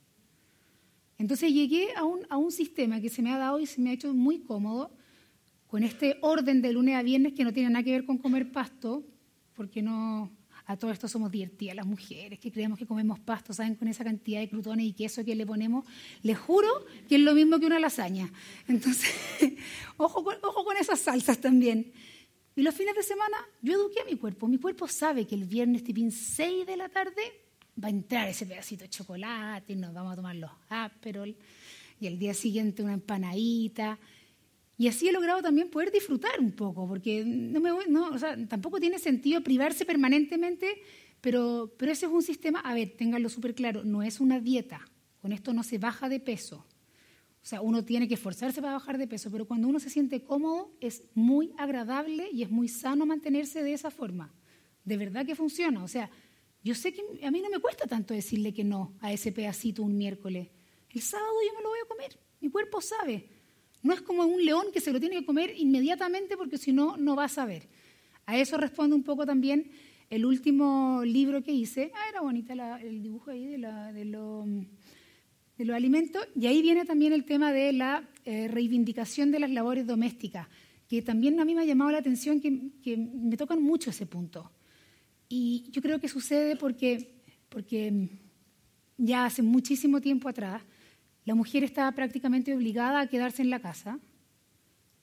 Entonces 1.17 1.53
llegué 1.53 1.87
a 1.95 2.03
un, 2.03 2.27
a 2.29 2.37
un 2.37 2.51
sistema 2.51 2.99
que 2.99 3.09
se 3.09 3.21
me 3.21 3.31
ha 3.31 3.37
dado 3.37 3.59
y 3.59 3.65
se 3.65 3.81
me 3.81 3.89
ha 3.89 3.93
hecho 3.93 4.13
muy 4.13 4.39
cómodo, 4.39 4.91
con 5.67 5.83
este 5.83 6.17
orden 6.21 6.61
de 6.61 6.73
lunes 6.73 6.95
a 6.95 7.01
viernes 7.01 7.33
que 7.33 7.43
no 7.43 7.53
tiene 7.53 7.69
nada 7.69 7.83
que 7.83 7.91
ver 7.91 8.05
con 8.05 8.17
comer 8.17 8.51
pasto, 8.51 9.03
porque 9.55 9.81
no, 9.81 10.29
a 10.67 10.77
todo 10.77 10.91
esto 10.91 11.07
somos 11.07 11.31
divertidas 11.31 11.75
las 11.75 11.85
mujeres, 11.85 12.39
que 12.39 12.51
creemos 12.51 12.77
que 12.77 12.85
comemos 12.85 13.19
pasto, 13.19 13.53
¿saben? 13.53 13.75
Con 13.75 13.87
esa 13.87 14.03
cantidad 14.03 14.39
de 14.39 14.49
crutones 14.49 14.85
y 14.85 14.93
queso 14.93 15.23
que 15.23 15.35
le 15.35 15.45
ponemos, 15.45 15.85
les 16.23 16.37
juro 16.37 16.67
que 17.07 17.15
es 17.15 17.21
lo 17.21 17.33
mismo 17.33 17.59
que 17.59 17.65
una 17.65 17.79
lasaña. 17.79 18.31
Entonces, 18.67 19.13
ojo, 19.97 20.23
con, 20.23 20.35
ojo 20.41 20.65
con 20.65 20.77
esas 20.77 20.99
salsas 20.99 21.39
también. 21.39 21.91
Y 22.55 22.61
los 22.61 22.73
fines 22.73 22.95
de 22.95 23.03
semana 23.03 23.37
yo 23.61 23.73
eduqué 23.73 24.01
a 24.01 24.05
mi 24.05 24.15
cuerpo. 24.15 24.47
Mi 24.47 24.57
cuerpo 24.57 24.87
sabe 24.87 25.27
que 25.27 25.35
el 25.35 25.45
viernes 25.45 25.83
tipín 25.83 26.11
6 26.11 26.65
de 26.65 26.77
la 26.77 26.89
tarde 26.89 27.21
va 27.81 27.87
a 27.87 27.91
entrar 27.91 28.27
ese 28.27 28.45
pedacito 28.45 28.83
de 28.83 28.89
chocolate 28.89 29.73
y 29.73 29.75
nos 29.75 29.93
vamos 29.93 30.13
a 30.13 30.15
tomar 30.15 30.35
los 30.35 30.51
Aperol 30.69 31.35
y 31.99 32.07
el 32.07 32.17
día 32.17 32.33
siguiente 32.33 32.83
una 32.83 32.93
empanadita 32.93 33.99
y 34.77 34.87
así 34.87 35.07
he 35.07 35.11
logrado 35.11 35.41
también 35.41 35.69
poder 35.69 35.91
disfrutar 35.91 36.39
un 36.39 36.51
poco, 36.51 36.87
porque 36.87 37.23
no 37.25 37.59
me, 37.61 37.71
no, 37.87 38.09
o 38.09 38.19
sea, 38.19 38.35
tampoco 38.47 38.79
tiene 38.79 38.99
sentido 38.99 39.41
privarse 39.41 39.85
permanentemente, 39.85 40.81
pero, 41.21 41.73
pero 41.77 41.91
ese 41.91 42.05
es 42.07 42.11
un 42.11 42.21
sistema, 42.21 42.59
a 42.59 42.73
ver, 42.73 42.95
ténganlo 42.97 43.29
súper 43.29 43.55
claro, 43.55 43.83
no 43.83 44.03
es 44.03 44.19
una 44.19 44.39
dieta, 44.39 44.81
con 45.21 45.31
esto 45.31 45.53
no 45.53 45.63
se 45.63 45.77
baja 45.77 46.09
de 46.09 46.19
peso. 46.19 46.65
O 47.45 47.47
sea, 47.47 47.61
uno 47.61 47.85
tiene 47.85 48.07
que 48.07 48.15
esforzarse 48.15 48.59
para 48.59 48.73
bajar 48.73 48.97
de 48.97 49.07
peso, 49.07 49.29
pero 49.29 49.45
cuando 49.45 49.67
uno 49.67 49.79
se 49.79 49.91
siente 49.91 50.23
cómodo 50.23 50.75
es 50.81 51.03
muy 51.13 51.53
agradable 51.59 52.27
y 52.31 52.41
es 52.41 52.49
muy 52.49 52.67
sano 52.67 53.05
mantenerse 53.05 53.61
de 53.61 53.71
esa 53.71 53.91
forma. 53.91 54.33
De 54.83 54.97
verdad 54.97 55.27
que 55.27 55.35
funciona. 55.35 55.83
O 55.83 55.87
sea, 55.87 56.09
yo 56.63 56.73
sé 56.73 56.91
que 56.91 57.03
a 57.23 57.29
mí 57.29 57.41
no 57.41 57.51
me 57.51 57.59
cuesta 57.59 57.85
tanto 57.85 58.15
decirle 58.15 58.51
que 58.51 58.63
no 58.63 58.95
a 58.99 59.13
ese 59.13 59.31
pedacito 59.31 59.83
un 59.83 59.95
miércoles. 59.95 60.49
El 60.89 61.01
sábado 61.01 61.35
yo 61.47 61.55
me 61.55 61.61
lo 61.61 61.69
voy 61.69 61.79
a 61.83 61.87
comer. 61.87 62.19
Mi 62.41 62.49
cuerpo 62.49 62.81
sabe. 62.81 63.29
No 63.85 63.93
es 63.93 64.01
como 64.01 64.25
un 64.25 64.43
león 64.43 64.65
que 64.73 64.81
se 64.81 64.91
lo 64.91 64.99
tiene 64.99 65.19
que 65.19 65.25
comer 65.27 65.53
inmediatamente 65.55 66.35
porque 66.35 66.57
si 66.57 66.73
no, 66.73 66.97
no 66.97 67.15
va 67.15 67.25
a 67.25 67.29
saber. 67.29 67.67
A 68.25 68.35
eso 68.35 68.57
responde 68.57 68.95
un 68.95 69.03
poco 69.03 69.27
también 69.27 69.69
el 70.09 70.25
último 70.25 71.03
libro 71.05 71.43
que 71.43 71.51
hice. 71.51 71.91
Ah, 71.93 72.09
era 72.09 72.21
bonita 72.21 72.79
el 72.79 73.03
dibujo 73.03 73.29
ahí 73.29 73.45
de, 73.45 73.57
de, 73.93 74.05
los 74.05 75.75
alimentos. 75.75 76.27
Y 76.35 76.47
ahí 76.47 76.63
viene 76.63 76.83
también 76.85 77.13
el 77.13 77.25
tema 77.25 77.53
de 77.53 77.73
la 77.73 78.09
eh, 78.23 78.47
reivindicación 78.47 79.29
de 79.29 79.39
las 79.39 79.51
labores 79.51 79.85
domésticas, 79.85 80.47
que 80.89 81.03
también 81.03 81.39
a 81.39 81.45
mí 81.45 81.53
me 81.53 81.61
ha 81.61 81.65
llamado 81.65 81.91
la 81.91 81.99
atención 81.99 82.41
que, 82.41 82.71
que, 82.81 82.97
me 82.97 83.37
tocan 83.37 83.61
mucho 83.61 83.91
ese 83.91 84.07
punto. 84.07 84.51
Y 85.29 85.69
yo 85.69 85.83
creo 85.83 85.99
que 85.99 86.07
sucede 86.07 86.55
porque, 86.55 87.21
porque 87.49 88.09
ya 88.97 89.25
hace 89.25 89.43
muchísimo 89.43 90.01
tiempo 90.01 90.27
atrás 90.27 90.63
la 91.25 91.35
mujer 91.35 91.63
estaba 91.63 91.91
prácticamente 91.91 92.55
obligada 92.55 93.01
a 93.01 93.07
quedarse 93.07 93.41
en 93.41 93.49
la 93.49 93.59
casa, 93.59 93.99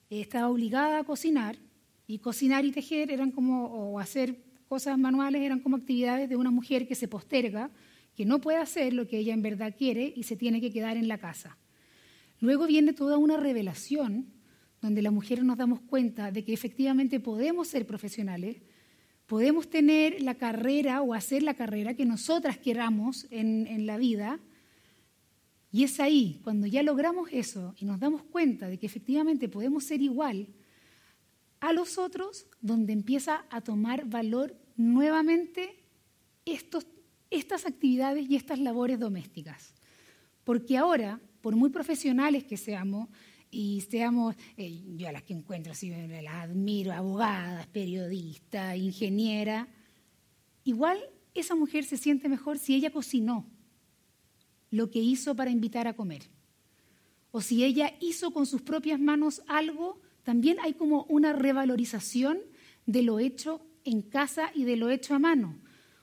estaba 0.09 0.49
obligada 0.49 0.99
a 0.99 1.03
cocinar, 1.03 1.57
y 2.07 2.19
cocinar 2.19 2.65
y 2.65 2.71
tejer 2.71 3.11
eran 3.11 3.31
como, 3.31 3.65
o 3.65 3.99
hacer 3.99 4.37
cosas 4.67 4.97
manuales 4.97 5.41
eran 5.41 5.59
como 5.59 5.77
actividades 5.77 6.29
de 6.29 6.35
una 6.35 6.51
mujer 6.51 6.87
que 6.87 6.95
se 6.95 7.07
posterga, 7.07 7.69
que 8.15 8.25
no 8.25 8.39
puede 8.39 8.57
hacer 8.57 8.93
lo 8.93 9.07
que 9.07 9.17
ella 9.17 9.33
en 9.33 9.41
verdad 9.41 9.75
quiere 9.77 10.13
y 10.15 10.23
se 10.23 10.35
tiene 10.35 10.61
que 10.61 10.71
quedar 10.71 10.97
en 10.97 11.07
la 11.07 11.17
casa. 11.17 11.57
Luego 12.39 12.67
viene 12.67 12.93
toda 12.93 13.17
una 13.17 13.37
revelación 13.37 14.27
donde 14.81 15.01
las 15.01 15.13
mujeres 15.13 15.45
nos 15.45 15.57
damos 15.57 15.79
cuenta 15.79 16.31
de 16.31 16.43
que 16.43 16.53
efectivamente 16.53 17.19
podemos 17.19 17.69
ser 17.69 17.87
profesionales, 17.87 18.61
podemos 19.25 19.69
tener 19.69 20.21
la 20.21 20.35
carrera 20.35 21.01
o 21.01 21.13
hacer 21.13 21.41
la 21.41 21.53
carrera 21.53 21.93
que 21.93 22.05
nosotras 22.05 22.57
queramos 22.57 23.25
en, 23.31 23.65
en 23.67 23.85
la 23.85 23.97
vida, 23.97 24.39
y 25.73 25.83
es 25.83 25.99
ahí, 25.99 26.39
cuando 26.43 26.67
ya 26.67 26.83
logramos 26.83 27.29
eso 27.31 27.73
y 27.79 27.85
nos 27.85 27.99
damos 27.99 28.21
cuenta 28.21 28.67
de 28.67 28.77
que 28.77 28.85
efectivamente 28.85 29.49
podemos 29.49 29.83
ser 29.83 30.03
igual 30.03 30.47
a 31.61 31.73
los 31.73 31.97
otros, 31.97 32.45
donde 32.61 32.93
empieza 32.93 33.47
a 33.49 33.59
tomar 33.59 34.05
valor 34.05 34.55
nuevamente 34.77 35.83
estos, 36.45 36.85
estas 37.31 37.65
actividades 37.65 38.29
y 38.29 38.35
estas 38.35 38.59
labores 38.59 38.99
domésticas. 38.99 39.73
Porque 40.43 40.77
ahora, 40.77 41.19
por 41.41 41.55
muy 41.55 41.71
profesionales 41.71 42.43
que 42.43 42.55
seamos, 42.55 43.09
y 43.49 43.81
seamos, 43.81 44.35
eh, 44.57 44.79
yo 44.95 45.07
a 45.07 45.11
las 45.11 45.23
que 45.23 45.33
encuentro 45.33 45.71
así, 45.71 45.89
las 45.89 46.35
admiro, 46.35 46.91
abogadas, 46.91 47.65
periodistas, 47.67 48.77
ingeniera, 48.77 49.67
igual 50.65 50.99
esa 51.33 51.55
mujer 51.55 51.83
se 51.83 51.97
siente 51.97 52.29
mejor 52.29 52.59
si 52.59 52.75
ella 52.75 52.91
cocinó, 52.91 53.47
lo 54.73 54.89
que 54.89 54.97
hizo 54.97 55.35
para 55.35 55.51
invitar 55.51 55.85
a 55.87 55.93
comer. 55.93 56.23
O 57.29 57.41
si 57.41 57.63
ella 57.63 57.93
hizo 57.99 58.31
con 58.31 58.47
sus 58.47 58.63
propias 58.63 58.99
manos 58.99 59.43
algo, 59.45 60.01
también 60.23 60.57
hay 60.63 60.73
como 60.73 61.03
una 61.09 61.31
revalorización 61.31 62.39
de 62.87 63.03
lo 63.03 63.19
hecho 63.19 63.61
en 63.85 64.01
casa 64.01 64.49
y 64.55 64.63
de 64.63 64.75
lo 64.75 64.89
hecho 64.89 65.13
a 65.13 65.19
mano. 65.19 65.59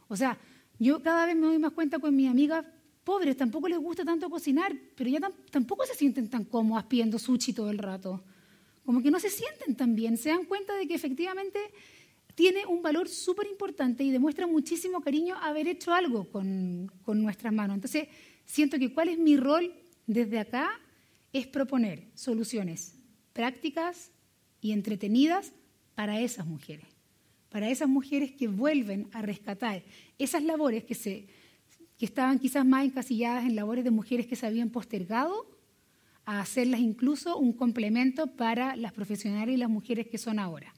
O 0.06 0.14
sea, 0.14 0.38
yo 0.78 1.02
cada 1.02 1.26
vez 1.26 1.35
me 1.35 1.46
doy 1.46 1.59
más 1.59 1.72
cuenta 1.72 1.98
con 1.98 2.14
mis 2.14 2.30
amigas 2.30 2.64
pobres, 3.02 3.37
tampoco 3.37 3.66
les 3.66 3.78
gusta 3.80 4.04
tanto 4.04 4.30
cocinar, 4.30 4.72
pero 4.94 5.11
ya 5.11 5.18
tampoco 5.50 5.85
se 5.85 5.96
sienten 5.96 6.30
tan 6.30 6.44
cómodas 6.44 6.85
pidiendo 6.85 7.18
sushi 7.18 7.52
todo 7.52 7.70
el 7.70 7.78
rato. 7.78 8.22
Como 8.85 9.02
que 9.02 9.11
no 9.11 9.18
se 9.18 9.30
sienten 9.30 9.74
tan 9.74 9.96
bien, 9.96 10.16
se 10.16 10.28
dan 10.28 10.44
cuenta 10.44 10.76
de 10.76 10.87
que 10.87 10.94
efectivamente 10.94 11.59
tiene 12.37 12.66
un 12.66 12.83
valor 12.83 13.09
súper 13.09 13.48
importante 13.48 14.04
y 14.04 14.12
demuestra 14.12 14.46
muchísimo 14.46 15.00
cariño 15.00 15.35
haber 15.42 15.66
hecho 15.66 15.92
algo 15.92 16.30
con, 16.30 16.88
con 17.02 17.20
nuestras 17.20 17.52
manos. 17.52 17.74
Entonces, 17.74 18.06
siento 18.50 18.78
que 18.78 18.92
cuál 18.92 19.08
es 19.08 19.18
mi 19.18 19.36
rol 19.36 19.72
desde 20.06 20.40
acá 20.40 20.68
es 21.32 21.46
proponer 21.46 22.08
soluciones 22.14 22.96
prácticas 23.32 24.10
y 24.60 24.72
entretenidas 24.72 25.52
para 25.94 26.20
esas 26.20 26.46
mujeres, 26.46 26.86
para 27.48 27.70
esas 27.70 27.88
mujeres 27.88 28.32
que 28.32 28.48
vuelven 28.48 29.08
a 29.12 29.22
rescatar 29.22 29.84
esas 30.18 30.42
labores 30.42 30.82
que, 30.82 30.96
se, 30.96 31.28
que 31.96 32.04
estaban 32.04 32.40
quizás 32.40 32.66
más 32.66 32.84
encasilladas 32.84 33.44
en 33.44 33.54
labores 33.54 33.84
de 33.84 33.92
mujeres 33.92 34.26
que 34.26 34.36
se 34.36 34.46
habían 34.46 34.70
postergado, 34.70 35.46
a 36.26 36.40
hacerlas 36.40 36.80
incluso 36.80 37.38
un 37.38 37.52
complemento 37.52 38.26
para 38.26 38.76
las 38.76 38.92
profesionales 38.92 39.54
y 39.54 39.58
las 39.58 39.70
mujeres 39.70 40.08
que 40.08 40.18
son 40.18 40.38
ahora. 40.38 40.74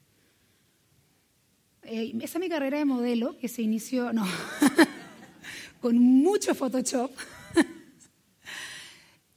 Eh, 1.85 2.13
esa 2.21 2.39
es 2.39 2.41
mi 2.41 2.49
carrera 2.49 2.79
de 2.79 2.85
modelo 2.85 3.39
que 3.39 3.49
se 3.49 3.63
inició, 3.63 4.13
no, 4.13 4.25
con 5.81 5.99
mucho 5.99 6.55
Photoshop. 6.55 7.11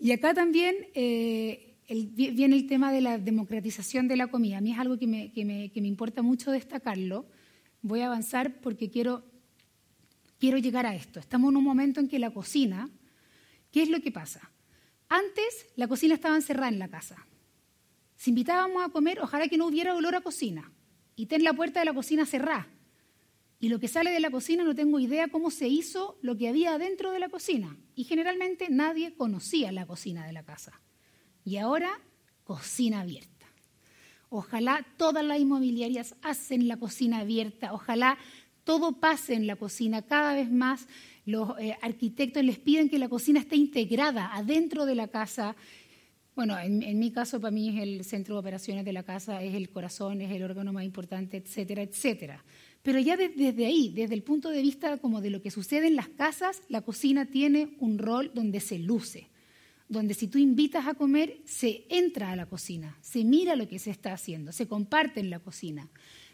Y 0.05 0.11
acá 0.11 0.35
también 0.35 0.75
eh, 0.93 1.79
viene 1.89 2.55
el 2.55 2.67
tema 2.67 2.91
de 2.91 3.01
la 3.01 3.17
democratización 3.17 4.07
de 4.07 4.15
la 4.15 4.27
comida. 4.27 4.59
A 4.59 4.61
mí 4.61 4.71
es 4.71 4.77
algo 4.77 4.99
que 4.99 5.07
me, 5.07 5.71
importa 5.73 6.21
mucho 6.21 6.51
destacarlo. 6.51 7.25
Voy 7.81 8.01
a 8.01 8.05
avanzar 8.05 8.61
porque 8.61 8.91
quiero, 8.91 9.23
quiero 10.37 10.59
llegar 10.59 10.85
a 10.85 10.93
esto. 10.93 11.19
Estamos 11.19 11.49
en 11.49 11.57
un 11.57 11.63
momento 11.63 12.01
en 12.01 12.07
que 12.07 12.19
la 12.19 12.29
cocina, 12.29 12.87
¿qué 13.71 13.81
es 13.81 13.89
lo 13.89 13.99
que 13.99 14.11
pasa? 14.11 14.51
Antes 15.09 15.65
la 15.75 15.87
cocina 15.87 16.13
estaba 16.13 16.35
encerrada 16.35 16.67
en 16.67 16.77
la 16.77 16.89
casa. 16.89 17.25
Si 18.15 18.29
invitábamos 18.29 18.85
a 18.85 18.89
comer, 18.89 19.19
ojalá 19.21 19.47
que 19.47 19.57
no 19.57 19.65
hubiera 19.65 19.95
olor 19.95 20.13
a 20.13 20.21
cocina 20.21 20.71
y 21.15 21.25
ten 21.25 21.43
la 21.43 21.53
puerta 21.53 21.79
de 21.79 21.85
la 21.87 21.95
cocina 21.95 22.27
cerrada 22.27 22.67
y 23.59 23.69
lo 23.69 23.79
que 23.79 23.87
sale 23.87 24.11
de 24.11 24.19
la 24.19 24.29
cocina 24.29 24.63
no 24.63 24.75
tengo 24.75 24.99
idea 24.99 25.29
cómo 25.29 25.49
se 25.49 25.67
hizo 25.67 26.17
lo 26.21 26.35
que 26.37 26.49
había 26.49 26.77
dentro 26.77 27.11
de 27.11 27.19
la 27.19 27.29
cocina. 27.29 27.77
Y 27.95 28.03
generalmente 28.03 28.67
nadie 28.69 29.15
conocía 29.15 29.71
la 29.71 29.85
cocina 29.85 30.25
de 30.25 30.33
la 30.33 30.43
casa. 30.43 30.81
Y 31.45 31.57
ahora, 31.57 31.89
cocina 32.43 33.01
abierta. 33.01 33.45
Ojalá 34.29 34.85
todas 34.97 35.23
las 35.23 35.39
inmobiliarias 35.39 36.15
hacen 36.21 36.67
la 36.67 36.77
cocina 36.77 37.19
abierta, 37.19 37.73
ojalá 37.73 38.17
todo 38.65 38.99
pase 38.99 39.35
en 39.35 39.47
la 39.47 39.55
cocina. 39.55 40.01
Cada 40.01 40.33
vez 40.33 40.51
más 40.51 40.87
los 41.25 41.57
eh, 41.59 41.77
arquitectos 41.81 42.43
les 42.43 42.59
piden 42.59 42.89
que 42.89 42.99
la 42.99 43.07
cocina 43.07 43.39
esté 43.39 43.55
integrada 43.55 44.35
adentro 44.35 44.85
de 44.85 44.95
la 44.95 45.07
casa. 45.07 45.55
Bueno, 46.35 46.59
en, 46.59 46.83
en, 46.83 46.99
mi 46.99 47.11
caso, 47.11 47.39
para 47.39 47.51
mí 47.51 47.69
es 47.69 47.81
el 47.81 48.03
centro 48.03 48.35
de 48.35 48.39
operaciones 48.39 48.83
de 48.83 48.91
la 48.91 49.03
casa, 49.03 49.41
es 49.41 49.55
el 49.55 49.69
corazón, 49.69 50.19
es 50.21 50.31
el 50.31 50.43
órgano 50.43 50.73
más 50.73 50.83
importante, 50.83 51.37
etcétera, 51.37 51.83
etcétera. 51.83 52.43
Pero 52.85 52.99
ya 52.99 53.17
desde 53.17 53.65
ahí, 53.65 53.91
desde 53.95 54.13
el 54.13 54.21
punto 54.21 54.51
de 54.51 54.61
vista 54.61 54.99
como 54.99 55.19
de 55.19 55.31
lo 55.31 55.41
que 55.41 55.49
sucede 55.49 55.87
en 55.87 55.95
las 55.95 56.07
casas, 56.07 56.61
la 56.69 56.81
cocina 56.81 57.25
tiene 57.25 57.75
un 57.79 57.97
rol 57.97 58.29
donde 58.35 58.59
se 58.59 58.77
luce, 58.77 59.27
donde 59.89 60.13
si 60.13 60.27
tú 60.27 60.37
invitas 60.37 60.85
a 60.85 60.93
comer, 60.93 61.41
se 61.45 61.87
entra 61.89 62.29
a 62.29 62.35
la 62.35 62.45
cocina, 62.45 62.95
se 63.01 63.23
mira 63.23 63.55
lo 63.55 63.67
que 63.67 63.79
se 63.79 63.89
está 63.89 64.13
haciendo, 64.13 64.51
se 64.51 64.67
comparte 64.67 65.19
en 65.19 65.31
la 65.31 65.39
cocina. 65.39 65.89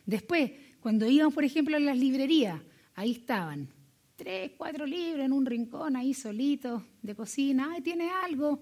Después, 0.05 0.51
cuando 0.81 1.07
íbamos, 1.07 1.33
por 1.33 1.45
ejemplo, 1.45 1.77
a 1.77 1.79
las 1.79 1.97
librerías, 1.97 2.59
ahí 2.95 3.11
estaban 3.11 3.69
tres, 4.17 4.51
cuatro 4.57 4.85
libros 4.85 5.23
en 5.23 5.31
un 5.31 5.45
rincón 5.45 5.95
ahí 5.95 6.13
solito 6.13 6.85
de 7.01 7.15
cocina, 7.15 7.69
ay, 7.71 7.81
tiene 7.81 8.09
algo. 8.09 8.59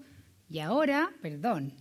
Y 0.48 0.60
ahora, 0.60 1.12
perdón, 1.20 1.72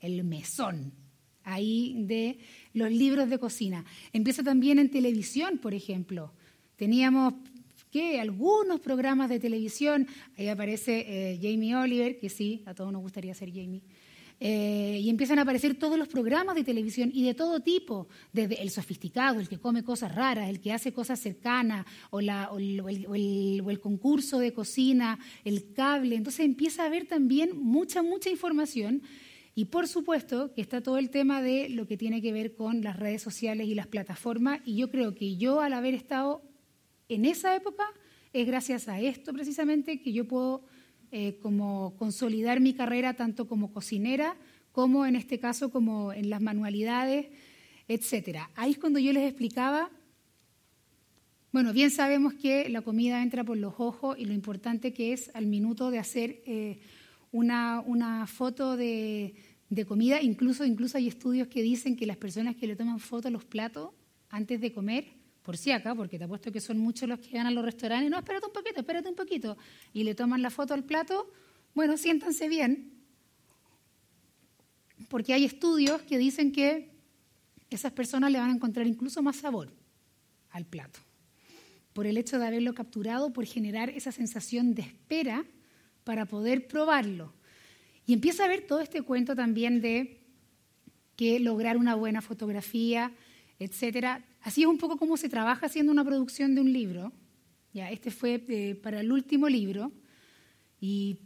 el 0.00 0.24
mesón 0.24 1.01
ahí 1.44 1.94
de 2.06 2.38
los 2.72 2.90
libros 2.90 3.28
de 3.28 3.38
cocina. 3.38 3.84
Empieza 4.12 4.42
también 4.42 4.78
en 4.78 4.90
televisión, 4.90 5.58
por 5.58 5.74
ejemplo. 5.74 6.32
Teníamos 6.76 7.34
que 7.90 8.20
algunos 8.20 8.80
programas 8.80 9.28
de 9.28 9.38
televisión, 9.38 10.08
ahí 10.38 10.48
aparece 10.48 11.04
eh, 11.06 11.38
Jamie 11.40 11.76
Oliver, 11.76 12.18
que 12.18 12.30
sí, 12.30 12.62
a 12.64 12.74
todos 12.74 12.92
nos 12.92 13.02
gustaría 13.02 13.34
ser 13.34 13.50
Jamie, 13.50 13.82
eh, 14.44 14.98
y 15.00 15.08
empiezan 15.08 15.38
a 15.38 15.42
aparecer 15.42 15.76
todos 15.76 15.96
los 15.96 16.08
programas 16.08 16.56
de 16.56 16.64
televisión 16.64 17.12
y 17.14 17.22
de 17.22 17.32
todo 17.32 17.60
tipo, 17.60 18.08
desde 18.32 18.60
el 18.60 18.70
sofisticado, 18.70 19.38
el 19.38 19.48
que 19.48 19.60
come 19.60 19.84
cosas 19.84 20.12
raras, 20.12 20.48
el 20.48 20.58
que 20.58 20.72
hace 20.72 20.92
cosas 20.92 21.20
cercanas, 21.20 21.86
o, 22.10 22.18
el, 22.18 23.78
concurso 23.80 24.40
de 24.40 24.52
cocina, 24.52 25.20
el 25.44 25.72
cable. 25.72 26.16
Entonces 26.16 26.44
empieza 26.44 26.82
a 26.82 26.86
haber 26.86 27.06
también 27.06 27.56
mucha, 27.56 28.02
mucha 28.02 28.30
información. 28.30 29.02
Y 29.54 29.66
por 29.66 29.86
supuesto 29.86 30.52
que 30.54 30.62
está 30.62 30.80
todo 30.80 30.98
el 30.98 31.10
tema 31.10 31.42
de 31.42 31.68
lo 31.68 31.86
que 31.86 31.96
tiene 31.96 32.22
que 32.22 32.32
ver 32.32 32.54
con 32.54 32.82
las 32.82 32.98
redes 32.98 33.22
sociales 33.22 33.68
y 33.68 33.74
las 33.74 33.86
plataformas. 33.86 34.60
Y 34.64 34.76
yo 34.76 34.90
creo 34.90 35.14
que 35.14 35.36
yo 35.36 35.60
al 35.60 35.74
haber 35.74 35.94
estado 35.94 36.42
en 37.08 37.26
esa 37.26 37.54
época, 37.54 37.84
es 38.32 38.46
gracias 38.46 38.88
a 38.88 38.98
esto 38.98 39.32
precisamente 39.32 40.00
que 40.00 40.12
yo 40.12 40.26
puedo 40.26 40.64
eh, 41.10 41.38
como 41.42 41.94
consolidar 41.98 42.60
mi 42.60 42.72
carrera 42.72 43.14
tanto 43.14 43.46
como 43.46 43.72
cocinera 43.72 44.36
como 44.72 45.04
en 45.04 45.16
este 45.16 45.38
caso 45.38 45.70
como 45.70 46.14
en 46.14 46.30
las 46.30 46.40
manualidades, 46.40 47.26
etcétera. 47.88 48.50
Ahí 48.56 48.70
es 48.70 48.78
cuando 48.78 48.98
yo 48.98 49.12
les 49.12 49.28
explicaba, 49.28 49.90
bueno, 51.52 51.74
bien 51.74 51.90
sabemos 51.90 52.32
que 52.32 52.70
la 52.70 52.80
comida 52.80 53.22
entra 53.22 53.44
por 53.44 53.58
los 53.58 53.74
ojos 53.76 54.16
y 54.18 54.24
lo 54.24 54.32
importante 54.32 54.94
que 54.94 55.12
es 55.12 55.30
al 55.34 55.46
minuto 55.46 55.90
de 55.90 55.98
hacer 55.98 56.42
eh, 56.46 56.80
una, 57.32 58.26
foto 58.26 58.76
de, 58.76 59.34
de, 59.68 59.84
comida, 59.86 60.20
incluso, 60.20 60.64
incluso 60.64 60.98
hay 60.98 61.08
estudios 61.08 61.48
que 61.48 61.62
dicen 61.62 61.96
que 61.96 62.06
las 62.06 62.18
personas 62.18 62.54
que 62.56 62.66
le 62.66 62.76
toman 62.76 63.00
foto 63.00 63.28
a 63.28 63.30
los 63.30 63.44
platos 63.44 63.90
antes 64.28 64.60
de 64.60 64.72
comer 64.72 65.22
por 65.42 65.56
si 65.56 65.72
acá, 65.72 65.94
porque 65.94 66.18
te 66.18 66.24
apuesto 66.24 66.52
que 66.52 66.60
son 66.60 66.78
muchos 66.78 67.08
los 67.08 67.18
que 67.18 67.36
van 67.36 67.46
a 67.46 67.50
los 67.50 67.64
restaurantes, 67.64 68.10
no, 68.10 68.18
espérate 68.18 68.46
un 68.46 68.52
poquito, 68.52 68.80
espérate 68.80 69.08
un 69.08 69.16
poquito, 69.16 69.56
y 69.92 70.04
le 70.04 70.14
toman 70.14 70.40
la 70.40 70.50
foto 70.50 70.72
al 70.72 70.84
plato, 70.84 71.30
bueno, 71.74 71.96
siéntanse 71.96 72.48
bien, 72.48 72.92
porque 75.08 75.34
hay 75.34 75.44
estudios 75.44 76.02
que 76.02 76.16
dicen 76.16 76.52
que 76.52 76.90
esas 77.70 77.92
personas 77.92 78.30
le 78.30 78.38
van 78.38 78.50
a 78.50 78.54
encontrar 78.54 78.86
incluso 78.86 79.22
más 79.22 79.36
sabor 79.36 79.72
al 80.50 80.64
plato, 80.64 81.00
por 81.92 82.06
el 82.06 82.16
hecho 82.16 82.38
de 82.38 82.46
haberlo 82.46 82.72
capturado, 82.74 83.32
por 83.32 83.44
generar 83.46 83.90
esa 83.90 84.12
sensación 84.12 84.74
de 84.74 84.82
espera 84.82 85.44
para 86.04 86.26
poder 86.26 86.66
probarlo. 86.66 87.32
Y 88.06 88.12
empieza 88.14 88.44
a 88.44 88.48
ver 88.48 88.66
todo 88.66 88.80
este 88.80 89.02
cuento 89.02 89.36
también 89.36 89.80
de 89.80 90.20
que 91.16 91.38
lograr 91.38 91.76
una 91.76 91.94
buena 91.94 92.20
fotografía, 92.20 93.12
etcétera, 93.58 94.24
Así 94.42 94.62
es 94.62 94.66
un 94.66 94.78
poco 94.78 94.96
como 94.96 95.16
se 95.16 95.28
trabaja 95.28 95.66
haciendo 95.66 95.92
una 95.92 96.04
producción 96.04 96.54
de 96.54 96.60
un 96.60 96.72
libro. 96.72 97.12
Ya, 97.72 97.90
este 97.90 98.10
fue 98.10 98.44
eh, 98.48 98.74
para 98.74 99.00
el 99.00 99.12
último 99.12 99.48
libro. 99.48 99.92
Y 100.80 101.18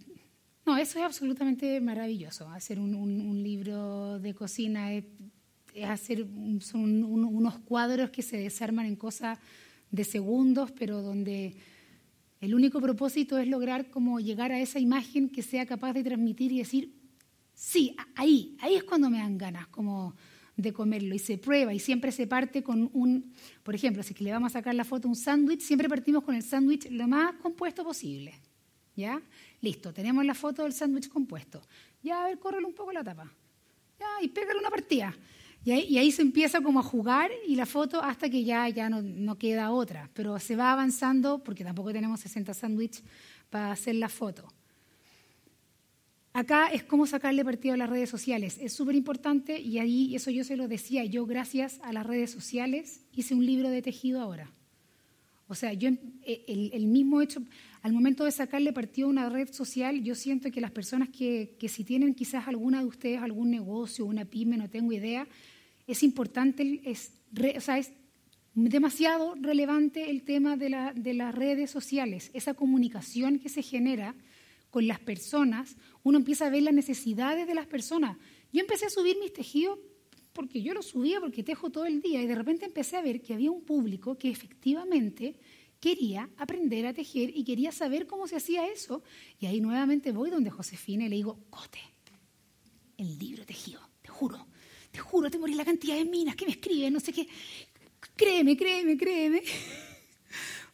no, 0.66 0.77
eso 0.77 0.99
es 0.99 1.05
absolutamente 1.05 1.81
maravilloso. 1.81 2.49
Hacer 2.51 2.79
un, 2.79 3.43
libro 3.43 4.18
de 4.18 4.35
cocina 4.35 4.93
es, 4.93 5.05
hacer 5.87 6.27
son 6.61 7.05
unos 7.05 7.59
cuadros 7.61 8.11
que 8.11 8.22
se 8.22 8.37
desarman 8.37 8.85
en 8.85 8.97
cosas 8.97 9.39
de 9.91 10.05
segundos, 10.05 10.70
pero 10.72 11.01
donde 11.01 11.57
el 12.47 12.55
único 12.55 12.80
propósito 12.80 13.38
es 13.38 13.49
lograr 13.49 13.90
como 13.90 14.20
llegar 14.20 14.53
a 14.53 14.61
esa 14.61 14.78
imagen 14.78 15.28
que 15.28 15.42
sea 15.42 15.66
capaz 15.66 15.92
de 15.94 16.05
transmitir 16.05 16.53
y 16.53 16.59
decir, 16.59 16.94
sí, 17.55 17.97
ahí, 18.14 18.57
ahí 18.61 18.76
es 18.76 18.84
cuando 18.84 19.11
me 19.11 19.18
dan 19.18 19.36
ganas, 19.36 19.66
como 19.66 20.14
de 20.57 20.72
comerlo 20.72 21.12
y 21.12 21.18
se 21.18 21.38
prueba 21.38 21.74
y 21.74 21.80
siempre 21.80 22.12
se 22.12 22.28
parte 22.28 22.62
con 22.62 22.88
un, 22.94 23.32
por 23.64 23.74
ejemplo, 23.74 24.03
si 24.05 24.14
le 24.14 24.30
vamos 24.30 24.53
a 24.53 24.61
sacar 24.61 24.76
la 24.76 24.84
foto 24.84 25.09
a 25.09 25.11
un 25.11 25.16
sándwich, 25.16 25.61
siempre 25.61 25.88
partimos 25.88 26.22
con 26.22 26.36
el 26.36 26.42
sándwich 26.44 26.88
lo 26.90 27.09
más 27.09 27.34
compuesto 27.42 27.82
posible. 27.82 28.32
¿Ya? 28.94 29.20
Listo, 29.61 29.92
tenemos 29.92 30.24
la 30.24 30.34
foto 30.34 30.62
del 30.62 30.72
sándwich 30.72 31.09
compuesto. 31.09 31.61
Ya, 32.03 32.22
a 32.22 32.28
ver, 32.28 32.38
córrele 32.38 32.64
un 32.64 32.74
poco 32.74 32.92
la 32.92 33.03
tapa. 33.03 33.30
Ya, 33.99 34.07
y 34.22 34.28
pégale 34.28 34.61
una 34.61 34.70
partida. 34.70 35.14
Y 35.64 35.72
ahí, 35.98 36.12
se 36.12 36.22
empieza 36.22 36.61
como 36.61 36.78
a 36.78 36.84
jugar 36.84 37.30
y 37.48 37.57
la 37.57 37.66
foto 37.66 38.00
hasta 38.00 38.30
que 38.30 38.44
ya, 38.44 38.68
ya 38.68 38.88
no, 38.88 39.02
no 39.02 39.36
queda 39.36 39.72
otra. 39.72 40.09
Pero 40.14 40.38
se 40.38 40.54
va 40.54 40.70
avanzando 40.70 41.42
porque 41.42 41.64
tampoco 41.64 41.92
tenemos 41.92 42.20
60 42.20 42.54
sándwiches 42.54 43.02
para 43.50 43.72
hacer 43.72 43.96
la 43.96 44.09
foto. 44.09 44.46
Acá 46.36 46.68
es 46.68 46.84
cómo 46.84 47.07
sacarle 47.07 47.46
partido 47.46 47.72
a 47.72 47.78
las 47.78 47.88
redes 47.88 48.11
sociales. 48.11 48.59
Es 48.61 48.74
súper 48.74 48.94
importante 48.94 49.59
y 49.59 49.78
ahí, 49.78 50.14
eso 50.14 50.30
yo 50.30 50.44
se 50.44 50.59
lo 50.59 50.68
decía, 50.68 51.02
yo 51.07 51.24
gracias 51.24 51.80
a 51.82 51.94
las 51.94 52.07
redes 52.07 52.30
sociales 52.30 53.00
hice 53.14 53.34
un 53.34 53.46
libro 53.46 53.70
de 53.70 53.80
tejido 53.80 54.20
ahora. 54.20 54.52
O 55.48 55.54
sea, 55.54 55.72
yo 55.72 55.88
eh, 56.24 56.44
el, 56.74 56.86
mismo 56.86 57.22
hecho, 57.22 57.40
al 57.87 57.93
momento 57.93 58.24
de 58.24 58.32
sacarle 58.32 58.72
partido 58.72 59.07
a 59.07 59.11
una 59.11 59.28
red 59.28 59.49
social, 59.53 60.03
yo 60.03 60.16
siento 60.16 60.51
que 60.51 60.61
las 60.61 60.72
personas 60.72 61.09
que, 61.09 61.55
que 61.57 61.68
si 61.68 61.84
tienen 61.84 62.14
quizás 62.14 62.49
alguna 62.49 62.80
de 62.80 62.87
ustedes 62.87 63.22
algún 63.22 63.49
negocio, 63.49 64.07
una 64.07 64.24
pyme, 64.24 64.57
no 64.57 64.68
tengo 64.68 64.93
idea, 64.93 65.28
es 65.87 66.03
importante, 66.03 66.80
es, 66.84 67.12
o 67.57 67.61
sea, 67.61 67.78
es 67.78 67.93
demasiado 68.55 69.37
relevante 69.41 70.11
el 70.11 70.24
tema 70.24 70.57
de, 70.57 70.70
la, 70.70 70.95
de 70.95 71.14
las 71.14 71.32
redes 71.32 71.70
sociales, 71.70 72.32
esa 72.34 72.55
comunicación 72.55 73.39
que 73.39 73.49
se 73.49 73.62
genera 73.62 74.16
con 74.70 74.89
las 74.89 74.99
personas, 74.99 75.76
uno 76.03 76.18
empieza 76.18 76.47
a 76.47 76.51
ver 76.51 76.64
las 76.64 76.74
necesidades 76.74 77.47
de 77.47 77.55
las 77.55 77.68
personas. 77.68 78.16
Yo 78.53 78.62
empecé 78.62 78.87
a 78.87 78.91
subir 78.91 79.16
mis 79.20 79.32
tejidos 79.32 79.78
porque 80.32 80.61
yo 80.61 80.74
los 80.74 80.87
subía 80.87 81.20
porque 81.20 81.45
tejo 81.45 81.70
todo 81.70 81.87
el 81.87 82.03
día 82.03 82.20
y 82.20 82.26
de 82.26 82.34
repente 82.34 82.64
empecé 82.64 82.97
a 82.97 83.03
ver 83.03 83.22
que 83.22 83.32
había 83.32 83.53
un 83.53 83.62
público 83.62 84.18
que 84.18 84.28
efectivamente 84.28 85.37
quería 85.87 86.28
aprender 86.37 86.84
a 86.84 86.93
tejer 86.93 87.30
y 87.32 87.45
quería 87.45 87.70
saber 87.70 88.09
cómo 88.09 88.26
se 88.26 88.34
hacía 88.34 88.66
eso. 88.66 89.05
Y 89.39 89.47
ahí 89.47 89.61
nuevamente 89.61 90.11
voy 90.11 90.30
donde 90.30 90.51
Josefina 90.51 91.05
y 91.05 91.09
le 91.09 91.14
digo, 91.14 91.39
Cote, 91.49 91.78
el 92.99 93.16
libro 93.16 93.47
tejido, 93.47 93.80
te 94.03 94.09
juro, 94.09 94.49
te 94.91 94.99
juro, 94.99 95.30
te 95.30 95.39
morí 95.39 95.55
la 95.55 95.64
cantidad 95.64 95.95
de 95.95 96.05
minas 96.05 96.34
que 96.34 96.45
me 96.45 96.51
escriben, 96.51 96.93
no 96.93 96.99
sé 96.99 97.12
qué. 97.12 97.28
Créeme, 98.16 98.57
créeme, 98.57 98.97
créeme. 98.97 99.43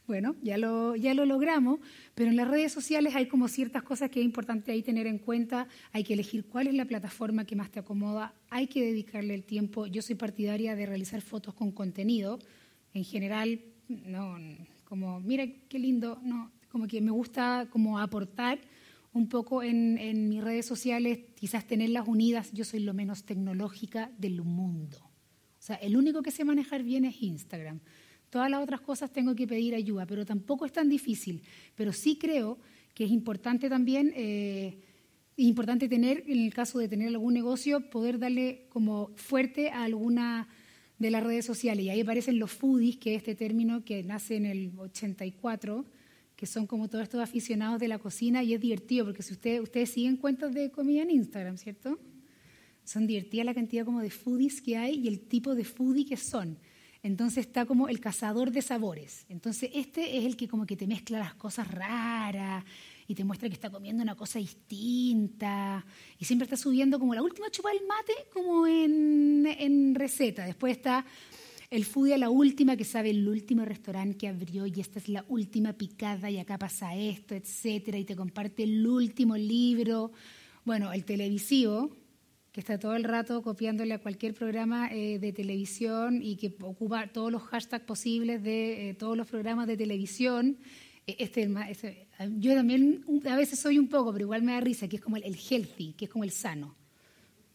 Bueno, 0.05 0.35
ya 0.43 0.59
lo, 0.59 0.97
ya 0.97 1.15
lo 1.15 1.25
logramos, 1.25 1.79
pero 2.17 2.29
en 2.29 2.37
las 2.37 2.49
redes 2.49 2.73
sociales 2.73 3.15
hay 3.15 3.29
como 3.29 3.47
ciertas 3.47 3.85
cosas 3.85 4.11
que 4.11 4.19
es 4.19 4.25
importante 4.27 4.73
ahí 4.73 4.83
tener 4.83 5.07
en 5.07 5.19
cuenta. 5.19 5.69
Hay 5.93 6.03
que 6.03 6.15
elegir 6.15 6.45
cuál 6.47 6.67
es 6.67 6.75
la 6.75 6.85
plataforma 6.85 7.47
que 7.47 7.55
más 7.55 7.71
te 7.71 7.79
acomoda, 7.79 8.35
hay 8.51 8.67
que 8.67 8.85
dedicarle 8.85 9.33
el 9.33 9.45
tiempo. 9.45 9.87
Yo 9.87 10.03
soy 10.03 10.17
partidaria 10.17 10.75
de 10.75 10.87
realizar 10.87 11.23
fotos 11.23 11.55
con 11.55 11.71
contenido. 11.71 12.41
En 12.93 13.05
general, 13.05 13.61
no, 13.89 14.37
como, 14.93 15.21
mira 15.21 15.47
qué 15.71 15.79
lindo, 15.79 16.21
no, 16.23 16.53
como 16.69 16.87
que 16.87 17.01
me 17.01 17.11
gusta 17.11 17.67
como 17.71 17.99
aportar 17.99 18.61
un 19.15 19.27
poco 19.27 19.63
en, 19.63 19.97
en 19.97 20.29
mis 20.29 20.45
redes 20.45 20.67
sociales, 20.67 21.21
quizás 21.35 21.67
tenerlas 21.67 22.07
unidas. 22.07 22.53
Yo 22.53 22.63
soy 22.63 22.81
lo 22.81 22.93
menos 22.93 23.25
tecnológica 23.25 24.11
del 24.19 24.43
mundo. 24.43 24.99
O 24.99 25.61
sea, 25.61 25.77
el 25.77 25.97
único 25.97 26.21
que 26.21 26.31
sé 26.31 26.45
manejar 26.45 26.83
bien 26.83 27.07
es 27.07 27.23
Instagram. 27.23 27.81
Todas 28.29 28.51
las 28.51 28.63
otras 28.63 28.83
cosas 28.83 29.11
tengo 29.11 29.35
que 29.35 29.47
pedir 29.47 29.75
ayuda, 29.75 30.05
pero 30.05 30.27
tampoco 30.27 30.67
es 30.67 30.73
tan 30.73 30.91
difícil. 30.91 31.43
Pero 31.75 31.91
sí 31.95 32.19
creo 32.19 32.59
que 32.93 33.05
es 33.05 33.11
importante 33.11 33.71
también, 33.71 34.13
eh, 34.15 34.79
importante 35.37 35.89
tener, 35.89 36.23
en 36.27 36.39
el 36.39 36.53
caso 36.53 36.79
de 36.79 36.89
tener 36.89 37.09
algún 37.09 37.33
negocio, 37.33 37.89
poder 37.89 38.19
darle 38.19 38.67
como 38.69 39.11
fuerte 39.17 39.71
a 39.71 39.85
alguna 39.85 40.49
de 41.03 41.11
las 41.11 41.23
redes 41.23 41.45
sociales. 41.45 41.85
Y 41.85 41.91
ahí 41.91 42.01
aparecen 42.01 42.39
los 42.39 42.51
foodies, 42.51 42.97
que 42.97 43.15
es 43.15 43.19
este 43.19 43.35
término 43.35 43.85
que 43.85 44.03
nace 44.03 44.37
en 44.37 44.47
el 44.47 44.73
84, 44.79 45.85
que 46.37 46.47
son 46.47 46.67
como 46.67 46.89
todos 46.89 47.03
estos 47.03 47.21
aficionados 47.21 47.79
de 47.81 47.89
la 47.89 47.99
cocina 47.99 48.43
y 48.43 48.55
es 48.55 48.61
divertido, 48.61 49.05
porque 49.05 49.23
si 49.23 49.35
ustedes, 49.35 49.61
ustedes 49.61 49.91
siguen 49.91 50.17
cuentas 50.17 50.55
de 50.55 50.71
comida 50.71 51.03
en 51.03 51.11
Instagram, 51.11 51.59
¿cierto? 51.59 51.99
Son 52.85 53.07
divertidas 53.07 53.45
la 53.47 53.55
cantidad 53.55 53.85
como 53.85 54.01
de 54.01 54.11
foodies 54.11 54.63
que 54.63 54.77
hay 54.77 54.95
y 54.95 55.09
el 55.09 55.21
tipo 55.21 55.55
de 55.55 55.65
foodie 55.65 56.07
que 56.07 56.17
son. 56.17 56.59
Entonces 57.03 57.47
está 57.47 57.67
como 57.67 57.89
el 57.89 58.01
cazador 58.01 58.53
de 58.53 58.63
sabores. 58.63 59.27
Entonces 59.29 59.71
este 59.75 60.19
es 60.19 60.25
el 60.25 60.37
que 60.37 60.49
como 60.49 60.67
que 60.67 60.77
te 60.77 60.87
mezcla 60.87 61.19
las 61.19 61.35
cosas 61.35 61.69
raras 61.69 62.65
y 63.07 63.15
te 63.15 63.25
muestra 63.25 63.49
que 63.49 63.55
está 63.55 63.71
comiendo 63.71 64.03
una 64.03 64.15
cosa 64.15 64.39
distinta. 64.39 65.85
Y 66.19 66.25
siempre 66.25 66.45
está 66.45 66.57
subiendo 66.57 66.99
como 66.99 67.15
la 67.15 67.23
última 67.23 67.51
chupa 67.51 67.71
del 67.71 67.87
mate 67.87 68.13
como 68.33 68.67
en, 68.67 69.95
receta. 69.95 70.47
Después 70.47 70.77
está 70.77 71.05
el 71.71 71.85
foodie 71.85 72.15
a 72.15 72.19
la 72.19 72.31
última 72.31 72.77
que 72.77 72.85
sabe 72.85 73.11
el 73.11 73.27
último 73.27 73.65
restaurante 73.65 74.19
que 74.19 74.29
abrió 74.29 74.67
y 74.67 74.81
esta 74.81 74.99
es 74.99 75.09
la 75.09 75.25
última 75.29 75.73
picada 75.73 76.31
y 76.31 76.39
acá 76.39 76.59
pasa 76.59 76.95
esto, 76.95 77.35
etcétera. 77.35 77.99
Y 77.99 78.05
te 78.05 78.17
comparte 78.17 78.63
el 78.65 78.87
último 78.87 79.37
libro. 79.37 80.13
Bueno, 80.65 80.93
el 80.93 81.05
televisivo, 81.05 81.91
que 82.53 82.61
está 82.61 82.79
todo 82.79 82.95
el 82.95 83.05
rato 83.05 83.43
copiándole 83.43 83.95
a 83.95 83.99
cualquier 83.99 84.35
programa 84.35 84.91
eh, 84.93 85.19
de 85.19 85.33
televisión 85.33 86.21
y 86.23 86.37
que 86.37 86.55
ocupa 86.61 87.07
todos 87.09 87.33
los 87.33 87.43
hashtags 87.43 87.85
posibles 87.85 88.43
de 88.43 88.91
eh, 88.91 88.95
todos 88.95 89.17
los 89.17 89.27
programas 89.27 89.67
de 89.67 89.77
televisión. 89.77 90.59
E, 91.07 91.17
este, 91.19 91.51
este, 91.69 92.09
yo 92.39 92.55
también 92.55 93.05
a 93.29 93.37
veces 93.37 93.59
soy 93.59 93.79
un 93.79 93.89
poco, 93.89 94.13
pero 94.13 94.25
igual 94.25 94.43
me 94.43 94.53
da 94.53 94.61
risa, 94.61 94.89
que 94.89 94.97
es 94.97 95.03
como 95.03 95.17
el, 95.17 95.37
healthy, 95.37 95.95
que 95.95 96.07
es 96.07 96.11
como 96.11 96.25
el 96.25 96.31
sano. 96.31 96.75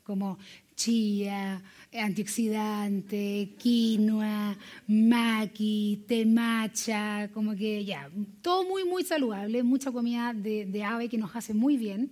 como 0.03 0.37
chía, 0.75 1.61
antioxidante, 1.91 3.55
quinoa, 3.57 4.55
maqui, 4.87 6.03
té 6.07 6.23
matcha, 6.25 7.29
como 7.33 7.55
que 7.55 7.83
ya, 7.83 8.09
todo 8.41 8.63
muy, 8.63 8.85
muy 8.85 9.03
saludable, 9.03 9.63
mucha 9.63 9.91
comida 9.91 10.33
de, 10.33 10.65
de 10.65 10.83
ave 10.83 11.09
que 11.09 11.17
nos 11.17 11.35
hace 11.35 11.53
muy 11.53 11.77
bien. 11.77 12.11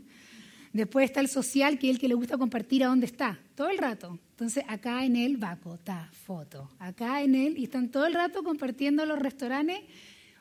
Después 0.74 1.06
está 1.06 1.22
el 1.22 1.30
social, 1.30 1.80
que 1.80 1.90
es 1.90 1.96
el 1.96 2.02
que 2.02 2.10
le 2.10 2.16
gusta 2.16 2.38
compartir 2.38 2.84
a 2.84 2.88
dónde 2.88 3.06
está, 3.06 3.40
todo 3.56 3.70
el 3.70 3.78
rato. 3.78 4.20
Entonces, 4.32 4.66
acá 4.68 5.06
en 5.06 5.16
él, 5.16 5.38
vaco, 5.38 5.78
ta, 5.78 6.10
foto. 6.12 6.70
Acá 6.80 7.22
en 7.22 7.36
él, 7.36 7.58
y 7.58 7.64
están 7.64 7.88
todo 7.88 8.06
el 8.06 8.14
rato 8.14 8.44
compartiendo 8.44 9.06
los 9.06 9.18
restaurantes. 9.18 9.80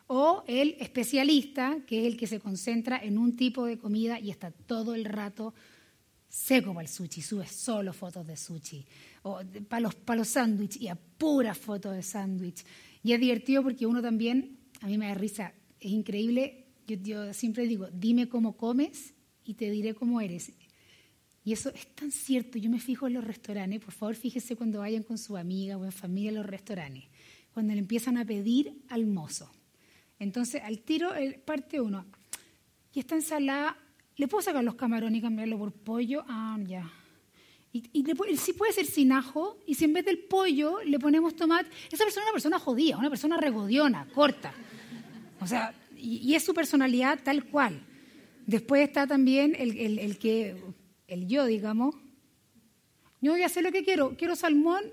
O 0.06 0.44
el 0.46 0.76
especialista, 0.80 1.78
que 1.86 2.00
es 2.00 2.06
el 2.06 2.16
que 2.16 2.26
se 2.26 2.40
concentra 2.40 2.98
en 2.98 3.16
un 3.16 3.36
tipo 3.36 3.64
de 3.64 3.78
comida 3.78 4.20
y 4.20 4.30
está 4.30 4.50
todo 4.50 4.94
el 4.94 5.04
rato 5.04 5.54
seco 6.28 6.74
para 6.74 6.86
el 6.86 6.92
sushi, 6.92 7.22
sube 7.22 7.46
solo 7.46 7.92
fotos 7.92 8.26
de 8.26 8.36
sushi. 8.36 8.84
O 9.22 9.40
para 9.68 9.80
los, 9.80 9.94
para 9.94 10.18
los 10.18 10.28
sándwiches 10.28 10.82
y 10.82 10.88
a 10.88 10.96
puras 10.96 11.56
fotos 11.56 11.94
de 11.94 12.02
sándwich. 12.02 12.64
Y 13.02 13.12
es 13.12 13.20
divertido 13.20 13.62
porque 13.62 13.86
uno 13.86 14.02
también, 14.02 14.58
a 14.80 14.86
mí 14.86 14.98
me 14.98 15.06
da 15.06 15.14
risa, 15.14 15.54
es 15.80 15.90
increíble. 15.90 16.66
Yo, 16.86 16.96
yo 16.96 17.32
siempre 17.32 17.66
digo, 17.66 17.88
dime 17.92 18.28
cómo 18.28 18.56
comes 18.56 19.14
y 19.44 19.54
te 19.54 19.70
diré 19.70 19.94
cómo 19.94 20.20
eres. 20.20 20.52
Y 21.44 21.52
eso 21.52 21.70
es 21.70 21.86
tan 21.94 22.10
cierto. 22.10 22.58
Yo 22.58 22.70
me 22.70 22.80
fijo 22.80 23.06
en 23.06 23.14
los 23.14 23.24
restaurantes. 23.24 23.80
Por 23.80 23.92
favor, 23.92 24.16
fíjese 24.16 24.56
cuando 24.56 24.80
vayan 24.80 25.02
con 25.02 25.18
su 25.18 25.36
amiga 25.36 25.76
o 25.76 25.84
en 25.84 25.92
familia 25.92 26.30
a 26.30 26.34
los 26.34 26.46
restaurantes. 26.46 27.04
Cuando 27.52 27.74
le 27.74 27.78
empiezan 27.78 28.16
a 28.16 28.24
pedir 28.24 28.82
al 28.88 29.06
mozo. 29.06 29.50
Entonces, 30.18 30.62
al 30.62 30.80
tiro, 30.80 31.12
parte 31.44 31.80
uno. 31.80 32.06
Y 32.92 33.00
esta 33.00 33.14
ensalada, 33.14 33.76
¿le 34.16 34.28
puedo 34.28 34.42
sacar 34.42 34.62
los 34.62 34.76
camarones 34.76 35.18
y 35.18 35.22
cambiarlo 35.22 35.58
por 35.58 35.72
pollo? 35.72 36.24
Ah, 36.28 36.58
ya. 36.64 36.90
Y, 37.72 37.90
y 37.92 38.36
si 38.36 38.52
puede 38.52 38.72
ser 38.72 38.86
sin 38.86 39.10
ajo, 39.10 39.58
y 39.66 39.74
si 39.74 39.84
en 39.84 39.94
vez 39.94 40.04
del 40.04 40.18
pollo 40.18 40.78
le 40.84 40.98
ponemos 41.00 41.34
tomate, 41.34 41.68
esa 41.90 42.04
persona 42.04 42.22
es 42.22 42.26
una 42.26 42.32
persona 42.32 42.58
jodida, 42.60 42.96
una 42.96 43.10
persona 43.10 43.36
regodiona, 43.36 44.06
corta. 44.14 44.54
O 45.40 45.46
sea, 45.46 45.74
y, 45.96 46.34
es 46.34 46.44
su 46.44 46.54
personalidad 46.54 47.18
tal 47.22 47.44
cual. 47.44 47.80
Después 48.46 48.82
está 48.82 49.06
también 49.06 49.56
el, 49.58 49.76
el, 49.76 49.98
el, 49.98 50.18
que, 50.18 50.62
el 51.08 51.26
yo, 51.26 51.46
digamos. 51.46 51.96
Yo 53.20 53.32
voy 53.32 53.42
a 53.42 53.46
hacer 53.46 53.64
lo 53.64 53.72
que 53.72 53.84
quiero. 53.84 54.14
Quiero 54.16 54.36
salmón 54.36 54.84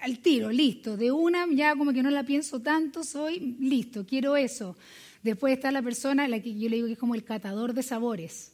al 0.00 0.18
tiro, 0.18 0.50
listo. 0.50 0.96
De 0.96 1.12
una, 1.12 1.46
ya 1.52 1.76
como 1.76 1.92
que 1.92 2.02
no 2.02 2.10
la 2.10 2.24
pienso 2.24 2.60
tanto, 2.60 3.04
soy 3.04 3.56
listo, 3.60 4.06
quiero 4.06 4.36
eso. 4.36 4.76
Después 5.22 5.52
está 5.52 5.70
la 5.70 5.82
persona 5.82 6.26
la 6.28 6.40
que 6.40 6.54
yo 6.58 6.68
le 6.68 6.76
digo 6.76 6.86
que 6.86 6.94
es 6.94 6.98
como 6.98 7.14
el 7.14 7.24
catador 7.24 7.74
de 7.74 7.82
sabores. 7.82 8.52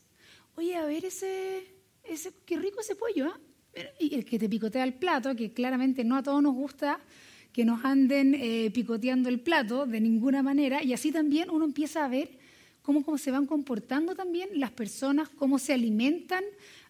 Oye, 0.57 0.75
a 0.77 0.85
ver 0.85 1.05
ese, 1.05 1.65
ese 2.05 2.33
qué 2.45 2.57
rico 2.57 2.81
ese 2.81 2.97
pollo, 2.97 3.27
¿ah? 3.27 3.41
Y 4.01 4.15
el 4.15 4.25
que 4.25 4.39
te 4.39 4.49
picotea 4.49 4.85
el 4.85 4.95
plato, 4.95 5.37
que 5.37 5.53
claramente 5.53 6.03
no 6.03 6.17
a 6.17 6.23
todos 6.23 6.43
nos 6.43 6.55
gusta 6.55 6.99
que 7.57 7.65
nos 7.65 7.83
anden 7.87 8.35
eh, 8.35 8.71
picoteando 8.71 9.31
el 9.31 9.41
plato 9.41 9.87
de 9.87 9.99
ninguna 9.99 10.43
manera, 10.43 10.83
y 10.83 10.93
así 10.93 11.11
también 11.11 11.49
uno 11.49 11.65
empieza 11.65 12.05
a 12.05 12.09
ver 12.09 12.29
cómo, 12.83 13.03
cómo 13.03 13.17
se 13.17 13.31
van 13.31 13.47
comportando 13.47 14.15
también 14.15 14.51
las 14.61 14.73
personas, 14.73 15.31
cómo 15.31 15.59
se 15.59 15.73
alimentan. 15.73 16.45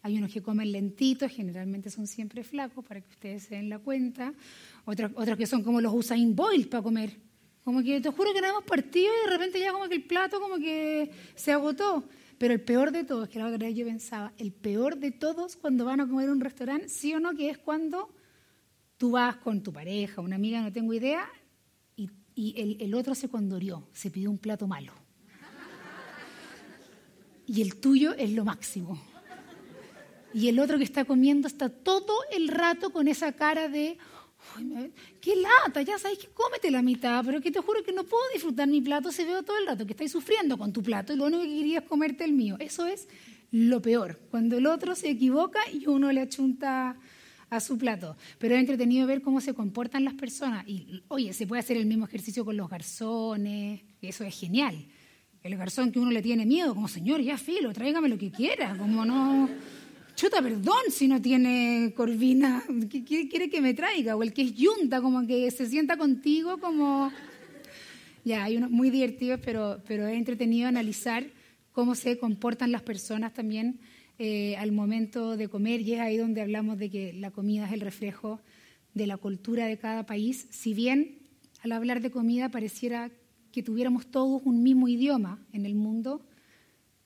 Hay 0.06 0.18
unos 0.18 0.32
que 0.32 0.40
comen 0.40 0.70
lentitos, 0.70 1.32
generalmente 1.32 1.90
son 1.90 2.06
siempre 2.06 2.44
flacos, 2.44 2.84
para 2.84 3.00
que 3.00 3.10
ustedes 3.10 3.42
se 3.42 3.56
den 3.56 3.68
la 3.68 3.80
cuenta. 3.80 4.32
Otros, 4.84 5.10
otros 5.16 5.36
que 5.36 5.48
son 5.48 5.64
como 5.64 5.80
los 5.80 5.92
Usain 5.92 6.36
Bolt 6.36 6.68
para 6.68 6.80
comer. 6.80 7.16
Como 7.64 7.82
que 7.82 8.00
te 8.00 8.08
juro 8.10 8.32
que 8.32 8.40
no 8.40 8.46
hemos 8.46 8.62
partido 8.62 9.12
y 9.12 9.26
de 9.26 9.36
repente 9.36 9.58
ya 9.58 9.72
como 9.72 9.88
que 9.88 9.96
el 9.96 10.04
plato 10.04 10.40
como 10.40 10.58
que 10.58 11.10
se 11.34 11.50
agotó. 11.50 12.04
Pero 12.38 12.54
el 12.54 12.60
peor 12.60 12.92
de 12.92 13.02
todos, 13.02 13.28
que 13.28 13.40
la 13.40 13.48
otra 13.48 13.66
vez 13.66 13.74
yo 13.74 13.84
pensaba, 13.84 14.32
el 14.38 14.52
peor 14.52 14.96
de 14.96 15.10
todos 15.10 15.56
cuando 15.56 15.84
van 15.84 16.00
a 16.00 16.06
comer 16.06 16.28
a 16.28 16.32
un 16.32 16.40
restaurante, 16.40 16.88
sí 16.88 17.12
o 17.12 17.18
no, 17.18 17.34
que 17.34 17.50
es 17.50 17.58
cuando 17.58 18.08
tú 18.98 19.10
vas 19.10 19.38
con 19.38 19.60
tu 19.60 19.72
pareja, 19.72 20.20
una 20.20 20.36
amiga, 20.36 20.60
no 20.60 20.72
tengo 20.72 20.94
idea, 20.94 21.26
y, 21.96 22.08
y 22.36 22.54
el, 22.60 22.80
el 22.80 22.94
otro 22.94 23.16
se 23.16 23.28
condorió, 23.28 23.88
se 23.92 24.12
pidió 24.12 24.30
un 24.30 24.38
plato 24.38 24.68
malo 24.68 24.92
y 27.46 27.62
el 27.62 27.76
tuyo 27.76 28.14
es 28.14 28.30
lo 28.32 28.44
máximo. 28.44 29.00
Y 30.36 30.48
el 30.48 30.58
otro 30.58 30.76
que 30.76 30.84
está 30.84 31.06
comiendo 31.06 31.48
está 31.48 31.70
todo 31.70 32.12
el 32.30 32.48
rato 32.48 32.90
con 32.90 33.08
esa 33.08 33.32
cara 33.32 33.70
de, 33.70 33.96
qué 35.22 35.34
lata, 35.34 35.80
ya 35.80 35.98
sabes 35.98 36.18
que 36.18 36.26
cómete 36.26 36.70
la 36.70 36.82
mitad, 36.82 37.24
pero 37.24 37.40
que 37.40 37.50
te 37.50 37.58
juro 37.60 37.82
que 37.82 37.90
no 37.90 38.04
puedo 38.04 38.22
disfrutar 38.34 38.68
mi 38.68 38.82
plato, 38.82 39.10
se 39.10 39.24
veo 39.24 39.42
todo 39.42 39.56
el 39.56 39.66
rato 39.66 39.86
que 39.86 39.94
estáis 39.94 40.12
sufriendo 40.12 40.58
con 40.58 40.74
tu 40.74 40.82
plato 40.82 41.14
y 41.14 41.16
lo 41.16 41.24
único 41.24 41.42
que 41.42 41.48
querías 41.48 41.84
es 41.84 41.88
comerte 41.88 42.24
el 42.24 42.34
mío. 42.34 42.56
Eso 42.58 42.84
es 42.84 43.08
lo 43.50 43.80
peor, 43.80 44.20
cuando 44.30 44.58
el 44.58 44.66
otro 44.66 44.94
se 44.94 45.08
equivoca 45.08 45.60
y 45.72 45.86
uno 45.86 46.12
le 46.12 46.20
achunta 46.20 46.98
a 47.48 47.60
su 47.60 47.78
plato. 47.78 48.14
Pero 48.38 48.56
es 48.56 48.60
entretenido 48.60 49.06
ver 49.06 49.22
cómo 49.22 49.40
se 49.40 49.54
comportan 49.54 50.04
las 50.04 50.12
personas. 50.12 50.68
Y, 50.68 51.02
oye, 51.08 51.32
se 51.32 51.46
puede 51.46 51.60
hacer 51.60 51.78
el 51.78 51.86
mismo 51.86 52.04
ejercicio 52.04 52.44
con 52.44 52.58
los 52.58 52.68
garzones, 52.68 53.80
eso 54.02 54.22
es 54.22 54.38
genial 54.38 54.86
el 55.42 55.56
garzón 55.56 55.92
que 55.92 56.00
uno 56.00 56.10
le 56.10 56.22
tiene 56.22 56.44
miedo, 56.44 56.74
como 56.74 56.88
señor, 56.88 57.20
ya 57.20 57.38
filo, 57.38 57.72
tráigame 57.72 58.08
lo 58.08 58.18
que 58.18 58.32
quiera, 58.32 58.76
como 58.76 59.04
no. 59.04 59.48
Chuta, 60.16 60.40
perdón 60.40 60.80
si 60.88 61.08
no 61.08 61.20
tiene 61.20 61.92
corvina, 61.94 62.64
¿qué, 62.88 63.04
quiere 63.04 63.50
que 63.50 63.60
me 63.60 63.74
traiga? 63.74 64.16
O 64.16 64.22
el 64.22 64.32
que 64.32 64.40
es 64.40 64.54
yunta, 64.54 65.02
como 65.02 65.26
que 65.26 65.50
se 65.50 65.66
sienta 65.66 65.98
contigo, 65.98 66.56
como. 66.56 67.12
Ya, 68.24 68.44
hay 68.44 68.56
unos 68.56 68.70
muy 68.70 68.88
divertidos, 68.88 69.38
pero, 69.44 69.82
pero 69.86 70.06
es 70.06 70.16
entretenido 70.16 70.68
analizar 70.68 71.26
cómo 71.70 71.94
se 71.94 72.16
comportan 72.16 72.72
las 72.72 72.80
personas 72.80 73.34
también 73.34 73.78
eh, 74.18 74.56
al 74.56 74.72
momento 74.72 75.36
de 75.36 75.48
comer, 75.48 75.82
y 75.82 75.92
es 75.92 76.00
ahí 76.00 76.16
donde 76.16 76.40
hablamos 76.40 76.78
de 76.78 76.88
que 76.88 77.12
la 77.12 77.30
comida 77.30 77.66
es 77.66 77.74
el 77.74 77.82
reflejo 77.82 78.40
de 78.94 79.06
la 79.06 79.18
cultura 79.18 79.66
de 79.66 79.76
cada 79.76 80.06
país, 80.06 80.46
si 80.48 80.72
bien 80.72 81.18
al 81.62 81.72
hablar 81.72 82.00
de 82.00 82.10
comida 82.10 82.48
pareciera 82.48 83.10
que 83.52 83.62
tuviéramos 83.62 84.06
todos 84.06 84.40
un 84.46 84.62
mismo 84.62 84.88
idioma 84.88 85.44
en 85.52 85.66
el 85.66 85.74
mundo, 85.74 86.26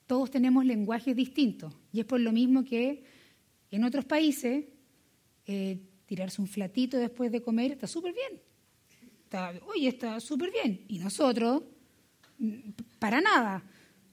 todos 0.07 0.31
tenemos 0.31 0.63
lenguajes 0.63 1.13
distintos. 1.13 1.73
Y 1.91 1.99
es 1.99 2.05
por 2.05 2.19
lo 2.19 2.31
mismo 2.31 2.63
que 2.63 3.03
en 3.69 3.83
otros 3.83 4.05
países 4.05 4.65
eh, 5.45 5.79
tirarse 6.05 6.41
un 6.41 6.47
flatito 6.47 6.97
después 6.97 7.31
de 7.31 7.41
comer 7.41 7.71
está 7.71 7.87
súper 7.87 8.13
bien. 8.13 8.41
Está, 9.23 9.53
oye, 9.73 9.87
está 9.87 10.19
súper 10.19 10.51
bien. 10.51 10.83
Y 10.87 10.99
nosotros, 10.99 11.63
mm, 12.37 12.71
para 12.99 13.21
nada. 13.21 13.63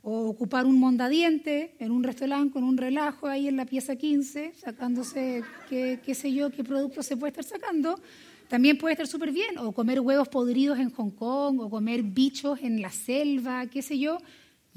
O 0.02 0.28
ocupar 0.28 0.64
un 0.64 0.78
mondadiente 0.78 1.74
en 1.80 1.90
un 1.90 2.04
restaurante 2.04 2.52
con 2.52 2.62
un 2.62 2.76
relajo 2.76 3.26
ahí 3.26 3.48
en 3.48 3.56
la 3.56 3.66
pieza 3.66 3.96
15, 3.96 4.54
sacándose 4.54 5.42
qué, 5.68 5.98
qué 6.04 6.14
sé 6.14 6.32
yo, 6.32 6.50
qué 6.50 6.62
producto 6.62 7.02
se 7.02 7.16
puede 7.16 7.32
estar 7.32 7.44
sacando, 7.44 8.00
también 8.48 8.78
puede 8.78 8.92
estar 8.92 9.08
súper 9.08 9.32
bien, 9.32 9.58
o 9.58 9.72
comer 9.72 10.00
huevos 10.00 10.28
podridos 10.28 10.78
en 10.78 10.90
Hong 10.90 11.10
Kong, 11.10 11.60
o 11.60 11.68
comer 11.68 12.02
bichos 12.02 12.60
en 12.62 12.80
la 12.80 12.90
selva, 12.90 13.66
qué 13.66 13.82
sé 13.82 13.98
yo. 13.98 14.18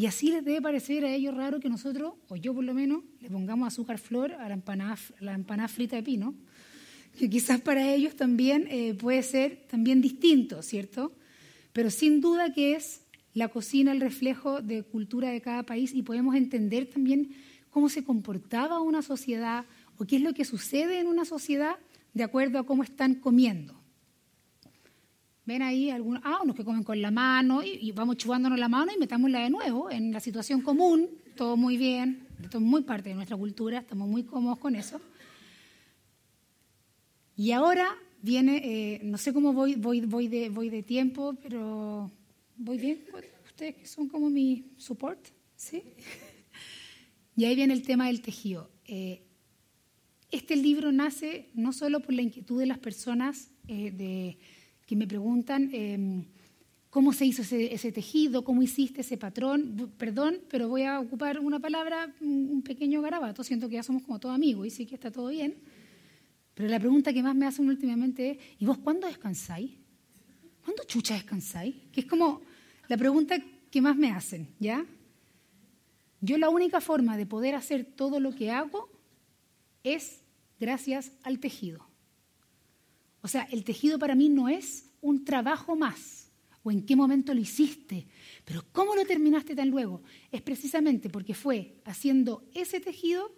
Y 0.02 0.08
así 0.08 0.32
les 0.32 0.43
debe 0.43 0.64
parecer 0.64 1.06
a 1.06 1.14
ellos 1.14 1.36
raro 1.36 1.60
que 1.60 1.70
nosotros, 1.70 2.16
o 2.28 2.36
yo 2.36 2.56
por 2.56 2.64
lo 2.64 2.74
menos, 2.74 3.04
le 3.20 3.30
pongamos 3.30 3.68
azúcar 3.68 3.99
flor 3.99 4.32
a 4.32 4.47
la 4.49 4.56
empanada, 5.36 5.68
frita 5.68 5.95
de 5.95 6.02
pino, 6.02 6.34
que 7.20 7.30
quizás 7.30 7.62
para 7.62 7.88
ellos 7.93 8.16
también 8.16 8.68
eh, 8.72 8.95
puede 8.95 9.22
ser 9.22 9.68
también 9.70 10.02
distinto, 10.02 10.64
¿cierto? 10.64 11.12
Pero 11.72 11.91
sin 11.91 12.20
duda 12.20 12.52
que 12.52 12.74
es 12.74 13.02
la 13.36 13.49
cocina 13.49 13.91
el 13.91 14.02
reflejo 14.02 14.64
de 14.64 14.82
cultura 14.82 15.30
de 15.30 15.39
cada 15.39 15.62
país 15.62 15.93
y 15.93 16.02
podemos 16.02 16.34
entender 16.34 16.88
también 16.88 17.36
cómo 17.70 17.88
se 17.88 18.04
comportaba 18.04 18.82
una 18.82 19.04
sociedad 19.04 19.66
o 19.99 20.06
qué 20.06 20.16
es 20.16 20.24
lo 20.24 20.34
que 20.34 20.45
sucede 20.45 20.99
en 20.99 21.06
una 21.06 21.26
sociedad 21.26 21.76
de 22.16 22.24
acuerdo 22.24 22.58
a 22.58 22.66
cómo 22.66 22.82
están 22.82 23.14
comiendo. 23.14 23.80
Ven 25.45 25.63
ahí 25.63 25.89
algunos, 25.89 26.21
ah, 26.23 26.39
unos 26.43 26.55
que 26.55 26.63
comen 26.63 26.83
con 26.83 27.01
la 27.01 27.09
mano 27.09 27.63
y, 27.63 27.91
vamos 27.91 28.17
chupándonos 28.17 28.59
la 28.59 28.67
mano 28.67 28.91
y 28.95 28.99
metámosla 28.99 29.39
de 29.39 29.49
nuevo 29.49 29.89
en 29.89 30.11
la 30.11 30.19
situación 30.19 30.61
común, 30.61 31.09
todo 31.35 31.57
muy 31.57 31.77
bien, 31.77 32.27
esto 32.41 32.59
es 32.59 32.63
muy 32.63 32.83
parte 32.83 33.09
de 33.09 33.15
nuestra 33.15 33.35
cultura, 33.35 33.79
estamos 33.79 34.07
muy 34.07 34.23
cómodos 34.23 34.59
con 34.59 34.75
eso. 34.75 35.01
Y 37.35 37.51
ahora 37.51 37.87
viene, 38.21 38.61
eh, 38.63 38.99
no 39.03 39.17
sé 39.17 39.33
cómo 39.33 39.51
voy, 39.51 39.75
voy, 39.75 40.01
voy, 40.01 40.27
de, 40.27 40.49
voy 40.49 40.69
de 40.69 40.83
tiempo, 40.83 41.35
pero 41.41 42.11
voy 42.55 42.77
bien, 42.77 43.03
ustedes 43.43 43.75
que 43.75 43.87
son 43.87 44.07
como 44.07 44.29
mi 44.29 44.73
support, 44.77 45.27
¿sí? 45.55 45.83
Y 47.33 47.45
ahí 47.45 47.55
viene 47.55 47.73
el 47.73 47.81
tema 47.81 48.07
del 48.07 48.21
tejido. 48.21 48.69
Eh, 48.85 49.23
este 50.31 50.55
libro 50.55 50.91
nace 50.91 51.49
no 51.53 51.73
solo 51.73 52.01
por 52.01 52.13
la 52.13 52.21
inquietud 52.21 52.59
de 52.59 52.65
las 52.65 52.77
personas 52.77 53.49
eh, 53.67 54.37
me 54.95 55.07
preguntan 55.07 55.69
em, 55.73 56.25
cómo 56.89 57.13
se 57.13 57.25
hizo 57.25 57.41
ese, 57.41 57.91
tejido, 57.91 58.43
cómo 58.43 58.61
hiciste 58.61 59.01
ese 59.01 59.17
patrón. 59.17 59.91
Perdón, 59.97 60.39
pero 60.49 60.67
voy 60.67 60.83
a 60.83 60.99
ocupar 60.99 61.39
una 61.39 61.59
palabra, 61.59 62.13
un 62.19 62.61
pequeño 62.61 63.01
garabato. 63.01 63.43
Siento 63.43 63.69
que 63.69 63.75
ya 63.75 63.83
somos 63.83 64.03
como 64.03 64.19
todos 64.19 64.35
amigos 64.35 64.67
y 64.67 64.69
sí 64.69 64.85
que 64.85 64.95
está 64.95 65.11
todo 65.11 65.29
bien. 65.29 65.55
Pero 66.53 66.69
la 66.69 66.79
pregunta 66.79 67.13
que 67.13 67.23
más 67.23 67.35
me 67.35 67.47
hacen 67.47 67.67
últimamente 67.67 68.31
es, 68.31 68.37
¿y 68.59 68.65
vos 68.65 68.77
cuándo 68.77 69.07
descansáis? 69.07 69.71
¿Cuándo 70.63 70.83
chucha 70.83 71.15
descansáis? 71.15 71.75
Que 71.91 72.01
es 72.01 72.05
como 72.05 72.41
la 72.87 72.97
pregunta 72.97 73.37
que 73.71 73.81
más 73.81 73.95
me 73.95 74.11
hacen, 74.11 74.49
¿ya? 74.59 74.85
Yo 76.19 76.37
la 76.37 76.49
única 76.49 76.81
forma 76.81 77.17
de 77.17 77.25
poder 77.25 77.55
hacer 77.55 77.85
todo 77.85 78.19
lo 78.19 78.35
que 78.35 78.51
hago 78.51 78.89
es 79.83 80.21
gracias 80.59 81.13
al 81.23 81.39
tejido. 81.39 81.90
O 83.22 83.28
sea, 83.28 83.47
el 83.51 83.63
tejido 83.63 83.99
para 83.99 84.15
mí 84.15 84.30
no 84.30 84.49
es 84.49 84.89
un 85.01 85.24
trabajo 85.26 85.76
más, 85.76 86.32
o 86.63 86.72
en 86.72 86.86
qué 86.86 86.95
momento 86.95 87.34
lo 87.34 87.41
hiciste, 87.41 88.07
pero 88.45 88.63
cómo 88.72 88.95
lo 88.95 89.05
terminaste 89.05 89.55
tan 89.55 89.69
luego. 89.69 90.03
Es 90.32 90.41
precisamente 90.41 91.09
porque 91.09 91.34
fue 91.34 91.82
haciendo 91.86 92.43
ese 92.53 92.80
tejido 92.80 93.32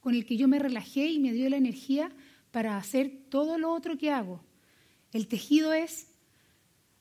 con 0.00 0.14
el 0.14 0.24
que 0.24 0.36
yo 0.36 0.48
me 0.48 0.58
relajé 0.58 1.06
y 1.06 1.18
me 1.18 1.32
dio 1.32 1.48
la 1.50 1.56
energía 1.56 2.10
para 2.50 2.76
hacer 2.76 3.24
todo 3.28 3.58
lo 3.58 3.70
otro 3.70 3.98
que 3.98 4.10
hago. 4.10 4.42
El 5.12 5.28
tejido 5.28 5.72
es, 5.72 6.08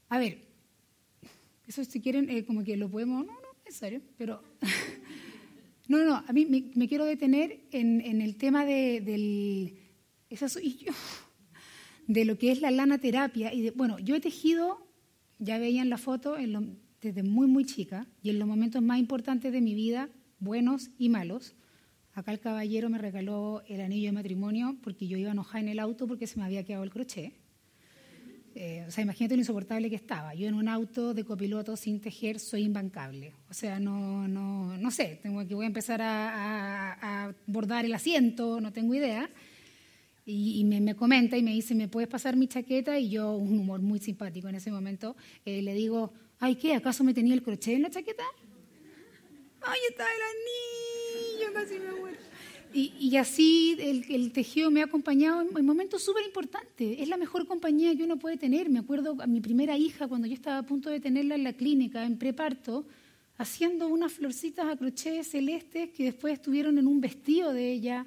a 0.10 0.20
ver, 0.20 0.48
eso 1.68 1.84
si 1.86 2.02
quieren, 2.02 2.30
eh, 2.30 2.46
como 2.46 2.64
que 2.64 2.76
lo 2.76 2.90
podemos, 2.90 3.26
no, 3.26 3.34
no 3.34 3.52
es 3.60 3.66
necesario, 3.66 4.02
pero 4.18 4.44
no, 5.88 6.00
no, 6.00 6.16
a 6.16 6.34
mí 6.34 6.46
me, 6.46 6.88
quiero 6.88 7.06
detener 7.06 7.62
en, 7.72 8.22
el 8.22 8.36
tema 8.36 8.66
de, 8.66 9.02
del, 9.02 9.78
eso 10.30 10.50
soy 10.50 10.78
yo, 10.78 10.92
de 12.10 12.26
lo 12.26 12.40
que 12.40 12.52
es 12.52 12.60
la 12.60 12.72
lana 12.72 12.98
terapia. 12.98 13.54
Y 13.54 13.70
bueno, 13.70 14.00
yo 14.00 14.16
he 14.16 14.20
tejido, 14.20 14.84
ya 15.38 15.60
veían 15.60 15.90
la 15.90 16.00
foto, 16.00 16.38
desde 17.02 17.22
muy, 17.22 17.46
muy 17.46 17.66
chica, 17.66 18.08
y 18.24 18.32
en 18.32 18.40
los 18.40 18.48
momentos 18.48 18.82
más 18.82 18.98
importantes 18.98 19.54
de 19.54 19.62
mi 19.62 19.76
vida, 19.76 20.10
buenos 20.40 20.90
y 20.98 21.10
malos. 21.10 21.54
Acá 22.16 22.32
el 22.32 22.40
caballero 22.40 22.90
me 22.90 22.98
regaló 22.98 23.62
el 23.68 23.80
anillo 23.80 24.08
de 24.08 24.14
matrimonio 24.14 24.76
porque 24.82 25.08
yo 25.08 25.18
iba 25.18 25.32
enojada 25.32 25.60
en 25.60 25.70
el 25.70 25.80
auto 25.80 26.08
porque 26.08 26.26
se 26.26 26.40
me 26.40 26.46
había 26.46 26.66
quedado 26.66 26.84
el 26.84 26.90
crochet. 26.90 27.32
Eh, 28.56 28.84
o 28.88 28.92
sea, 28.92 29.04
imagínate 29.04 29.36
lo 29.36 29.42
insoportable 29.42 29.88
que 29.88 29.96
estaba. 29.96 30.34
Yo 30.34 30.48
en 30.48 30.56
un 30.56 30.68
auto 30.68 31.14
de 31.14 31.24
copiloto 31.24 31.78
sin 31.78 32.02
tejer 32.02 32.40
soy 32.40 32.64
imbancable. 32.64 33.34
O 33.52 33.54
sea, 33.54 33.80
no, 33.80 34.28
no, 34.28 34.76
no 34.80 34.92
sé, 34.92 35.20
tengo 35.22 35.48
que 35.48 35.54
voy 35.54 35.66
a 35.66 35.68
empezar 35.68 36.02
a, 36.02 37.32
bordar 37.46 37.86
el 37.86 37.94
asiento, 37.94 38.60
no 38.60 38.74
tengo 38.74 38.96
idea. 38.96 39.30
Y, 40.32 40.64
me, 40.64 40.96
comenta 40.96 41.38
y 41.38 41.44
me 41.44 41.52
dice, 41.52 41.74
¿me 41.74 41.88
puedes 41.88 42.08
pasar 42.08 42.36
mi 42.36 42.48
chaqueta? 42.48 43.00
Y 43.00 43.10
yo, 43.10 43.36
un 43.36 43.58
humor 43.58 43.82
muy 43.82 44.00
simpático 44.00 44.48
en 44.48 44.56
ese 44.56 44.70
momento, 44.70 45.16
eh, 45.44 45.62
le 45.64 45.74
digo, 45.74 46.14
ay, 46.40 46.56
¿qué? 46.56 46.76
¿Acaso 46.76 47.04
me 47.04 47.14
tenía 47.16 47.34
el 47.34 47.42
crochet 47.42 47.76
en 47.76 47.82
la 47.82 47.90
chaqueta? 47.90 48.24
Ay, 49.62 49.80
está 49.90 50.04
el 50.04 51.42
anillo, 51.42 51.54
casi 51.54 51.80
me 51.80 52.00
muero. 52.00 52.18
Y, 52.72 53.18
así 53.18 53.76
el, 53.80 54.32
tejido 54.32 54.70
me 54.70 54.82
ha 54.82 54.86
acompañado 54.86 55.42
en, 55.42 55.66
momentos 55.66 56.04
súper 56.04 56.24
importantes. 56.24 57.00
Es 57.00 57.08
la 57.10 57.18
mejor 57.18 57.48
compañía 57.48 57.96
que 57.96 58.04
uno 58.04 58.20
puede 58.20 58.38
tener. 58.38 58.70
Me 58.70 58.78
acuerdo 58.78 59.18
a 59.20 59.26
mi 59.26 59.42
primera 59.42 59.76
hija, 59.76 60.08
cuando 60.08 60.28
yo 60.28 60.36
estaba 60.36 60.60
a 60.60 60.64
punto 60.64 60.92
de 60.92 61.00
tenerla 61.00 61.34
en 61.34 61.44
la 61.44 61.54
clínica, 61.54 62.06
en 62.06 62.20
preparto, 62.20 62.86
haciendo 63.40 63.88
unas 63.88 64.14
florcitas 64.14 64.68
a 64.68 64.78
crochet 64.78 65.24
celestes 65.24 65.90
que 65.90 66.04
después 66.04 66.34
estuvieron 66.34 66.78
en 66.78 66.86
un 66.86 67.02
vestido 67.02 67.54
de 67.54 67.72
ella. 67.72 68.06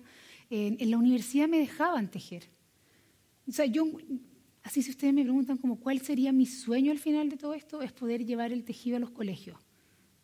En, 0.53 0.77
en 0.79 0.91
la 0.91 0.99
universidad 0.99 1.49
me 1.49 1.59
dejaban 1.59 2.11
tejer. 2.11 2.45
O 3.49 3.53
sea, 3.53 3.65
yo, 3.65 3.87
así 4.63 4.83
si 4.83 4.91
ustedes 4.91 5.15
me 5.15 5.23
preguntan 5.23 5.57
como 5.57 5.81
cuál 5.81 6.01
sería 6.03 6.31
mi 6.31 6.47
sueño 6.47 6.93
al 6.93 6.99
final 6.99 7.31
de 7.31 7.37
todo 7.37 7.55
esto, 7.55 7.81
es 7.81 7.93
poder 7.93 8.25
llevar 8.27 8.53
el 8.53 8.63
tejido 8.63 8.99
a 8.99 9.01
los 9.01 9.11
colegios. 9.11 9.59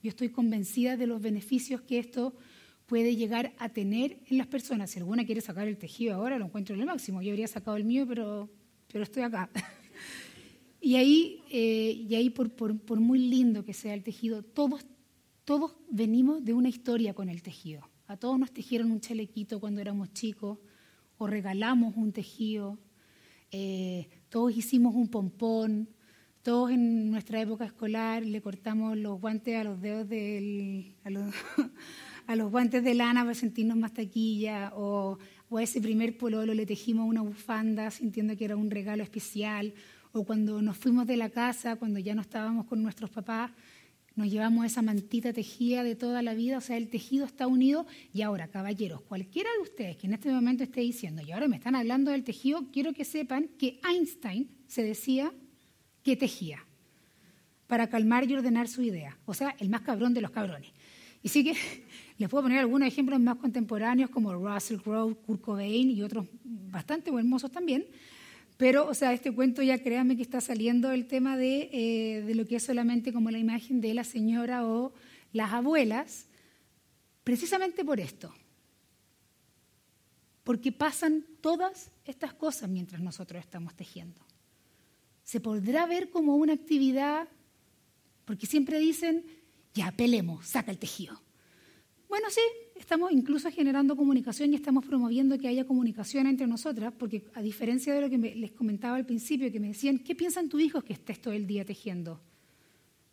Yo 0.02 0.10
estoy 0.10 0.28
convencida 0.28 0.96
de 0.96 1.06
los 1.06 1.20
beneficios 1.20 1.80
que 1.80 1.98
esto 1.98 2.34
puede 2.86 3.16
llegar 3.16 3.54
a 3.58 3.68
tener 3.68 4.18
en 4.26 4.38
las 4.38 4.46
personas. 4.46 4.90
Si 4.90 4.98
alguna 4.98 5.24
quiere 5.24 5.40
sacar 5.40 5.66
el 5.66 5.76
tejido 5.76 6.14
ahora, 6.14 6.38
lo 6.38 6.46
encuentro 6.46 6.74
en 6.74 6.80
el 6.80 6.86
máximo. 6.86 7.20
Yo 7.20 7.30
habría 7.30 7.48
sacado 7.48 7.76
el 7.76 7.84
mío, 7.84 8.06
pero, 8.06 8.48
pero 8.90 9.04
estoy 9.04 9.22
acá. 9.22 9.50
y 10.80 10.96
ahí, 10.96 11.42
eh, 11.50 12.06
y 12.08 12.14
ahí 12.14 12.30
por, 12.30 12.50
por, 12.50 13.00
muy 13.00 13.18
lindo 13.18 13.64
que 13.64 13.74
sea 13.74 13.94
el 13.94 14.02
tejido, 14.02 14.42
todos, 14.42 14.86
todos 15.44 15.74
venimos 15.90 16.44
de 16.44 16.54
una 16.54 16.68
historia 16.68 17.14
con 17.14 17.28
el 17.28 17.42
tejido. 17.42 17.87
A 18.08 18.16
todos 18.16 18.38
nos 18.38 18.50
tejieron 18.50 18.90
un 18.90 19.00
chalequito 19.00 19.60
cuando 19.60 19.82
éramos 19.82 20.14
chicos, 20.14 20.58
o 21.18 21.26
regalamos 21.26 21.94
un 21.94 22.10
tejido, 22.10 22.78
eh, 23.50 24.08
todos 24.30 24.56
hicimos 24.56 24.94
un 24.94 25.08
pompón, 25.08 25.90
todos 26.42 26.70
en 26.70 27.10
nuestra 27.10 27.38
época 27.38 27.66
escolar 27.66 28.24
le 28.24 28.40
cortamos 28.40 28.96
los 28.96 29.20
guantes 29.20 29.56
a 29.56 29.64
los 29.64 29.80
dedos 29.82 30.08
del... 30.08 30.94
A 31.04 31.10
los, 31.10 32.50
guantes 32.50 32.82
de 32.82 32.94
lana 32.94 33.24
para 33.24 33.34
sentirnos 33.34 33.76
más 33.76 33.92
taquilla, 33.92 34.72
o, 34.74 35.18
a 35.50 35.62
ese 35.62 35.78
primer 35.78 36.16
pololo 36.16 36.54
le 36.54 36.64
tejimos 36.64 37.06
una 37.06 37.20
bufanda 37.20 37.90
sintiendo 37.90 38.34
que 38.38 38.46
era 38.46 38.56
un 38.56 38.70
regalo 38.70 39.02
especial, 39.02 39.74
o 40.12 40.24
cuando 40.24 40.62
nos 40.62 40.78
fuimos 40.78 41.06
de 41.06 41.18
la 41.18 41.28
casa, 41.28 41.76
cuando 41.76 41.98
ya 41.98 42.14
no 42.14 42.22
estábamos 42.22 42.64
con 42.64 42.82
nuestros 42.82 43.10
papás, 43.10 43.50
nos 44.18 44.28
llevamos 44.28 44.66
esa 44.66 44.82
mantita 44.82 45.32
tejida 45.32 45.84
de 45.84 45.94
toda 45.94 46.22
la 46.22 46.34
vida, 46.34 46.58
o 46.58 46.60
sea, 46.60 46.76
el 46.76 46.88
tejido 46.88 47.24
está 47.24 47.46
unido. 47.46 47.86
Y 48.12 48.22
ahora, 48.22 48.48
caballeros, 48.48 49.00
cualquiera 49.02 49.48
de 49.52 49.62
ustedes 49.62 49.96
que 49.96 50.08
en 50.08 50.14
este 50.14 50.28
momento 50.32 50.64
esté 50.64 50.80
diciendo, 50.80 51.22
y 51.22 51.30
ahora 51.30 51.46
me 51.46 51.54
están 51.54 51.76
hablando 51.76 52.10
del 52.10 52.24
tejido, 52.24 52.66
quiero 52.72 52.92
que 52.92 53.04
sepan 53.04 53.48
que 53.58 53.80
Einstein 53.88 54.50
se 54.66 54.82
decía 54.82 55.32
que 56.02 56.16
tejía 56.16 56.64
para 57.68 57.88
calmar 57.88 58.28
y 58.28 58.34
ordenar 58.34 58.66
su 58.66 58.82
idea, 58.82 59.16
o 59.24 59.34
sea, 59.34 59.54
el 59.60 59.68
más 59.68 59.82
cabrón 59.82 60.14
de 60.14 60.20
los 60.20 60.32
cabrones. 60.32 60.72
Y 61.22 61.28
sí 61.28 61.44
que 61.44 61.54
les 62.18 62.28
puedo 62.28 62.42
poner 62.42 62.58
algunos 62.58 62.88
ejemplos 62.88 63.20
más 63.20 63.36
contemporáneos 63.36 64.10
como 64.10 64.34
Russell 64.34 64.78
Crowe, 64.78 65.14
Kurt 65.14 65.40
Cobain 65.40 65.92
y 65.92 66.02
otros 66.02 66.26
bastante 66.42 67.10
hermosos 67.10 67.52
también. 67.52 67.86
Pero, 68.58 68.88
o 68.88 68.92
sea, 68.92 69.12
este 69.12 69.32
cuento 69.32 69.62
ya 69.62 69.78
créanme 69.78 70.16
que 70.16 70.22
está 70.22 70.40
saliendo 70.40 70.90
el 70.90 71.06
tema 71.06 71.36
de, 71.36 71.70
eh, 71.72 72.22
de 72.22 72.34
lo 72.34 72.44
que 72.44 72.56
es 72.56 72.64
solamente 72.64 73.12
como 73.12 73.30
la 73.30 73.38
imagen 73.38 73.80
de 73.80 73.94
la 73.94 74.02
señora 74.02 74.66
o 74.66 74.92
las 75.32 75.52
abuelas, 75.52 76.26
precisamente 77.22 77.84
por 77.84 78.00
esto. 78.00 78.34
Porque 80.42 80.72
pasan 80.72 81.24
todas 81.40 81.92
estas 82.04 82.34
cosas 82.34 82.68
mientras 82.68 83.00
nosotros 83.00 83.40
estamos 83.40 83.76
tejiendo. 83.76 84.20
Se 85.22 85.40
podrá 85.40 85.86
ver 85.86 86.10
como 86.10 86.34
una 86.34 86.54
actividad, 86.54 87.28
porque 88.24 88.46
siempre 88.46 88.80
dicen, 88.80 89.24
ya, 89.72 89.92
pelemos, 89.92 90.48
saca 90.48 90.72
el 90.72 90.78
tejido. 90.78 91.22
Bueno, 92.08 92.28
sí, 92.30 92.40
estamos 92.76 93.12
incluso 93.12 93.50
generando 93.50 93.94
comunicación 93.94 94.52
y 94.52 94.56
estamos 94.56 94.84
promoviendo 94.86 95.38
que 95.38 95.46
haya 95.46 95.66
comunicación 95.66 96.26
entre 96.26 96.46
nosotras, 96.46 96.92
porque 96.98 97.24
a 97.34 97.42
diferencia 97.42 97.92
de 97.92 98.00
lo 98.00 98.08
que 98.08 98.16
les 98.16 98.52
comentaba 98.52 98.96
al 98.96 99.04
principio, 99.04 99.52
que 99.52 99.60
me 99.60 99.68
decían, 99.68 99.98
¿qué 99.98 100.14
piensan 100.14 100.48
tus 100.48 100.62
hijos 100.62 100.82
que 100.84 100.94
estés 100.94 101.20
todo 101.20 101.34
el 101.34 101.46
día 101.46 101.66
tejiendo? 101.66 102.18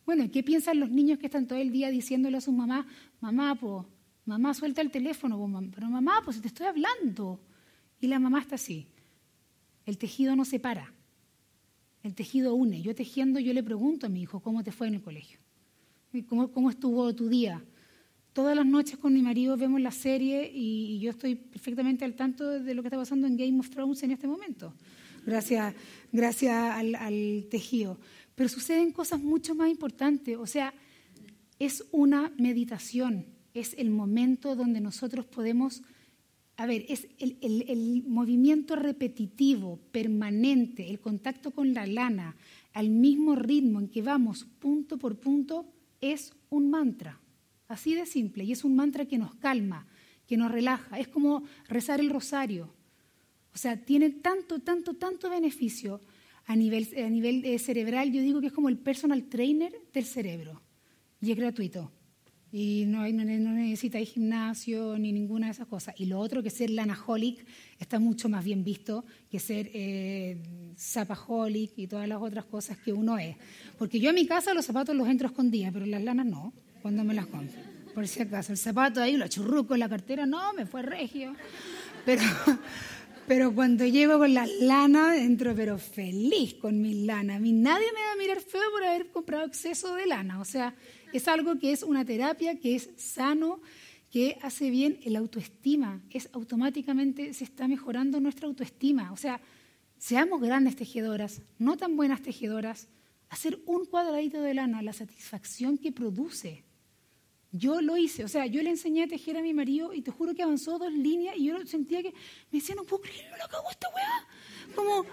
Bueno, 0.06 0.24
¿qué 0.32 0.42
piensan 0.42 0.80
los 0.80 0.90
niños 0.90 1.18
que 1.18 1.26
están 1.26 1.46
todo 1.46 1.58
el 1.58 1.70
día 1.70 1.90
diciéndole 1.90 2.38
a 2.38 2.40
sus 2.40 2.54
mamás, 2.54 2.86
mamá, 3.20 3.54
po, 3.54 3.86
mamá, 4.24 4.54
suelta 4.54 4.80
el 4.80 4.90
teléfono, 4.90 5.36
pero 5.74 5.90
mamá, 5.90 6.22
pues 6.24 6.40
te 6.40 6.48
estoy 6.48 6.66
hablando? 6.66 7.38
Y 8.00 8.06
la 8.06 8.18
mamá 8.18 8.40
está 8.40 8.54
así. 8.54 8.86
El 9.84 9.98
tejido 9.98 10.34
no 10.36 10.44
separa, 10.46 10.94
el 12.02 12.14
tejido 12.14 12.54
une. 12.54 12.80
Yo 12.80 12.94
tejiendo, 12.94 13.40
yo 13.40 13.52
le 13.52 13.62
pregunto 13.62 14.06
a 14.06 14.08
mi 14.08 14.22
hijo, 14.22 14.40
¿cómo 14.40 14.64
te 14.64 14.72
fue 14.72 14.88
en 14.88 14.94
el 14.94 15.02
colegio? 15.02 15.38
¿Cómo, 16.28 16.50
cómo 16.50 16.70
estuvo 16.70 17.14
tu 17.14 17.28
día? 17.28 17.62
Todas 18.36 18.54
las 18.54 18.66
noches 18.66 18.98
con 18.98 19.14
mi 19.14 19.22
marido 19.22 19.56
vemos 19.56 19.80
la 19.80 19.90
serie 19.90 20.52
y, 20.52 20.98
yo 20.98 21.08
estoy 21.08 21.36
perfectamente 21.36 22.04
al 22.04 22.12
tanto 22.12 22.46
de 22.46 22.74
lo 22.74 22.82
que 22.82 22.88
está 22.88 22.98
pasando 22.98 23.26
en 23.26 23.34
Game 23.34 23.58
of 23.58 23.70
Thrones 23.70 24.02
en 24.02 24.10
este 24.10 24.26
momento, 24.26 24.74
gracias, 25.24 25.74
gracias 26.12 26.54
al, 26.54 27.46
tejido. 27.50 27.98
Pero 28.34 28.50
suceden 28.50 28.92
cosas 28.92 29.22
mucho 29.22 29.54
más 29.54 29.70
importantes, 29.70 30.36
o 30.36 30.46
sea, 30.46 30.74
es 31.58 31.86
una 31.92 32.30
meditación, 32.36 33.24
es 33.54 33.74
el 33.78 33.88
momento 33.88 34.54
donde 34.54 34.82
nosotros 34.82 35.24
podemos, 35.24 35.82
a 36.58 36.66
ver, 36.66 36.84
es 36.90 37.08
el, 37.18 37.38
el 37.40 38.04
movimiento 38.06 38.76
repetitivo, 38.76 39.80
permanente, 39.92 40.90
el 40.90 41.00
contacto 41.00 41.52
con 41.52 41.72
la 41.72 41.86
lana, 41.86 42.36
al 42.74 42.90
mismo 42.90 43.34
ritmo 43.34 43.80
en 43.80 43.88
que 43.88 44.02
vamos 44.02 44.46
punto 44.58 44.98
por 44.98 45.16
punto, 45.16 45.64
es 46.02 46.34
un 46.50 46.68
mantra. 46.68 47.18
Así 47.68 47.94
de 47.94 48.06
simple. 48.06 48.44
Y 48.44 48.52
es 48.52 48.64
un 48.64 48.76
mantra 48.76 49.06
que 49.06 49.18
nos 49.18 49.34
calma, 49.36 49.86
que 50.26 50.36
nos 50.36 50.50
relaja. 50.50 50.98
Es 50.98 51.08
como 51.08 51.44
rezar 51.68 52.00
el 52.00 52.10
rosario. 52.10 52.72
O 53.54 53.58
sea, 53.58 53.76
tiene 53.76 54.10
tanto, 54.10 54.60
tanto, 54.60 54.94
tanto 54.94 55.30
beneficio 55.30 56.00
a 56.44 56.54
nivel, 56.54 56.88
a 56.96 57.10
nivel 57.10 57.44
eh, 57.44 57.58
cerebral. 57.58 58.12
Yo 58.12 58.20
digo 58.20 58.40
que 58.40 58.48
es 58.48 58.52
como 58.52 58.68
el 58.68 58.78
personal 58.78 59.24
trainer 59.24 59.72
del 59.92 60.04
cerebro. 60.04 60.62
Y 61.20 61.32
es 61.32 61.36
gratuito. 61.36 61.90
Y 62.52 62.84
no, 62.86 63.06
no, 63.08 63.24
no 63.24 63.60
ir 63.60 64.06
gimnasio 64.06 64.98
ni 64.98 65.12
ninguna 65.12 65.46
de 65.46 65.52
esas 65.52 65.66
cosas. 65.66 65.94
Y 65.98 66.06
lo 66.06 66.20
otro, 66.20 66.42
que 66.42 66.50
ser 66.50 66.70
lanaholic, 66.70 67.44
está 67.78 67.98
mucho 67.98 68.28
más 68.28 68.44
bien 68.44 68.62
visto 68.62 69.04
que 69.28 69.40
ser 69.40 69.70
eh, 69.74 70.40
zapaholic 70.78 71.72
y 71.76 71.86
todas 71.88 72.08
las 72.08 72.22
otras 72.22 72.44
cosas 72.44 72.78
que 72.78 72.92
uno 72.92 73.18
es. 73.18 73.36
Porque 73.76 73.98
yo 73.98 74.10
en 74.10 74.14
mi 74.14 74.26
casa 74.26 74.54
los 74.54 74.64
zapatos 74.64 74.94
los 74.94 75.08
entro 75.08 75.26
escondidas, 75.26 75.72
pero 75.72 75.86
las 75.86 76.02
lanas 76.02 76.26
no 76.26 76.54
cuando 76.86 77.02
me 77.02 77.14
las 77.14 77.26
compro. 77.26 77.60
Por 77.92 78.06
si 78.06 78.22
acaso, 78.22 78.52
el 78.52 78.58
zapato 78.58 79.02
ahí, 79.02 79.16
lo 79.16 79.26
churruco 79.26 79.74
en 79.74 79.80
la 79.80 79.88
cartera, 79.88 80.24
no, 80.24 80.52
me 80.52 80.66
fue 80.66 80.82
regio. 80.82 81.34
Pero, 82.04 82.22
pero 83.26 83.52
cuando 83.52 83.84
llego 83.84 84.20
con 84.20 84.32
las 84.32 84.48
lanas, 84.60 85.16
entro 85.16 85.52
pero 85.56 85.78
feliz 85.78 86.54
con 86.54 86.80
mis 86.80 87.04
lanas. 87.04 87.38
A 87.38 87.40
mí 87.40 87.50
nadie 87.50 87.86
me 87.92 88.00
va 88.02 88.12
a 88.12 88.16
mirar 88.16 88.40
feo 88.40 88.62
por 88.70 88.84
haber 88.84 89.08
comprado 89.08 89.44
exceso 89.46 89.96
de 89.96 90.06
lana. 90.06 90.38
O 90.38 90.44
sea, 90.44 90.76
es 91.12 91.26
algo 91.26 91.58
que 91.58 91.72
es 91.72 91.82
una 91.82 92.04
terapia, 92.04 92.60
que 92.60 92.76
es 92.76 92.88
sano, 92.94 93.60
que 94.08 94.38
hace 94.42 94.70
bien 94.70 95.00
el 95.02 95.16
autoestima. 95.16 96.00
Es 96.10 96.28
automáticamente 96.34 97.34
se 97.34 97.42
está 97.42 97.66
mejorando 97.66 98.20
nuestra 98.20 98.46
autoestima. 98.46 99.10
O 99.10 99.16
sea, 99.16 99.40
seamos 99.98 100.40
grandes 100.40 100.76
tejedoras, 100.76 101.42
no 101.58 101.76
tan 101.76 101.96
buenas 101.96 102.22
tejedoras. 102.22 102.86
Hacer 103.28 103.58
un 103.66 103.86
cuadradito 103.86 104.40
de 104.40 104.54
lana, 104.54 104.82
la 104.82 104.92
satisfacción 104.92 105.78
que 105.78 105.90
produce. 105.90 106.62
Yo 107.56 107.80
lo 107.80 107.96
hice, 107.96 108.24
o 108.24 108.28
sea, 108.28 108.46
yo 108.46 108.62
le 108.62 108.70
enseñé 108.70 109.04
a 109.04 109.08
tejer 109.08 109.36
a 109.36 109.42
mi 109.42 109.54
marido 109.54 109.94
y 109.94 110.02
te 110.02 110.10
juro 110.10 110.34
que 110.34 110.42
avanzó 110.42 110.78
dos 110.78 110.92
líneas 110.92 111.36
y 111.36 111.46
yo 111.46 111.66
sentía 111.66 112.02
que 112.02 112.12
me 112.50 112.58
decía, 112.58 112.74
no 112.74 112.84
puedo 112.84 113.02
creerlo, 113.02 113.36
lo 113.36 113.44
acabó 113.44 113.70
esta 113.70 113.88
weá. 113.94 114.74
Como, 114.74 115.06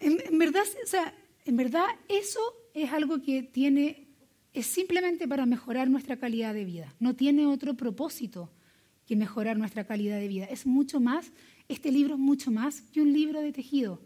en, 0.00 0.38
verdad, 0.38 0.64
o 0.82 0.86
sea, 0.86 1.14
en 1.44 1.56
verdad 1.56 1.86
eso 2.08 2.40
es 2.74 2.90
algo 2.92 3.22
que 3.22 3.42
tiene, 3.42 4.08
es 4.52 4.66
simplemente 4.66 5.26
para 5.26 5.46
mejorar 5.46 5.88
nuestra 5.88 6.18
calidad 6.18 6.54
de 6.54 6.64
vida. 6.64 6.94
No 6.98 7.14
tiene 7.14 7.46
otro 7.46 7.74
propósito 7.74 8.50
que 9.06 9.16
mejorar 9.16 9.56
nuestra 9.56 9.84
calidad 9.84 10.18
de 10.18 10.28
vida. 10.28 10.44
Es 10.44 10.66
mucho 10.66 11.00
más, 11.00 11.32
este 11.68 11.90
libro 11.90 12.14
es 12.14 12.20
mucho 12.20 12.50
más 12.50 12.82
que 12.82 13.00
un 13.00 13.12
libro 13.12 13.40
de 13.40 13.52
tejido. 13.52 14.00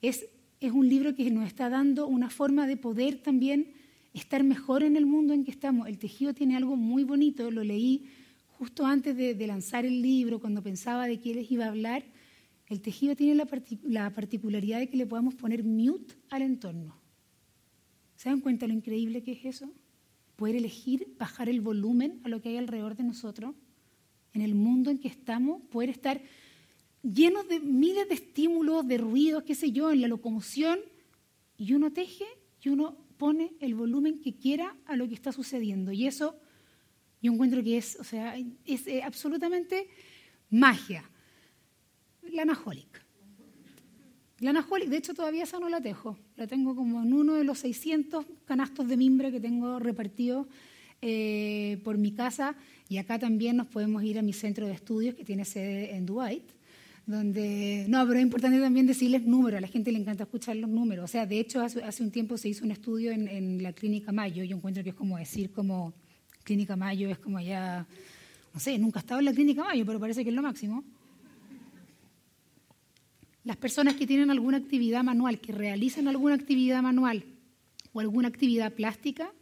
Es, 0.00 0.26
es 0.60 0.72
un 0.72 0.88
libro 0.88 1.14
que 1.14 1.30
nos 1.30 1.46
está 1.46 1.68
dando 1.68 2.06
una 2.06 2.30
forma 2.30 2.66
de 2.66 2.76
poder 2.76 3.18
también 3.18 3.74
estar 4.14 4.44
mejor 4.44 4.82
en 4.82 4.96
el 4.96 5.06
mundo 5.06 5.32
en 5.32 5.44
que 5.44 5.50
estamos. 5.50 5.88
El 5.88 5.98
tejido 5.98 6.34
tiene 6.34 6.56
algo 6.56 6.76
muy 6.76 7.04
bonito, 7.04 7.50
lo 7.50 7.64
leí 7.64 8.08
justo 8.46 8.86
antes 8.86 9.16
de, 9.16 9.46
lanzar 9.46 9.84
el 9.84 10.02
libro, 10.02 10.38
cuando 10.38 10.62
pensaba 10.62 11.06
de 11.06 11.18
qué 11.18 11.34
les 11.34 11.50
iba 11.50 11.64
a 11.64 11.68
hablar. 11.68 12.04
El 12.68 12.80
tejido 12.80 13.16
tiene 13.16 13.34
la, 13.34 13.48
la 13.82 14.14
particularidad 14.14 14.78
de 14.78 14.88
que 14.88 14.96
le 14.96 15.06
podamos 15.06 15.34
poner 15.34 15.64
mute 15.64 16.14
al 16.30 16.42
entorno. 16.42 16.96
¿Se 18.16 18.28
dan 18.28 18.40
cuenta 18.40 18.66
lo 18.66 18.72
increíble 18.72 19.22
que 19.22 19.32
es 19.32 19.44
eso? 19.44 19.72
Poder 20.36 20.56
elegir 20.56 21.14
bajar 21.18 21.48
el 21.48 21.60
volumen 21.60 22.20
a 22.22 22.28
lo 22.28 22.40
que 22.40 22.50
hay 22.50 22.56
alrededor 22.56 22.96
de 22.96 23.02
nosotros, 23.02 23.54
en 24.32 24.42
el 24.42 24.54
mundo 24.54 24.90
en 24.90 24.98
que 24.98 25.08
estamos, 25.08 25.60
poder 25.62 25.90
estar 25.90 26.22
llenos 27.02 27.48
de 27.48 27.60
miles 27.60 28.08
de 28.08 28.14
estímulos, 28.14 28.86
de 28.86 28.98
ruidos, 28.98 29.42
qué 29.42 29.54
sé 29.54 29.72
yo, 29.72 29.90
en 29.90 30.00
la 30.00 30.08
locomoción, 30.08 30.78
y 31.58 31.74
uno 31.74 31.92
teje 31.92 32.26
y 32.62 32.68
uno 32.68 32.96
pone 33.16 33.52
el 33.60 33.74
volumen 33.74 34.20
que 34.20 34.34
quiera 34.34 34.76
a 34.86 34.96
lo 34.96 35.08
que 35.08 35.14
está 35.14 35.32
sucediendo. 35.32 35.92
Y 35.92 36.06
eso 36.06 36.36
yo 37.20 37.32
encuentro 37.32 37.62
que 37.62 37.78
es, 37.78 37.96
o 38.00 38.04
sea, 38.04 38.36
es 38.64 38.86
eh, 38.86 39.02
absolutamente 39.02 39.88
magia. 40.50 41.04
La 42.30 42.42
Anaholic. 42.42 43.02
La 44.40 44.50
Anaholic, 44.50 44.88
de 44.88 44.96
hecho, 44.96 45.14
todavía 45.14 45.44
esa 45.44 45.60
no 45.60 45.68
la 45.68 45.80
tejo. 45.80 46.18
La 46.36 46.46
tengo 46.46 46.74
como 46.74 47.02
en 47.02 47.12
uno 47.12 47.34
de 47.34 47.44
los 47.44 47.60
600 47.60 48.26
canastos 48.44 48.88
de 48.88 48.96
mimbre 48.96 49.30
que 49.30 49.40
tengo 49.40 49.78
repartidos 49.78 50.46
eh, 51.00 51.80
por 51.84 51.98
mi 51.98 52.12
casa. 52.12 52.56
Y 52.88 52.98
acá 52.98 53.18
también 53.18 53.56
nos 53.56 53.68
podemos 53.68 54.02
ir 54.02 54.18
a 54.18 54.22
mi 54.22 54.32
centro 54.32 54.66
de 54.66 54.72
estudios 54.72 55.14
que 55.14 55.24
tiene 55.24 55.44
sede 55.44 55.94
en 55.94 56.06
Dubai 56.06 56.42
donde, 57.06 57.84
no, 57.88 58.06
pero 58.06 58.18
es 58.18 58.22
importante 58.22 58.60
también 58.60 58.86
decirles 58.86 59.24
números, 59.24 59.58
a 59.58 59.60
la 59.60 59.68
gente 59.68 59.90
le 59.90 59.98
encanta 59.98 60.24
escuchar 60.24 60.56
los 60.56 60.70
números. 60.70 61.04
O 61.04 61.08
sea, 61.08 61.26
de 61.26 61.40
hecho, 61.40 61.60
hace, 61.60 62.02
un 62.02 62.10
tiempo 62.10 62.36
se 62.36 62.48
hizo 62.48 62.64
un 62.64 62.70
estudio 62.70 63.10
en, 63.10 63.62
la 63.62 63.72
Clínica 63.72 64.12
Mayo, 64.12 64.44
yo 64.44 64.56
encuentro 64.56 64.82
que 64.82 64.90
es 64.90 64.94
como 64.94 65.18
decir 65.18 65.50
como 65.50 65.92
Clínica 66.44 66.76
Mayo 66.76 67.08
es 67.08 67.18
como 67.18 67.40
ya, 67.40 67.86
no 68.54 68.60
sé, 68.60 68.78
nunca 68.78 69.00
he 69.00 69.02
estado 69.02 69.20
en 69.20 69.26
la 69.26 69.32
Clínica 69.32 69.64
Mayo, 69.64 69.84
pero 69.84 69.98
parece 69.98 70.22
que 70.22 70.30
es 70.30 70.36
lo 70.36 70.42
máximo. 70.42 70.84
Las 73.44 73.56
personas 73.56 73.94
que 73.94 74.06
tienen 74.06 74.30
alguna 74.30 74.58
actividad 74.58 75.02
manual, 75.02 75.40
que 75.40 75.52
realizan 75.52 76.06
alguna 76.06 76.36
actividad 76.36 76.80
manual 76.82 77.24
o 77.92 78.00
alguna 78.00 78.28
actividad 78.28 78.72
plástica 78.72 79.32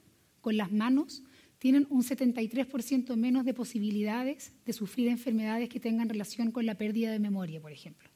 con 0.40 0.56
las 0.56 0.72
manos, 0.72 1.22
tienen 1.60 1.86
un 1.90 2.02
73% 2.02 3.16
menos 3.16 3.44
de 3.44 3.52
posibilidades 3.52 4.52
de 4.64 4.72
sufrir 4.72 5.08
enfermedades 5.08 5.68
que 5.68 5.78
tengan 5.78 6.08
relación 6.08 6.52
con 6.52 6.64
la 6.64 6.74
pérdida 6.74 7.12
de 7.12 7.18
memoria, 7.18 7.60
por 7.60 7.70
ejemplo. 7.70 8.08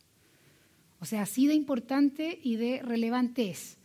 O 0.98 1.04
sea, 1.04 1.22
así 1.22 1.46
de 1.46 1.52
importante 1.52 2.40
y 2.42 2.56
de 2.56 2.80
relevante 2.82 3.50
es. 3.50 3.76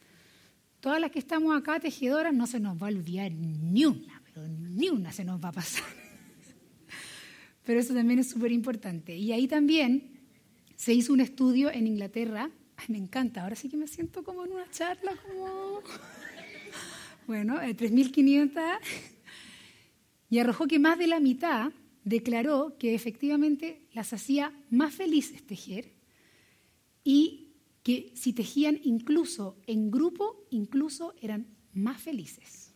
Todas 0.80 1.02
las 1.02 1.12
que 1.12 1.20
estamos 1.20 1.56
acá, 1.58 1.78
tejedoras, 1.82 2.34
no 2.34 2.48
se 2.48 2.62
nos 2.62 2.82
va 2.82 2.88
a 2.88 2.92
olvidar 2.92 3.34
ni 3.34 3.84
una, 3.84 4.22
pero 4.24 4.48
ni 4.48 4.88
una 4.88 5.12
se 5.12 5.26
nos 5.26 5.44
va 5.44 5.50
a 5.50 5.52
pasar. 5.52 5.84
Pero 7.66 7.82
eso 7.82 7.94
también 7.94 8.20
es 8.20 8.30
súper 8.30 8.52
importante. 8.52 9.16
Y 9.16 9.32
ahí 9.32 9.48
también 9.48 10.22
se 10.76 10.94
hizo 10.94 11.12
un 11.14 11.20
estudio 11.20 11.70
en 11.70 11.86
Inglaterra. 11.86 12.50
Ay, 12.78 12.86
me 12.88 12.98
encanta, 12.98 13.44
ahora 13.44 13.56
sí 13.56 13.70
que 13.70 13.78
me 13.78 13.88
siento 13.88 14.24
como 14.24 14.46
en 14.46 14.54
una 14.54 14.72
charla, 14.72 15.12
como... 15.28 15.82
Bueno, 17.28 17.58
3.500 17.58 18.58
eh, 18.58 19.19
y 20.30 20.40
arrojó 20.40 20.68
que 20.68 20.80
más 20.80 20.98
de 20.98 21.08
la 21.08 21.20
mitad 21.20 21.72
declaró 22.04 22.78
que 22.78 22.96
efectivamente 22.96 23.88
las 23.94 24.14
hacía 24.14 24.54
más 24.70 24.94
felices 24.94 25.46
tejer 25.46 25.94
y 27.04 27.54
que 27.84 28.12
si 28.16 28.34
tejían 28.34 28.80
incluso 28.84 29.58
en 29.66 29.90
grupo, 29.90 30.46
incluso 30.52 31.14
eran 31.22 31.48
más 31.74 32.02
felices. 32.02 32.74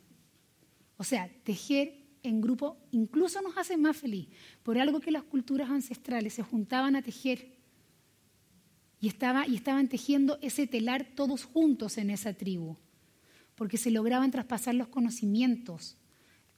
O 0.98 1.04
sea, 1.04 1.30
tejer 1.44 2.04
en 2.24 2.42
grupo 2.42 2.78
incluso 2.92 3.42
nos 3.42 3.58
hace 3.58 3.78
más 3.78 3.98
feliz, 3.98 4.30
por 4.64 4.78
algo 4.78 5.00
que 5.00 5.12
las 5.12 5.24
culturas 5.24 5.70
ancestrales 5.70 6.34
se 6.34 6.44
juntaban 6.44 6.96
a 6.96 7.02
tejer 7.02 7.58
y, 9.00 9.08
estaba, 9.10 9.46
y 9.46 9.56
estaban 9.56 9.90
tejiendo 9.90 10.40
ese 10.42 10.66
telar 10.66 11.06
todos 11.16 11.44
juntos 11.44 11.98
en 11.98 12.10
esa 12.10 12.34
tribu, 12.34 12.78
porque 13.56 13.78
se 13.78 13.92
lograban 13.92 14.32
traspasar 14.32 14.76
los 14.76 14.88
conocimientos, 14.88 15.98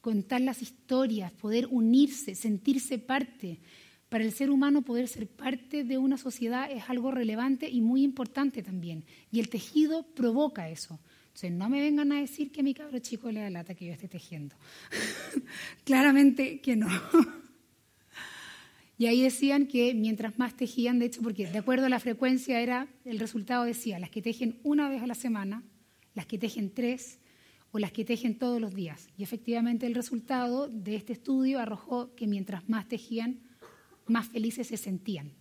contar 0.06 0.39
las 0.39 0.62
historias, 0.62 1.32
poder 1.32 1.66
unirse, 1.72 2.36
sentirse 2.36 2.99
parte. 2.99 3.58
Para 4.08 4.24
el 4.24 4.34
ser 4.34 4.51
humano 4.51 4.84
poder 4.84 5.08
ser 5.08 5.26
parte 5.26 5.84
de 5.84 5.97
una 5.97 6.16
sociedad 6.16 6.70
es 6.72 6.91
algo 6.91 7.10
relevante 7.10 7.68
y 7.68 7.82
muy 7.82 8.03
importante 8.03 8.62
también. 8.62 9.03
Y 9.32 9.39
el 9.39 9.49
tejido 9.49 10.03
provoca 10.03 10.70
eso. 10.70 10.99
Entonces, 11.30 11.53
no 11.53 11.70
me 11.70 11.82
vengan 11.82 12.12
a 12.12 12.20
decir 12.20 12.51
que 12.51 12.62
mi 12.62 12.76
cabro 12.76 12.99
chico 12.99 13.32
le 13.32 13.39
da 13.39 13.49
lata 13.49 13.74
que 13.74 13.88
yo 13.88 13.93
esté 13.93 14.08
tejiendo. 14.08 14.56
Claramente 15.86 16.62
que 16.62 16.76
no. 16.76 16.88
y 18.99 19.08
ahí 19.08 19.24
decían 19.24 19.66
que 19.66 19.95
mientras 19.95 20.38
más 20.38 20.56
tejían, 20.56 20.99
de 20.99 21.08
hecho, 21.08 21.24
porque 21.24 21.47
de 21.47 21.58
acuerdo 21.58 21.88
a 21.88 21.89
la 21.89 21.99
frecuencia 21.99 22.62
era, 22.62 22.88
el 23.06 23.18
resultado 23.18 23.64
decía, 23.64 23.97
las 23.97 24.12
que 24.12 24.22
tejen 24.22 24.60
una 24.62 24.88
vez 24.88 25.01
a 25.01 25.08
la 25.08 25.16
semana, 25.16 25.64
las 26.14 26.28
que 26.28 26.38
tejen 26.38 26.70
tres, 26.70 27.18
o 27.76 27.80
las 27.80 27.91
que 27.91 28.05
tejen 28.05 28.38
todos 28.38 28.61
los 28.61 28.73
días. 28.73 29.09
Y 29.17 29.23
efectivamente 29.23 29.86
el 29.86 29.95
resultado 29.95 30.69
de 30.69 30.95
este 30.95 31.11
estudio 31.11 31.59
arrojó 31.59 32.15
que 32.15 32.26
mientras 32.26 32.69
más 32.69 32.88
tejían, 32.88 33.41
más 34.07 34.30
felices 34.30 34.67
se 34.67 34.78
sentían. 34.78 35.34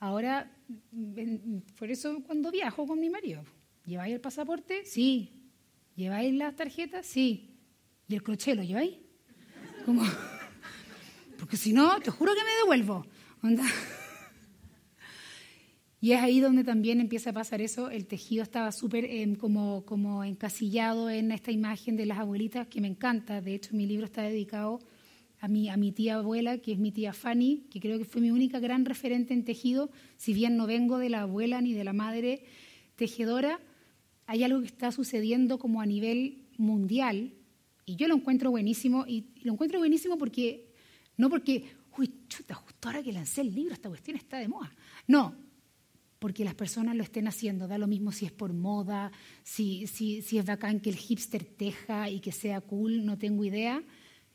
Ahora, 0.00 0.50
por 1.78 1.92
eso 1.92 2.24
cuando 2.24 2.50
viajo 2.50 2.88
con 2.88 2.98
mi 2.98 3.08
marido, 3.08 3.44
¿lleváis 3.84 4.14
el 4.14 4.20
pasaporte? 4.20 4.84
Sí. 4.84 5.30
¿Lleváis 5.94 6.34
las 6.34 6.56
tarjetas? 6.56 7.06
Sí. 7.06 7.54
¿Y 8.08 8.16
el 8.16 8.24
crochet 8.24 8.56
lo 8.56 8.64
lleváis? 8.64 8.96
Como, 9.84 10.02
porque 11.38 11.56
si 11.56 11.72
no, 11.72 12.00
te 12.00 12.10
juro 12.10 12.32
que 12.34 12.42
me 12.42 12.56
devuelvo. 12.62 13.06
Y 16.00 16.12
es 16.12 16.20
ahí 16.20 16.40
donde 16.40 16.62
también 16.62 17.00
empieza 17.00 17.30
a 17.30 17.32
pasar 17.32 17.60
eso. 17.60 17.90
El 17.90 18.06
tejido 18.06 18.42
estaba 18.42 18.70
súper 18.72 19.04
em, 19.06 19.34
como, 19.34 19.84
como 19.84 20.24
encasillado 20.24 21.08
en 21.10 21.32
esta 21.32 21.50
imagen 21.50 21.96
de 21.96 22.06
las 22.06 22.18
abuelitas 22.18 22.66
que 22.66 22.80
me 22.80 22.88
encanta. 22.88 23.40
De 23.40 23.54
hecho, 23.54 23.74
mi 23.74 23.86
libro 23.86 24.04
está 24.04 24.22
dedicado 24.22 24.80
a 25.40 25.48
mi, 25.48 25.68
a 25.68 25.76
mi 25.76 25.92
tía 25.92 26.16
abuela, 26.16 26.58
que 26.58 26.72
es 26.72 26.78
mi 26.78 26.92
tía 26.92 27.12
Fanny, 27.12 27.66
que 27.70 27.80
creo 27.80 27.98
que 27.98 28.04
fue 28.04 28.20
mi 28.20 28.30
única 28.30 28.60
gran 28.60 28.84
referente 28.84 29.32
en 29.32 29.44
tejido. 29.44 29.90
Si 30.16 30.34
bien 30.34 30.56
no 30.56 30.66
vengo 30.66 30.98
de 30.98 31.08
la 31.08 31.22
abuela 31.22 31.60
ni 31.60 31.72
de 31.72 31.84
la 31.84 31.92
madre 31.92 32.44
tejedora, 32.96 33.60
hay 34.26 34.44
algo 34.44 34.60
que 34.60 34.66
está 34.66 34.92
sucediendo 34.92 35.58
como 35.58 35.80
a 35.80 35.86
nivel 35.86 36.44
mundial 36.58 37.32
y 37.86 37.94
yo 37.94 38.08
lo 38.08 38.16
encuentro 38.16 38.50
buenísimo. 38.50 39.06
Y 39.06 39.28
lo 39.42 39.52
encuentro 39.52 39.78
buenísimo 39.78 40.18
porque, 40.18 40.72
no 41.16 41.30
porque, 41.30 41.64
uy, 41.96 42.12
chuta, 42.28 42.54
justo 42.54 42.88
ahora 42.88 43.02
que 43.02 43.12
lancé 43.12 43.40
el 43.42 43.54
libro, 43.54 43.72
esta 43.72 43.88
cuestión 43.88 44.16
está 44.16 44.38
de 44.38 44.48
moda. 44.48 44.72
No, 45.06 45.34
porque 46.18 46.44
las 46.44 46.54
personas 46.54 46.96
lo 46.96 47.02
estén 47.02 47.28
haciendo. 47.28 47.68
Da 47.68 47.78
lo 47.78 47.86
mismo 47.86 48.12
si 48.12 48.26
es 48.26 48.32
por 48.32 48.52
moda, 48.52 49.12
si, 49.42 49.84
es 49.84 50.44
bacán 50.44 50.80
que 50.80 50.90
el 50.90 50.96
hipster 50.96 51.44
teja 51.44 52.10
y 52.10 52.20
que 52.20 52.32
sea 52.32 52.60
cool, 52.60 53.04
no 53.04 53.18
tengo 53.18 53.44
idea. 53.44 53.82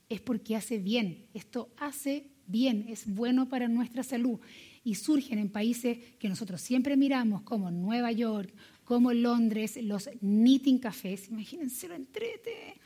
Es 0.09 0.21
porque 0.21 0.55
hace 0.55 0.77
bien. 0.77 1.27
Esto 1.33 1.69
hace 1.77 2.27
bien, 2.47 2.85
es 2.89 3.07
bueno 3.07 3.47
para 3.47 3.67
nuestra 3.67 4.03
salud. 4.03 4.39
Y 4.83 4.95
surgen 4.95 5.39
en 5.39 5.49
países 5.49 5.97
que 6.19 6.29
nosotros 6.29 6.61
siempre 6.61 6.97
miramos, 6.97 7.43
como 7.43 7.71
Nueva 7.71 8.11
York, 8.11 8.53
como 8.83 9.13
Londres, 9.13 9.79
los 9.81 10.09
knitting 10.19 10.79
cafés, 10.79 11.29
imagínense 11.29 11.87
lo 11.87 11.95
entrete, 11.95 12.79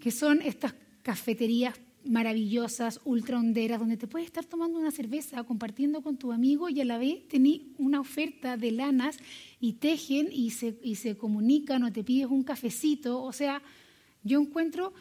que 0.00 0.10
son 0.10 0.42
estas 0.42 0.74
cafeterías 1.02 1.78
maravillosas, 2.06 3.00
ultra 3.04 3.38
honderas, 3.38 3.78
donde 3.78 3.96
te 3.96 4.06
puedes 4.06 4.26
estar 4.26 4.44
tomando 4.44 4.78
una 4.78 4.90
cerveza, 4.90 5.42
compartiendo 5.44 6.02
con 6.02 6.16
tu 6.16 6.32
amigo 6.32 6.68
y 6.68 6.80
a 6.80 6.84
la 6.84 6.98
vez 6.98 7.26
tenés 7.28 7.60
una 7.78 8.00
oferta 8.00 8.56
de 8.56 8.72
lanas 8.72 9.18
y 9.60 9.74
tejen 9.74 10.28
y 10.32 10.50
se, 10.50 10.78
y 10.82 10.96
se 10.96 11.16
comunican 11.16 11.82
o 11.82 11.92
te 11.92 12.04
pides 12.04 12.26
un 12.26 12.42
cafecito. 12.42 13.22
O 13.22 13.32
sea, 13.32 13.62
yo 14.22 14.40
encuentro, 14.40 14.92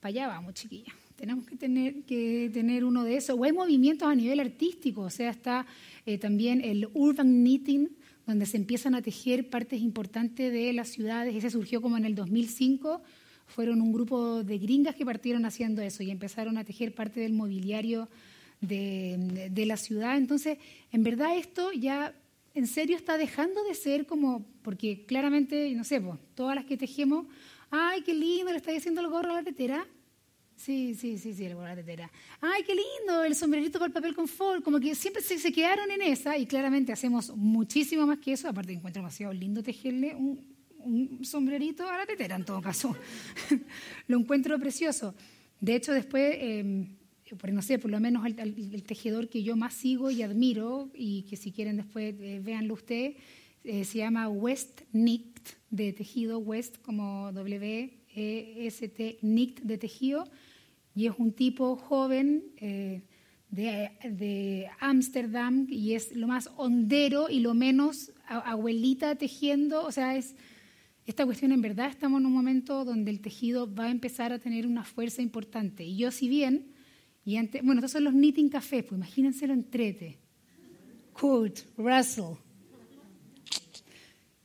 para 0.00 0.10
allá 0.10 0.26
vamos 0.28 0.54
chiquilla, 0.54 0.92
tenemos 1.16 1.46
que 1.46 1.56
tener, 1.56 2.02
que 2.04 2.50
tener 2.52 2.84
uno 2.84 3.04
de 3.04 3.16
esos. 3.16 3.38
O 3.38 3.44
hay 3.44 3.52
movimientos 3.52 4.08
a 4.08 4.14
nivel 4.14 4.40
artístico, 4.40 5.02
o 5.02 5.10
sea, 5.10 5.30
está 5.30 5.66
eh, 6.06 6.18
también 6.18 6.62
el 6.64 6.88
urban 6.94 7.42
knitting, 7.42 7.90
donde 8.26 8.46
se 8.46 8.56
empiezan 8.56 8.94
a 8.94 9.02
tejer 9.02 9.50
partes 9.50 9.80
importantes 9.80 10.52
de 10.52 10.72
las 10.72 10.88
ciudades. 10.88 11.34
Ese 11.34 11.50
surgió 11.50 11.82
como 11.82 11.96
en 11.96 12.04
el 12.04 12.14
2005. 12.14 13.02
Fueron 13.50 13.80
un 13.80 13.92
grupo 13.92 14.42
de 14.42 14.58
gringas 14.58 14.94
que 14.94 15.04
partieron 15.04 15.44
haciendo 15.44 15.82
eso 15.82 16.02
y 16.02 16.10
empezaron 16.10 16.56
a 16.58 16.64
tejer 16.64 16.94
parte 16.94 17.20
del 17.20 17.32
mobiliario 17.32 18.08
de, 18.60 19.50
de 19.50 19.66
la 19.66 19.76
ciudad. 19.76 20.16
Entonces, 20.16 20.58
en 20.92 21.02
verdad 21.02 21.36
esto 21.36 21.72
ya 21.72 22.14
en 22.54 22.66
serio 22.66 22.96
está 22.96 23.16
dejando 23.16 23.62
de 23.64 23.74
ser 23.74 24.06
como, 24.06 24.44
porque 24.62 25.04
claramente, 25.06 25.72
no 25.74 25.84
sé, 25.84 26.02
todas 26.34 26.56
las 26.56 26.64
que 26.64 26.76
tejemos, 26.76 27.26
ay, 27.70 28.02
qué 28.02 28.14
lindo, 28.14 28.50
le 28.50 28.58
está 28.58 28.72
diciendo 28.72 29.00
el 29.00 29.08
gorro 29.08 29.30
a 29.30 29.34
la 29.34 29.42
tetera. 29.42 29.86
Sí, 30.56 30.94
sí, 30.94 31.16
sí, 31.16 31.32
sí, 31.32 31.44
el 31.46 31.54
gorro 31.54 31.66
a 31.66 31.70
la 31.70 31.76
tetera. 31.76 32.10
Ay, 32.40 32.62
qué 32.64 32.74
lindo, 32.74 33.24
el 33.24 33.34
sombrerito 33.34 33.78
con 33.78 33.86
el 33.86 33.92
papel 33.92 34.14
confort. 34.14 34.62
Como 34.62 34.78
que 34.78 34.94
siempre 34.94 35.22
se, 35.22 35.38
se, 35.38 35.52
quedaron 35.52 35.90
en 35.90 36.02
esa 36.02 36.36
y 36.36 36.46
claramente 36.46 36.92
hacemos 36.92 37.34
muchísimo 37.34 38.06
más 38.06 38.18
que 38.18 38.32
eso. 38.32 38.48
Aparte, 38.48 38.72
encuentro 38.72 39.00
demasiado 39.00 39.32
lindo 39.32 39.62
tejerle 39.62 40.14
un, 40.14 40.49
un 40.84 41.24
sombrerito 41.24 41.88
a 41.88 41.98
la 41.98 42.06
tetera, 42.06 42.36
en 42.36 42.44
todo 42.44 42.60
caso. 42.60 42.96
Lo 44.08 44.18
encuentro 44.18 44.58
precioso. 44.58 45.14
De 45.60 45.74
hecho, 45.74 45.92
después... 45.92 46.36
Eh, 46.38 46.96
por 47.36 47.52
no 47.52 47.62
sé, 47.62 47.78
por 47.78 47.90
lo 47.90 48.00
menos 48.00 48.26
el, 48.26 48.82
tejedor 48.82 49.28
que 49.28 49.42
yo 49.42 49.56
más 49.56 49.74
sigo 49.74 50.10
y 50.10 50.22
admiro, 50.22 50.90
y 50.94 51.22
que 51.22 51.36
si 51.36 51.52
quieren 51.52 51.76
después 51.76 52.14
eh, 52.20 52.40
véanlo 52.42 52.74
ustedes, 52.74 53.16
eh, 53.64 53.84
se 53.84 53.98
llama 53.98 54.28
West 54.28 54.82
Knit, 54.92 55.38
de 55.70 55.92
tejido, 55.92 56.38
West 56.38 56.78
como 56.78 57.30
W-E-S-T, 57.32 59.18
Knit 59.20 59.60
de 59.60 59.78
tejido, 59.78 60.24
y 60.94 61.06
es 61.06 61.12
un 61.18 61.32
tipo 61.32 61.76
joven 61.76 62.44
eh, 62.56 63.02
de 63.50 64.68
Ámsterdam, 64.80 65.66
y 65.68 65.94
es 65.94 66.14
lo 66.16 66.26
más 66.26 66.50
hondero 66.56 67.28
y 67.28 67.40
lo 67.40 67.54
menos 67.54 68.12
abuelita 68.26 69.14
tejiendo, 69.16 69.84
o 69.84 69.92
sea, 69.92 70.16
es... 70.16 70.34
Esta 71.10 71.26
cuestión 71.26 71.50
en 71.50 71.60
verdad 71.60 71.88
estamos 71.88 72.20
en 72.20 72.26
un 72.26 72.32
momento 72.32 72.84
donde 72.84 73.10
el 73.10 73.20
tejido 73.20 73.68
va 73.74 73.86
a 73.86 73.90
empezar 73.90 74.32
a 74.32 74.38
tener 74.38 74.64
una 74.64 74.84
fuerza 74.84 75.20
importante. 75.20 75.82
Y 75.82 75.96
yo 75.96 76.12
si 76.12 76.28
bien 76.28 76.72
y 77.24 77.36
bueno, 77.62 77.80
estos 77.80 77.90
son 77.90 78.04
los 78.04 78.12
knitting 78.12 78.48
cafés, 78.48 78.84
pues 78.84 78.96
imagínenselo 78.96 79.52
entrete. 79.52 80.18
Kurt, 81.12 81.58
Russell. 81.76 82.36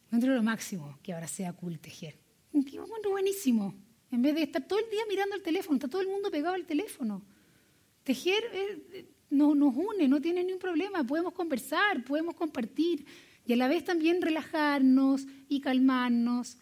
Encuentro 0.07 0.33
lo 0.33 0.41
máximo 0.41 0.97
que 1.03 1.13
ahora 1.13 1.27
sea 1.27 1.53
cool 1.53 1.77
tejer. 1.77 2.17
Un 2.51 2.65
tipo 2.65 2.83
buenísimo. 3.11 3.75
En 4.09 4.23
vez 4.23 4.33
de 4.33 4.41
estar 4.41 4.67
todo 4.67 4.79
el 4.79 4.89
día 4.89 5.01
mirando 5.07 5.35
el 5.35 5.43
teléfono, 5.43 5.75
está 5.75 5.87
todo 5.87 6.01
el 6.01 6.07
mundo 6.07 6.31
pegado 6.31 6.55
al 6.55 6.65
teléfono. 6.65 7.21
Tejer 8.03 8.43
eh, 8.51 9.05
no, 9.29 9.53
nos 9.53 9.75
une, 9.75 10.07
no 10.07 10.19
tiene 10.19 10.43
ningún 10.43 10.59
problema. 10.59 11.03
Podemos 11.03 11.31
conversar, 11.31 12.03
podemos 12.03 12.33
compartir 12.33 13.05
y 13.45 13.53
a 13.53 13.55
la 13.55 13.67
vez 13.67 13.83
también 13.83 14.21
relajarnos 14.21 15.25
y 15.49 15.61
calmarnos 15.61 16.57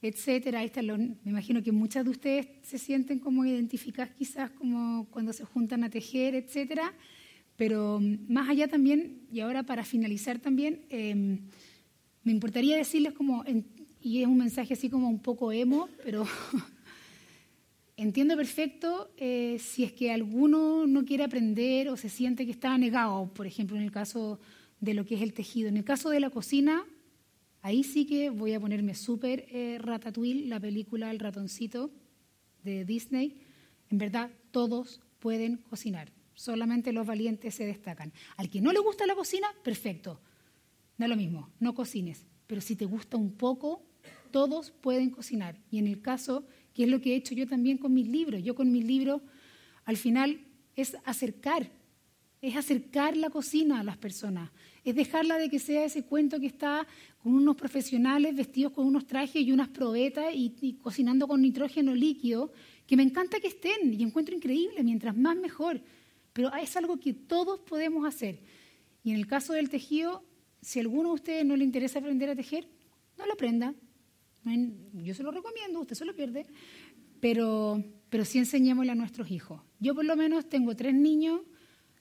etcétera. 0.00 0.60
me 0.62 1.30
imagino 1.30 1.62
que 1.62 1.72
muchas 1.72 2.04
de 2.04 2.10
ustedes 2.10 2.48
se 2.62 2.78
sienten 2.78 3.18
como 3.18 3.44
identificadas 3.44 4.10
quizás 4.14 4.50
como 4.50 5.06
cuando 5.10 5.32
se 5.32 5.44
juntan 5.44 5.84
a 5.84 5.90
tejer, 5.90 6.34
etcétera. 6.34 6.92
Pero 7.56 7.98
mm, 8.00 8.32
más 8.32 8.48
allá 8.48 8.68
también, 8.68 9.22
y 9.32 9.40
ahora 9.40 9.64
para 9.64 9.84
finalizar 9.84 10.38
también, 10.38 10.86
em, 10.90 11.40
me 12.22 12.32
importaría 12.32 12.76
decirles 12.76 13.12
como, 13.12 13.44
y 14.00 14.22
es 14.22 14.26
un 14.26 14.38
mensaje 14.38 14.74
así 14.74 14.88
como 14.88 15.08
un 15.08 15.20
poco 15.20 15.50
emo, 15.50 15.88
pero 16.04 16.24
entiendo 17.96 18.36
perfecto 18.36 19.10
eh, 19.16 19.56
si 19.58 19.82
es 19.82 19.92
que 19.92 20.12
alguno 20.12 20.86
no 20.86 21.04
quiere 21.04 21.24
aprender 21.24 21.88
o 21.88 21.96
se 21.96 22.08
siente 22.08 22.44
que 22.44 22.52
está 22.52 22.78
negado, 22.78 23.32
por 23.34 23.46
ejemplo, 23.46 23.76
en 23.76 23.82
el 23.82 23.90
caso 23.90 24.38
de 24.80 24.94
lo 24.94 25.04
que 25.04 25.16
es 25.16 25.22
el 25.22 25.32
tejido. 25.32 25.68
En 25.68 25.76
el 25.76 25.84
caso 25.84 26.10
de 26.10 26.20
la 26.20 26.30
cocina, 26.30 26.84
Ahí 27.62 27.82
sí 27.82 28.06
que 28.06 28.30
voy 28.30 28.54
a 28.54 28.60
ponerme 28.60 28.94
súper 28.94 29.46
eh, 29.50 29.78
Ratatouille, 29.80 30.46
la 30.46 30.60
película 30.60 31.10
El 31.10 31.18
ratoncito 31.18 31.90
de 32.62 32.84
Disney. 32.84 33.42
En 33.90 33.98
verdad, 33.98 34.30
todos 34.52 35.00
pueden 35.18 35.56
cocinar, 35.56 36.12
solamente 36.34 36.92
los 36.92 37.06
valientes 37.06 37.54
se 37.54 37.66
destacan. 37.66 38.12
Al 38.36 38.48
que 38.48 38.60
no 38.60 38.72
le 38.72 38.78
gusta 38.78 39.06
la 39.06 39.14
cocina, 39.14 39.48
perfecto, 39.64 40.20
da 40.96 41.08
lo 41.08 41.16
mismo, 41.16 41.50
no 41.58 41.74
cocines. 41.74 42.26
Pero 42.46 42.60
si 42.60 42.76
te 42.76 42.84
gusta 42.84 43.16
un 43.16 43.32
poco, 43.32 43.82
todos 44.30 44.70
pueden 44.70 45.10
cocinar. 45.10 45.58
Y 45.70 45.78
en 45.78 45.88
el 45.88 46.00
caso, 46.00 46.46
que 46.72 46.84
es 46.84 46.88
lo 46.88 47.00
que 47.00 47.12
he 47.12 47.16
hecho 47.16 47.34
yo 47.34 47.48
también 47.48 47.78
con 47.78 47.92
mis 47.92 48.06
libros, 48.06 48.42
yo 48.42 48.54
con 48.54 48.70
mis 48.70 48.84
libros, 48.84 49.20
al 49.84 49.96
final 49.96 50.40
es 50.76 50.96
acercar, 51.04 51.70
es 52.40 52.56
acercar 52.56 53.16
la 53.16 53.30
cocina 53.30 53.80
a 53.80 53.84
las 53.84 53.96
personas 53.96 54.50
es 54.88 54.94
dejarla 54.94 55.36
de 55.36 55.50
que 55.50 55.58
sea 55.58 55.84
ese 55.84 56.04
cuento 56.04 56.40
que 56.40 56.46
está 56.46 56.86
con 57.22 57.34
unos 57.34 57.56
profesionales 57.56 58.34
vestidos 58.34 58.72
con 58.72 58.86
unos 58.86 59.06
trajes 59.06 59.42
y 59.42 59.52
unas 59.52 59.68
probetas 59.68 60.32
y, 60.34 60.78
cocinando 60.80 61.28
con 61.28 61.42
nitrógeno 61.42 61.94
líquido, 61.94 62.52
que 62.86 62.96
me 62.96 63.02
encanta 63.02 63.38
que 63.38 63.48
estén 63.48 63.92
y 63.92 64.02
encuentro 64.02 64.34
increíble, 64.34 64.82
mientras 64.82 65.14
más 65.14 65.36
mejor, 65.36 65.80
pero 66.32 66.54
es 66.54 66.74
algo 66.76 66.98
que 66.98 67.12
todos 67.12 67.60
podemos 67.60 68.06
hacer. 68.06 68.40
Y 69.04 69.10
en 69.10 69.16
el 69.16 69.26
caso 69.26 69.52
del 69.52 69.68
tejido, 69.68 70.24
si 70.62 70.78
a 70.78 70.82
alguno 70.82 71.10
de 71.10 71.14
ustedes 71.16 71.44
no 71.44 71.54
le 71.56 71.64
interesa 71.64 71.98
aprender 71.98 72.30
a 72.30 72.36
tejer, 72.36 72.66
no 73.18 73.26
lo 73.26 73.34
aprenda. 73.34 73.74
Yo 74.94 75.12
se 75.12 75.22
lo 75.22 75.30
recomiendo, 75.30 75.80
usted 75.80 75.96
se 75.96 76.06
lo 76.06 76.14
pierde, 76.14 76.46
pero, 77.20 77.84
pero 78.08 78.24
sí 78.24 78.38
enseñémosle 78.38 78.92
a 78.92 78.94
nuestros 78.94 79.30
hijos. 79.30 79.60
Yo 79.80 79.94
por 79.94 80.06
lo 80.06 80.16
menos 80.16 80.48
tengo 80.48 80.74
tres 80.74 80.94
niños, 80.94 81.40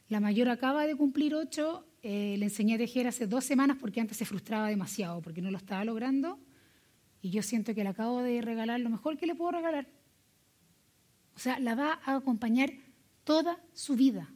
la 0.10 0.20
mayor 0.20 0.50
acaba 0.50 0.88
de 0.88 0.96
cumplir 0.96 1.36
ocho 1.36 1.86
eh, 2.04 2.36
le 2.38 2.46
enseñé 2.46 2.76
a 2.76 2.78
tejer 2.78 3.08
hace 3.08 3.28
dos 3.28 3.44
semanas 3.44 3.78
porque 3.80 4.00
antes 4.00 4.16
se 4.16 4.26
frustraba 4.26 4.70
demasiado, 4.70 5.22
porque 5.22 5.42
no 5.42 5.52
lo 5.52 5.58
estaba 5.58 5.84
logrando. 5.84 6.40
Y 7.22 7.32
yo 7.32 7.42
siento 7.42 7.76
que 7.76 7.84
le 7.84 7.90
acabo 7.90 8.22
de 8.22 8.42
regalar 8.42 8.80
lo 8.80 8.90
mejor 8.90 9.18
que 9.18 9.26
le 9.26 9.36
puedo 9.36 9.52
regalar. 9.52 9.88
O 11.36 11.40
sea, 11.40 11.60
la 11.60 11.76
va 11.76 12.00
a 12.06 12.16
acompañar 12.16 12.72
toda 13.24 13.62
su 13.74 13.96
vida. 13.96 14.32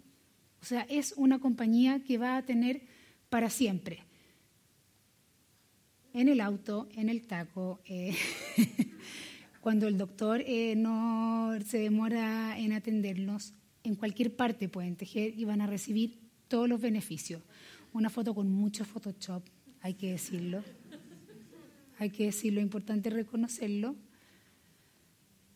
O 0.61 0.65
sea, 0.65 0.85
es 0.89 1.13
una 1.15 1.39
compañía 1.39 2.03
que 2.03 2.17
va 2.17 2.35
a 2.35 2.45
tener 2.45 2.81
para 3.29 3.49
siempre. 3.49 4.03
En 6.13 6.27
el 6.27 6.41
auto, 6.41 6.89
en 6.93 7.07
el 7.07 7.25
taco, 7.25 7.79
eh, 7.85 8.13
cuando 9.61 9.87
el 9.87 9.97
doctor 9.97 10.43
eh, 10.45 10.75
no 10.75 11.53
se 11.65 11.77
demora 11.77 12.59
en 12.59 12.73
atendernos, 12.73 13.53
en 13.83 13.95
cualquier 13.95 14.35
parte 14.35 14.69
pueden 14.69 14.95
tejer 14.95 15.37
y 15.37 15.45
van 15.45 15.61
a 15.61 15.67
recibir 15.67 16.19
todos 16.47 16.67
los 16.67 16.81
beneficios. 16.81 17.41
Una 17.93 18.09
foto 18.09 18.33
con 18.33 18.51
mucho 18.51 18.85
Photoshop, 18.85 19.43
hay 19.81 19.95
que 19.95 20.11
decirlo. 20.11 20.63
Hay 21.97 22.09
que 22.09 22.25
decirlo, 22.25 22.61
importante 22.61 23.09
reconocerlo. 23.09 23.95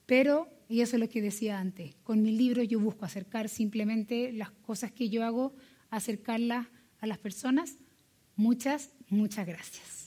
Pero, 0.05 0.47
y 0.69 0.81
eso 0.81 0.95
es 0.95 0.99
lo 0.99 1.09
que 1.09 1.21
decía 1.21 1.59
antes, 1.59 1.95
con 2.03 2.21
mis 2.21 2.37
libros 2.37 2.67
yo 2.67 2.79
busco 2.79 3.05
acercar 3.05 3.49
simplemente 3.49 4.31
las 4.31 4.51
cosas 4.51 4.91
que 4.91 5.09
yo 5.09 5.23
hago, 5.23 5.55
acercarlas 5.89 6.67
a 6.99 7.07
las 7.07 7.17
personas. 7.17 7.77
Muchas, 8.35 8.91
muchas 9.09 9.47
gracias. 9.47 10.04